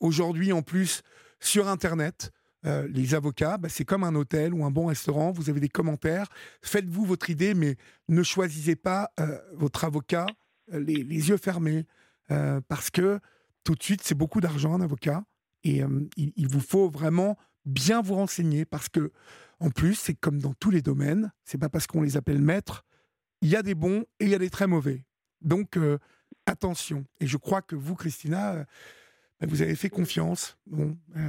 Aujourd'hui, 0.00 0.52
en 0.52 0.62
plus, 0.62 1.02
sur 1.42 1.68
Internet, 1.68 2.30
les 2.64 3.14
avocats, 3.16 3.58
bah, 3.58 3.68
c'est 3.68 3.84
comme 3.84 4.04
un 4.04 4.14
hôtel 4.14 4.54
ou 4.54 4.64
un 4.64 4.70
bon 4.70 4.86
restaurant, 4.86 5.32
vous 5.32 5.50
avez 5.50 5.58
des 5.58 5.68
commentaires, 5.68 6.28
faites-vous 6.62 7.04
votre 7.04 7.28
idée, 7.28 7.54
mais 7.54 7.76
ne 8.08 8.22
choisissez 8.22 8.76
pas 8.76 9.10
votre 9.54 9.84
avocat 9.84 10.26
les, 10.68 11.02
yeux 11.02 11.36
fermés, 11.38 11.86
parce 12.68 12.90
que 12.90 13.18
tout 13.64 13.74
de 13.74 13.82
suite, 13.82 14.02
c'est 14.04 14.14
beaucoup 14.14 14.40
d'argent 14.40 14.74
un 14.74 14.80
avocat, 14.80 15.24
et 15.64 15.82
il, 16.16 16.48
vous 16.48 16.60
faut 16.60 16.88
vraiment 16.88 17.36
bien 17.64 18.00
vous 18.00 18.14
renseigner, 18.14 18.64
parce 18.64 18.88
que 18.88 19.10
en 19.62 19.70
plus, 19.70 19.94
c'est 19.94 20.14
comme 20.14 20.40
dans 20.40 20.54
tous 20.54 20.70
les 20.70 20.82
domaines, 20.82 21.32
c'est 21.44 21.56
pas 21.56 21.68
parce 21.68 21.86
qu'on 21.86 22.02
les 22.02 22.16
appelle 22.16 22.40
maîtres, 22.42 22.84
il 23.42 23.48
y 23.48 23.54
a 23.54 23.62
des 23.62 23.76
bons 23.76 24.04
et 24.18 24.24
il 24.24 24.28
y 24.28 24.34
a 24.34 24.38
des 24.38 24.50
très 24.50 24.66
mauvais. 24.66 25.04
Donc, 25.40 25.76
euh, 25.76 25.98
attention. 26.46 27.04
Et 27.20 27.28
je 27.28 27.36
crois 27.36 27.62
que 27.62 27.76
vous, 27.76 27.94
Christina, 27.94 28.54
euh, 28.54 28.64
vous 29.46 29.62
avez 29.62 29.74
fait 29.74 29.88
confiance. 29.88 30.58
Bon, 30.66 30.96
euh, 31.16 31.20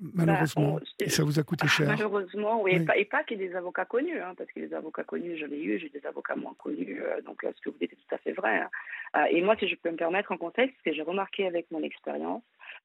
malheureusement, 0.00 0.74
bah, 0.74 1.08
ça 1.08 1.24
vous 1.24 1.38
a 1.38 1.42
coûté 1.42 1.68
cher. 1.68 1.88
Malheureusement, 1.88 2.62
oui. 2.62 2.72
Et 2.96 3.04
pas, 3.04 3.24
qu'il 3.24 3.40
y 3.40 3.44
ait 3.44 3.48
des 3.48 3.56
avocats 3.56 3.84
connus, 3.84 4.20
hein, 4.20 4.34
parce 4.36 4.50
que 4.52 4.60
les 4.60 4.74
avocats 4.74 5.04
connus, 5.04 5.36
je 5.36 5.46
l'ai 5.46 5.62
eu, 5.62 5.78
j'ai 5.78 5.88
des 5.88 6.04
avocats 6.06 6.36
moins 6.36 6.54
connus. 6.58 7.00
donc, 7.24 7.42
ce 7.42 7.60
que 7.60 7.70
vous 7.70 7.78
dites 7.80 7.92
est 7.92 7.96
tout 7.96 8.14
à 8.14 8.18
fait 8.18 8.32
vrai. 8.32 8.60
Hein. 9.14 9.24
et 9.30 9.42
moi, 9.42 9.56
si 9.58 9.68
je 9.68 9.76
peux 9.76 9.90
me 9.90 9.96
permettre 9.96 10.32
un 10.32 10.36
conseil, 10.36 10.72
ce 10.78 10.90
que 10.90 10.94
j'ai 10.94 11.02
remarqué 11.02 11.46
avec 11.46 11.70
mon 11.70 11.82
expérience, 11.82 12.42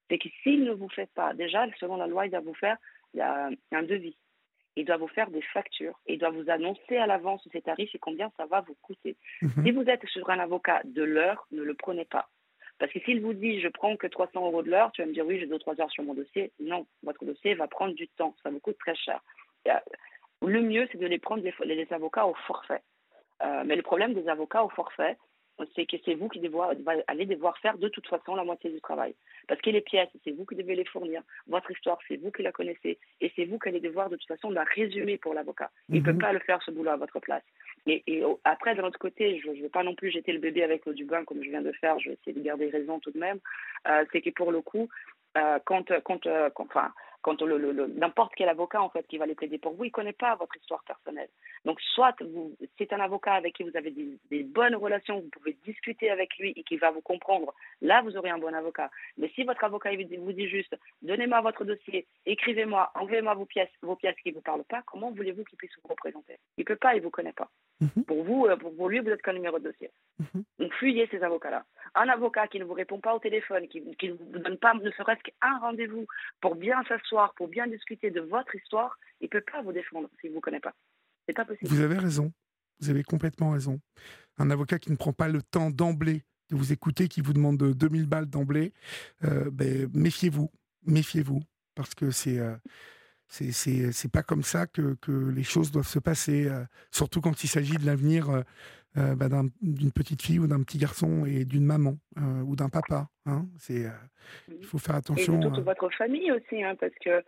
c'est 0.08 0.18
que 0.18 0.28
s'il 0.42 0.64
ne 0.64 0.72
vous 0.72 0.88
fait 0.88 1.10
pas, 1.14 1.34
déjà, 1.34 1.66
selon 1.78 1.96
la 1.96 2.06
loi, 2.06 2.26
il 2.26 2.30
doit 2.30 2.40
vous 2.40 2.54
faire 2.54 2.76
il 3.14 3.18
y 3.18 3.22
a 3.22 3.48
un 3.72 3.82
devis 3.82 4.16
il 4.76 4.84
doit 4.84 4.98
vous 4.98 5.08
faire 5.08 5.30
des 5.30 5.42
factures, 5.42 5.98
il 6.06 6.18
doit 6.18 6.30
vous 6.30 6.48
annoncer 6.50 6.98
à 6.98 7.06
l'avance 7.06 7.46
ces 7.50 7.62
tarifs 7.62 7.94
et 7.94 7.98
combien 7.98 8.30
ça 8.36 8.44
va 8.46 8.60
vous 8.60 8.76
coûter. 8.82 9.16
Mhm. 9.40 9.64
Si 9.64 9.70
vous 9.72 9.84
êtes 9.84 10.06
sur 10.06 10.28
un 10.30 10.38
avocat 10.38 10.82
de 10.84 11.02
l'heure, 11.02 11.46
ne 11.50 11.62
le 11.62 11.74
prenez 11.74 12.04
pas. 12.04 12.28
Parce 12.78 12.92
que 12.92 13.00
s'il 13.00 13.20
vous 13.20 13.32
dit 13.32 13.60
je 13.60 13.68
prends 13.68 13.96
que 13.96 14.06
300 14.06 14.44
euros 14.46 14.62
de 14.62 14.70
l'heure, 14.70 14.92
tu 14.92 15.02
vas 15.02 15.08
me 15.08 15.12
dire 15.12 15.26
oui, 15.26 15.38
j'ai 15.38 15.46
2-3 15.46 15.80
heures 15.80 15.90
sur 15.90 16.04
mon 16.04 16.14
dossier. 16.14 16.52
Non, 16.60 16.86
votre 17.02 17.24
dossier 17.24 17.54
va 17.54 17.68
prendre 17.68 17.94
du 17.94 18.08
temps, 18.08 18.34
ça 18.42 18.50
vous 18.50 18.60
coûte 18.60 18.78
très 18.78 18.94
cher. 18.94 19.20
Le 20.42 20.60
mieux, 20.60 20.86
c'est 20.92 20.98
de 20.98 21.06
les 21.06 21.18
prendre 21.18 21.42
les, 21.42 21.92
avocats 21.92 22.26
au 22.26 22.34
forfait. 22.46 22.82
Euh, 23.42 23.64
mais 23.66 23.76
le 23.76 23.82
problème 23.82 24.14
des 24.14 24.28
avocats 24.28 24.62
au 24.62 24.68
forfait, 24.68 25.16
c'est 25.74 25.86
que 25.86 25.96
c'est 26.04 26.14
vous 26.14 26.28
qui 26.28 26.40
devez, 26.40 26.58
allez 27.06 27.26
devoir 27.26 27.56
faire 27.58 27.78
de 27.78 27.88
toute 27.88 28.06
façon 28.06 28.34
la 28.34 28.44
moitié 28.44 28.70
du 28.70 28.80
travail. 28.80 29.14
Parce 29.48 29.60
que 29.60 29.70
les 29.70 29.80
pièces, 29.80 30.10
c'est 30.24 30.32
vous 30.32 30.44
qui 30.44 30.54
devez 30.54 30.74
les 30.74 30.84
fournir. 30.84 31.22
Votre 31.46 31.70
histoire, 31.70 31.98
c'est 32.06 32.16
vous 32.16 32.30
qui 32.30 32.42
la 32.42 32.52
connaissez. 32.52 32.98
Et 33.20 33.32
c'est 33.34 33.46
vous 33.46 33.58
qui 33.58 33.68
allez 33.68 33.80
devoir 33.80 34.10
de 34.10 34.16
toute 34.16 34.28
façon 34.28 34.50
la 34.50 34.64
résumer 34.64 35.16
pour 35.16 35.34
l'avocat. 35.34 35.70
Il 35.88 36.00
ne 36.00 36.04
peut 36.04 36.12
mhm. 36.12 36.18
pas 36.18 36.32
le 36.32 36.40
faire 36.40 36.62
ce 36.62 36.70
boulot 36.70 36.90
à 36.90 36.96
votre 36.96 37.20
place. 37.20 37.42
Et, 37.86 38.22
après, 38.44 38.74
de 38.74 38.82
l'autre 38.82 38.98
côté, 38.98 39.40
je 39.40 39.50
ne 39.50 39.62
veux 39.62 39.68
pas 39.68 39.84
non 39.84 39.94
plus 39.94 40.10
jeter 40.10 40.32
le 40.32 40.40
bébé 40.40 40.64
avec 40.64 40.84
l'eau 40.86 40.92
du 40.92 41.04
bain 41.04 41.24
comme 41.24 41.42
je 41.42 41.50
viens 41.50 41.62
de 41.62 41.72
faire. 41.72 41.98
Je 42.00 42.08
vais 42.08 42.14
essayer 42.14 42.32
de 42.32 42.44
garder 42.44 42.68
raison 42.68 42.98
tout 42.98 43.12
de 43.12 43.18
même. 43.18 43.38
Euh, 43.86 44.04
c'est 44.12 44.20
que 44.20 44.30
pour 44.30 44.50
le 44.50 44.60
coup, 44.60 44.88
euh, 45.36 45.58
quand, 45.64 45.92
quand, 46.02 46.26
euh, 46.26 46.50
enfin, 46.56 46.92
quand 47.26 47.42
le, 47.42 47.86
n'importe 47.88 48.34
quel 48.36 48.48
avocat 48.48 48.80
en 48.80 48.88
fait 48.88 49.04
qui 49.08 49.18
va 49.18 49.26
les 49.26 49.34
plaider 49.34 49.58
pour 49.58 49.74
vous, 49.74 49.84
il 49.84 49.90
connaît 49.90 50.12
pas 50.12 50.36
votre 50.36 50.56
histoire 50.56 50.84
personnelle. 50.84 51.28
Donc 51.64 51.80
soit 51.80 52.14
c'est 52.78 52.92
un 52.92 53.00
avocat 53.00 53.34
avec 53.34 53.54
qui 53.54 53.64
vous 53.64 53.76
avez 53.76 53.90
des, 53.90 54.44
bonnes 54.44 54.76
relations, 54.76 55.18
vous 55.18 55.28
pouvez 55.30 55.56
discuter 55.64 56.08
avec 56.08 56.36
lui 56.38 56.52
et 56.54 56.62
qui 56.62 56.76
va 56.76 56.92
vous 56.92 57.00
comprendre. 57.00 57.52
Là, 57.82 58.00
vous 58.02 58.16
aurez 58.16 58.30
un 58.30 58.38
bon 58.38 58.54
avocat. 58.54 58.90
Mais 59.18 59.28
si 59.34 59.42
votre 59.42 59.64
avocat 59.64 59.90
vous 59.96 60.32
dit 60.32 60.48
juste, 60.48 60.76
donnez-moi 61.02 61.40
votre 61.40 61.64
dossier, 61.64 62.06
écrivez-moi, 62.26 62.92
envoyez-moi 62.94 63.34
vos 63.34 63.46
pièces, 63.46 63.74
vos 63.82 63.96
pièces 63.96 64.16
qui 64.22 64.30
vous 64.30 64.40
parlent 64.40 64.64
pas, 64.64 64.82
comment 64.86 65.10
voulez-vous 65.10 65.42
qu'il 65.44 65.58
puisse 65.58 65.76
vous 65.82 65.88
représenter? 65.88 66.38
Il 66.58 66.64
peut 66.64 66.76
pas, 66.76 66.94
il 66.94 67.02
vous 67.02 67.10
connaît 67.10 67.32
pas. 67.32 67.50
Mhm. 67.80 68.04
Pour 68.04 68.24
vous, 68.24 68.46
euh, 68.46 68.56
pour, 68.56 68.88
lui, 68.88 69.00
vous 69.00 69.10
êtes 69.10 69.22
qu'un 69.22 69.34
numéro 69.34 69.58
de 69.58 69.64
dossier. 69.64 69.90
Mhm. 70.18 70.44
Donc 70.58 70.72
fuyez 70.74 71.06
ces 71.10 71.22
avocats-là. 71.22 71.64
Un 71.94 72.08
avocat 72.08 72.48
qui 72.48 72.58
ne 72.58 72.64
vous 72.64 72.72
répond 72.72 73.00
pas 73.00 73.14
au 73.14 73.18
téléphone, 73.18 73.68
qui, 73.68 73.82
qui 73.96 74.08
ne 74.08 74.14
vous 74.14 74.38
donne 74.38 74.56
pas 74.56 74.74
ne 74.74 74.90
serait-ce 74.92 75.22
qu'un 75.22 75.58
rendez-vous 75.58 76.06
pour 76.40 76.54
bien 76.54 76.82
s'asseoir 76.84 77.34
pour 77.34 77.48
bien 77.48 77.66
discuter 77.66 78.10
de 78.10 78.20
votre 78.20 78.54
histoire, 78.54 78.98
il 79.20 79.24
ne 79.24 79.28
peut 79.28 79.44
pas 79.52 79.62
vous 79.62 79.72
défendre 79.72 80.08
s'il 80.20 80.30
ne 80.30 80.34
vous 80.34 80.40
connaît 80.40 80.60
pas. 80.60 80.74
C'est 81.26 81.34
pas 81.34 81.44
possible. 81.44 81.70
Vous 81.70 81.82
avez 81.82 81.98
raison. 81.98 82.32
Vous 82.80 82.90
avez 82.90 83.02
complètement 83.02 83.50
raison. 83.50 83.80
Un 84.38 84.50
avocat 84.50 84.78
qui 84.78 84.90
ne 84.90 84.96
prend 84.96 85.12
pas 85.12 85.28
le 85.28 85.42
temps 85.42 85.70
d'emblée 85.70 86.22
de 86.50 86.56
vous 86.56 86.72
écouter, 86.72 87.08
qui 87.08 87.20
vous 87.20 87.32
demande 87.32 87.56
2000 87.58 88.06
balles 88.06 88.26
d'emblée, 88.26 88.72
euh, 89.24 89.50
ben, 89.50 89.88
méfiez-vous. 89.94 90.50
Méfiez-vous. 90.86 91.42
Parce 91.74 91.94
que 91.94 92.10
c'est. 92.10 92.38
Euh, 92.38 92.56
c'est 93.28 94.12
pas 94.12 94.22
comme 94.22 94.42
ça 94.42 94.66
que, 94.66 94.94
que, 94.94 95.30
les 95.30 95.42
choses 95.42 95.70
doivent 95.72 95.86
se 95.86 95.98
passer, 95.98 96.48
euh, 96.48 96.62
surtout 96.90 97.20
quand 97.20 97.44
il 97.44 97.48
s'agit 97.48 97.76
de 97.76 97.86
l'avenir 97.86 98.30
euh, 98.30 98.42
euh, 98.98 99.14
bah, 99.14 99.28
d'une 99.60 99.92
petite 99.92 100.22
fille 100.22 100.38
ou 100.38 100.46
d'un 100.46 100.62
petit 100.62 100.78
garçon 100.78 101.26
et 101.26 101.44
d'une 101.44 101.64
maman 101.64 101.96
ou 102.16 102.56
d'un 102.56 102.68
papa. 102.68 103.08
Hein. 103.26 103.44
C'est, 103.58 103.84
il 104.48 104.64
faut 104.64 104.78
faire 104.78 104.94
attention. 104.94 105.38
Et 105.38 105.42
toute 105.42 105.64
votre 105.64 105.90
famille 105.90 106.32
aussi, 106.32 106.62
hein, 106.62 106.76
parce 106.76 106.94
que 107.04 107.22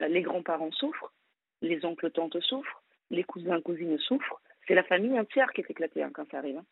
les 0.00 0.22
grands-parents 0.22 0.72
souffrent, 0.72 1.12
les 1.60 1.84
oncles, 1.84 2.10
tantes 2.10 2.40
souffrent, 2.40 2.82
les 3.10 3.24
cousins, 3.24 3.60
cousines 3.60 3.98
souffrent. 3.98 4.40
C'est 4.66 4.74
la 4.74 4.84
famille 4.84 5.18
entière 5.18 5.50
qui 5.52 5.60
est 5.60 5.70
éclatée 5.70 6.02
hein, 6.02 6.10
quand 6.14 6.30
ça 6.30 6.38
arrive. 6.38 6.62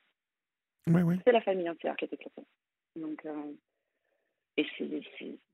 Oui, 0.87 1.03
oui. 1.03 1.16
C'est 1.26 1.33
la 1.33 1.43
famille 1.43 1.68
entière 1.68 1.97
qui 1.97 2.07
est 2.07 2.12
éclatée. 2.12 2.47
Donc, 2.97 3.22
et 4.59 4.66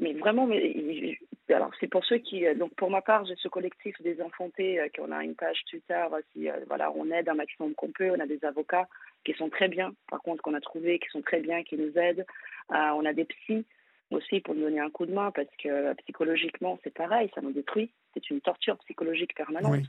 mais 0.00 0.14
vraiment, 0.14 0.46
mais, 0.46 1.18
alors 1.50 1.70
c'est 1.78 1.88
pour 1.88 2.04
ceux 2.06 2.16
qui, 2.16 2.46
euh, 2.46 2.54
donc 2.54 2.74
pour 2.74 2.90
ma 2.90 3.02
part, 3.02 3.26
j'ai 3.26 3.36
ce 3.36 3.48
collectif 3.48 4.00
des 4.00 4.22
enfantés, 4.22 4.80
euh, 4.80 4.88
qu'on 4.96 5.12
a 5.12 5.22
une 5.22 5.34
page 5.34 5.62
Twitter, 5.68 6.06
si, 6.32 6.48
euh, 6.48 6.56
voilà, 6.68 6.90
on 6.92 7.10
aide 7.10 7.28
un 7.28 7.34
maximum 7.34 7.74
qu'on 7.74 7.90
peut, 7.90 8.10
on 8.10 8.20
a 8.20 8.26
des 8.26 8.42
avocats 8.46 8.88
qui 9.26 9.34
sont 9.34 9.50
très 9.50 9.68
bien, 9.68 9.92
par 10.08 10.22
contre, 10.22 10.42
qu'on 10.42 10.54
a 10.54 10.60
trouvé, 10.60 10.98
qui 10.98 11.08
sont 11.10 11.20
très 11.20 11.40
bien, 11.40 11.62
qui 11.64 11.76
nous 11.76 11.92
aident. 11.98 12.24
on 12.70 13.04
a 13.04 13.12
des 13.12 13.26
psys 13.26 13.66
aussi 14.10 14.40
pour 14.40 14.54
nous 14.54 14.62
donner 14.62 14.80
un 14.80 14.90
coup 14.90 15.04
de 15.04 15.12
main, 15.12 15.30
parce 15.32 15.54
que 15.62 15.92
psychologiquement, 16.04 16.78
c'est 16.82 16.94
pareil, 16.94 17.30
ça 17.34 17.42
nous 17.42 17.52
détruit, 17.52 17.90
c'est 18.14 18.30
une 18.30 18.40
torture 18.40 18.78
psychologique 18.78 19.34
permanente. 19.34 19.84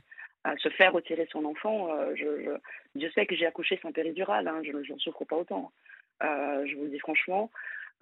se 0.58 0.68
faire 0.68 0.92
retirer 0.92 1.26
son 1.32 1.44
enfant, 1.46 1.88
je, 2.14 2.58
je, 2.94 3.08
sais 3.14 3.24
que 3.24 3.34
j'ai 3.34 3.46
accouché 3.46 3.78
sans 3.80 3.92
péridurale, 3.92 4.46
hein, 4.46 4.60
je 4.62 4.72
n'en 4.72 4.98
souffre 4.98 5.24
pas 5.24 5.36
autant. 5.36 5.72
je 6.20 6.76
vous 6.76 6.84
le 6.84 6.90
dis 6.90 6.98
franchement. 6.98 7.50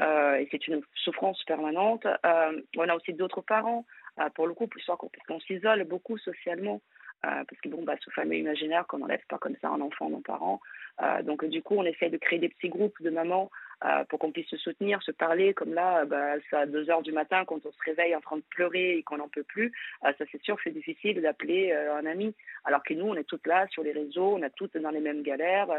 Euh, 0.01 0.37
et 0.37 0.49
c'est 0.51 0.67
une 0.69 0.81
souffrance 0.95 1.43
permanente. 1.45 2.07
Euh, 2.07 2.61
on 2.77 2.89
a 2.89 2.95
aussi 2.95 3.13
d'autres 3.13 3.43
parents, 3.43 3.85
euh, 4.21 4.29
pour 4.31 4.47
le 4.47 4.55
coup, 4.55 4.67
plus 4.67 4.85
parce 4.87 5.27
qu'on 5.27 5.41
s'isole 5.41 5.85
beaucoup 5.85 6.19
socialement, 6.19 6.81
parce 7.23 7.59
que 7.63 7.71
bon, 7.71 7.83
bah, 7.85 7.95
sous 8.03 8.11
famille 8.11 8.41
imaginaire, 8.41 8.87
qu'on 8.87 8.99
n'enlève 8.99 9.25
pas 9.31 9.39
comme 9.39 9.57
ça 9.63 9.71
un 9.71 9.81
enfant 9.81 10.11
nos 10.11 10.21
parents. 10.21 10.61
donc 11.23 11.43
du 11.47 11.63
coup, 11.63 11.75
on 11.75 11.85
essaie 11.85 12.11
de 12.11 12.19
créer 12.19 12.39
des 12.39 12.51
petits 12.51 12.69
groupes 12.69 13.01
de 13.01 13.09
mamans 13.09 13.51
pour 14.11 14.19
qu'on 14.19 14.31
puisse 14.31 14.49
se 14.49 14.59
soutenir, 14.59 15.03
se 15.03 15.11
parler, 15.11 15.55
comme 15.55 15.73
là, 15.73 16.05
bah, 16.05 16.35
à 16.53 16.67
2 16.67 16.91
heures 16.91 17.01
du 17.01 17.13
matin, 17.13 17.47
quand 17.47 17.65
on 17.65 17.73
se 17.73 17.83
réveille 17.83 18.15
en 18.15 18.21
train 18.21 18.37
de 18.37 18.45
pleurer 18.51 18.99
et 18.99 19.03
qu'on 19.03 19.17
n'en 19.17 19.31
peut 19.31 19.43
plus, 19.43 19.73
ça 20.03 20.25
c'est 20.31 20.43
sûr 20.43 20.59
c'est 20.63 20.71
difficile 20.71 21.23
d'appeler 21.23 21.73
un 21.73 22.05
ami. 22.05 22.35
Alors 22.65 22.83
que 22.83 22.93
nous, 22.93 23.07
on 23.07 23.15
est 23.15 23.25
toutes 23.25 23.47
là 23.47 23.67
sur 23.69 23.83
les 23.83 23.93
réseaux, 23.93 24.35
on 24.37 24.43
est 24.43 24.55
toutes 24.55 24.77
dans 24.77 24.91
les 24.91 25.01
mêmes 25.01 25.23
galères, 25.23 25.71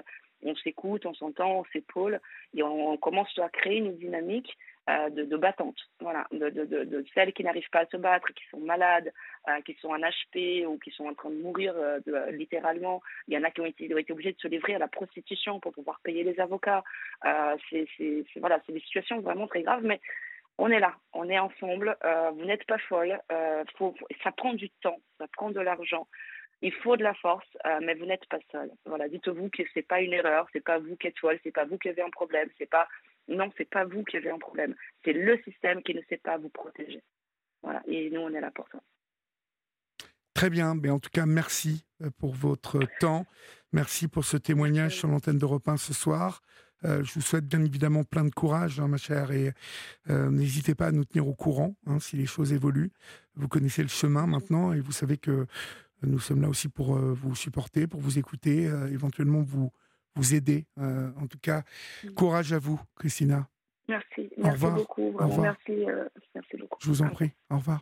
on 0.44 0.56
s'écoute, 0.56 1.06
on 1.06 1.14
s'entend, 1.14 1.60
on 1.60 1.66
s'épaule, 1.66 2.20
et 2.56 2.64
on, 2.64 2.98
commence 2.98 3.38
à 3.40 3.50
créer 3.50 3.78
une 3.78 3.98
dynamique 3.98 4.58
euh, 4.90 5.10
de, 5.10 5.24
de 5.24 5.38
battantes, 5.38 5.80
voilà, 6.00 6.28
de, 6.32 7.06
celles 7.14 7.34
qui 7.34 7.44
n'arrivent 7.44 7.70
pas 7.72 7.82
à 7.82 7.86
se 7.88 7.98
battre, 7.98 8.32
qui 8.34 8.44
sont 8.52 8.60
malades, 8.60 9.12
euh, 9.50 9.62
qui 9.62 9.74
sont 9.82 9.90
en 9.90 10.00
HP 10.00 10.66
ou 10.66 10.78
qui 10.78 10.92
sont 10.92 11.08
en 11.08 11.14
train 11.14 11.30
de 11.30 11.42
mourir 11.42 11.74
euh, 11.76 12.00
littéralement. 12.32 13.02
Il 13.28 13.34
y 13.34 13.38
en 13.38 13.44
a 13.44 13.52
qui 13.52 13.62
ont 13.62 13.66
été, 13.66 13.92
obligés 14.12 14.34
de 14.34 14.40
se 14.40 14.48
livrer 14.48 14.76
à 14.76 14.80
la 14.80 14.88
prostitution 14.88 15.60
pour 15.60 15.74
pouvoir 15.74 16.00
payer 16.04 16.24
les 16.24 16.40
avocats. 16.40 16.84
c'est 17.70 17.88
des 18.00 18.80
situations 18.82 19.20
vraiment 19.22 19.48
très 19.48 19.64
graves, 19.64 19.84
mais 19.84 20.00
on 20.58 20.70
est 20.70 20.80
là, 20.80 20.96
on 21.14 21.30
est 21.30 21.40
ensemble. 21.40 21.98
vous 22.34 22.46
n'êtes 22.46 22.66
pas 22.66 22.78
folle. 22.78 23.20
Ça 24.24 24.32
prend 24.32 24.54
du 24.54 24.70
temps, 24.82 25.00
ça 25.18 25.26
prend 25.34 25.50
de 25.50 25.60
l'argent. 25.60 26.08
Il 26.62 26.74
faut 26.74 26.98
de 26.98 27.04
la 27.04 27.14
force, 27.16 27.48
euh, 27.66 27.80
mais 27.82 27.96
vous 27.96 28.06
n'êtes 28.06 28.26
pas 28.28 28.40
seul. 28.52 28.72
Voilà, 28.86 29.08
dites-vous 29.10 29.50
que 29.50 29.64
c'est 29.74 29.88
pas 29.88 30.02
une 30.02 30.14
erreur, 30.14 30.48
c'est 30.54 30.64
pas 30.64 30.80
vous 30.80 30.96
qui 30.96 31.08
êtes 31.08 31.20
folle, 31.20 31.40
c'est 31.44 31.52
pas 31.52 31.66
vous 31.66 31.78
qui 31.78 31.90
avez 31.90 32.02
un 32.02 32.10
problème, 32.10 32.50
c'est 32.58 32.70
pas 32.70 32.88
non, 33.28 33.52
c'est 33.58 33.70
pas 33.70 33.86
vous 33.86 34.04
qui 34.04 34.18
avez 34.18 34.30
un 34.30 34.38
problème, 34.38 34.76
c'est 35.04 35.14
le 35.14 35.42
système 35.44 35.82
qui 35.82 35.96
ne 35.96 36.02
sait 36.10 36.18
pas 36.18 36.38
vous 36.38 36.50
protéger. 36.50 37.02
Voilà, 37.64 37.82
et 37.88 38.10
nous 38.10 38.22
on 38.22 38.34
est 38.34 38.42
là 38.42 38.52
pour 38.52 38.68
ça. 38.72 38.80
Très 40.34 40.50
bien, 40.50 40.76
mais 40.76 40.90
en 40.90 41.00
tout 41.00 41.10
cas 41.12 41.26
merci 41.26 41.86
euh, 42.02 42.10
pour 42.20 42.34
votre 42.34 42.80
temps, 43.00 43.26
merci 43.74 44.08
pour 44.08 44.26
ce 44.26 44.38
témoignage 44.38 44.98
sur 44.98 45.08
l'antenne 45.08 45.38
d'Europe 45.38 45.68
1 45.68 45.78
ce 45.78 45.94
soir. 45.94 46.42
Euh, 46.84 47.04
je 47.04 47.14
vous 47.14 47.22
souhaite 47.22 47.46
bien 47.46 47.64
évidemment 47.64 48.04
plein 48.04 48.26
de 48.26 48.34
courage, 48.34 48.80
hein, 48.80 48.88
ma 48.88 48.98
chère, 48.98 49.32
et 49.32 49.52
n'hésitez 50.08 50.76
pas 50.76 50.88
à 50.88 50.92
nous 50.92 51.06
tenir 51.06 51.28
au 51.28 51.34
courant 51.34 51.76
hein, 51.88 52.00
si 52.00 52.16
les 52.16 52.28
choses 52.28 52.54
évoluent. 52.54 52.92
Vous 53.36 53.48
connaissez 53.48 53.82
le 53.82 53.90
chemin 53.90 54.28
maintenant 54.28 54.72
et 54.72 54.80
vous 54.80 54.92
savez 54.92 55.18
que 55.18 55.48
nous 56.06 56.20
sommes 56.20 56.42
là 56.42 56.50
aussi 56.50 56.70
pour 56.70 56.96
euh, 56.96 57.14
vous 57.14 57.36
supporter, 57.36 57.88
pour 57.88 58.00
vous 58.00 58.18
écouter, 58.18 58.68
euh, 58.68 58.88
éventuellement 58.88 59.42
vous, 59.42 59.72
vous 60.16 60.36
aider. 60.36 60.66
Euh, 60.80 61.12
en 61.18 61.28
tout 61.28 61.40
cas, 61.40 61.64
courage 62.16 62.54
à 62.54 62.60
vous, 62.60 62.80
Christina. 62.96 63.48
Merci, 63.88 64.32
merci 64.38 64.66
beaucoup. 64.66 65.12
Merci, 65.42 65.86
merci 66.34 66.58
beaucoup. 66.60 66.78
Je 66.82 66.88
vous 66.88 67.02
en 67.04 67.10
prie. 67.10 67.32
Au 67.50 67.58
revoir. 67.58 67.74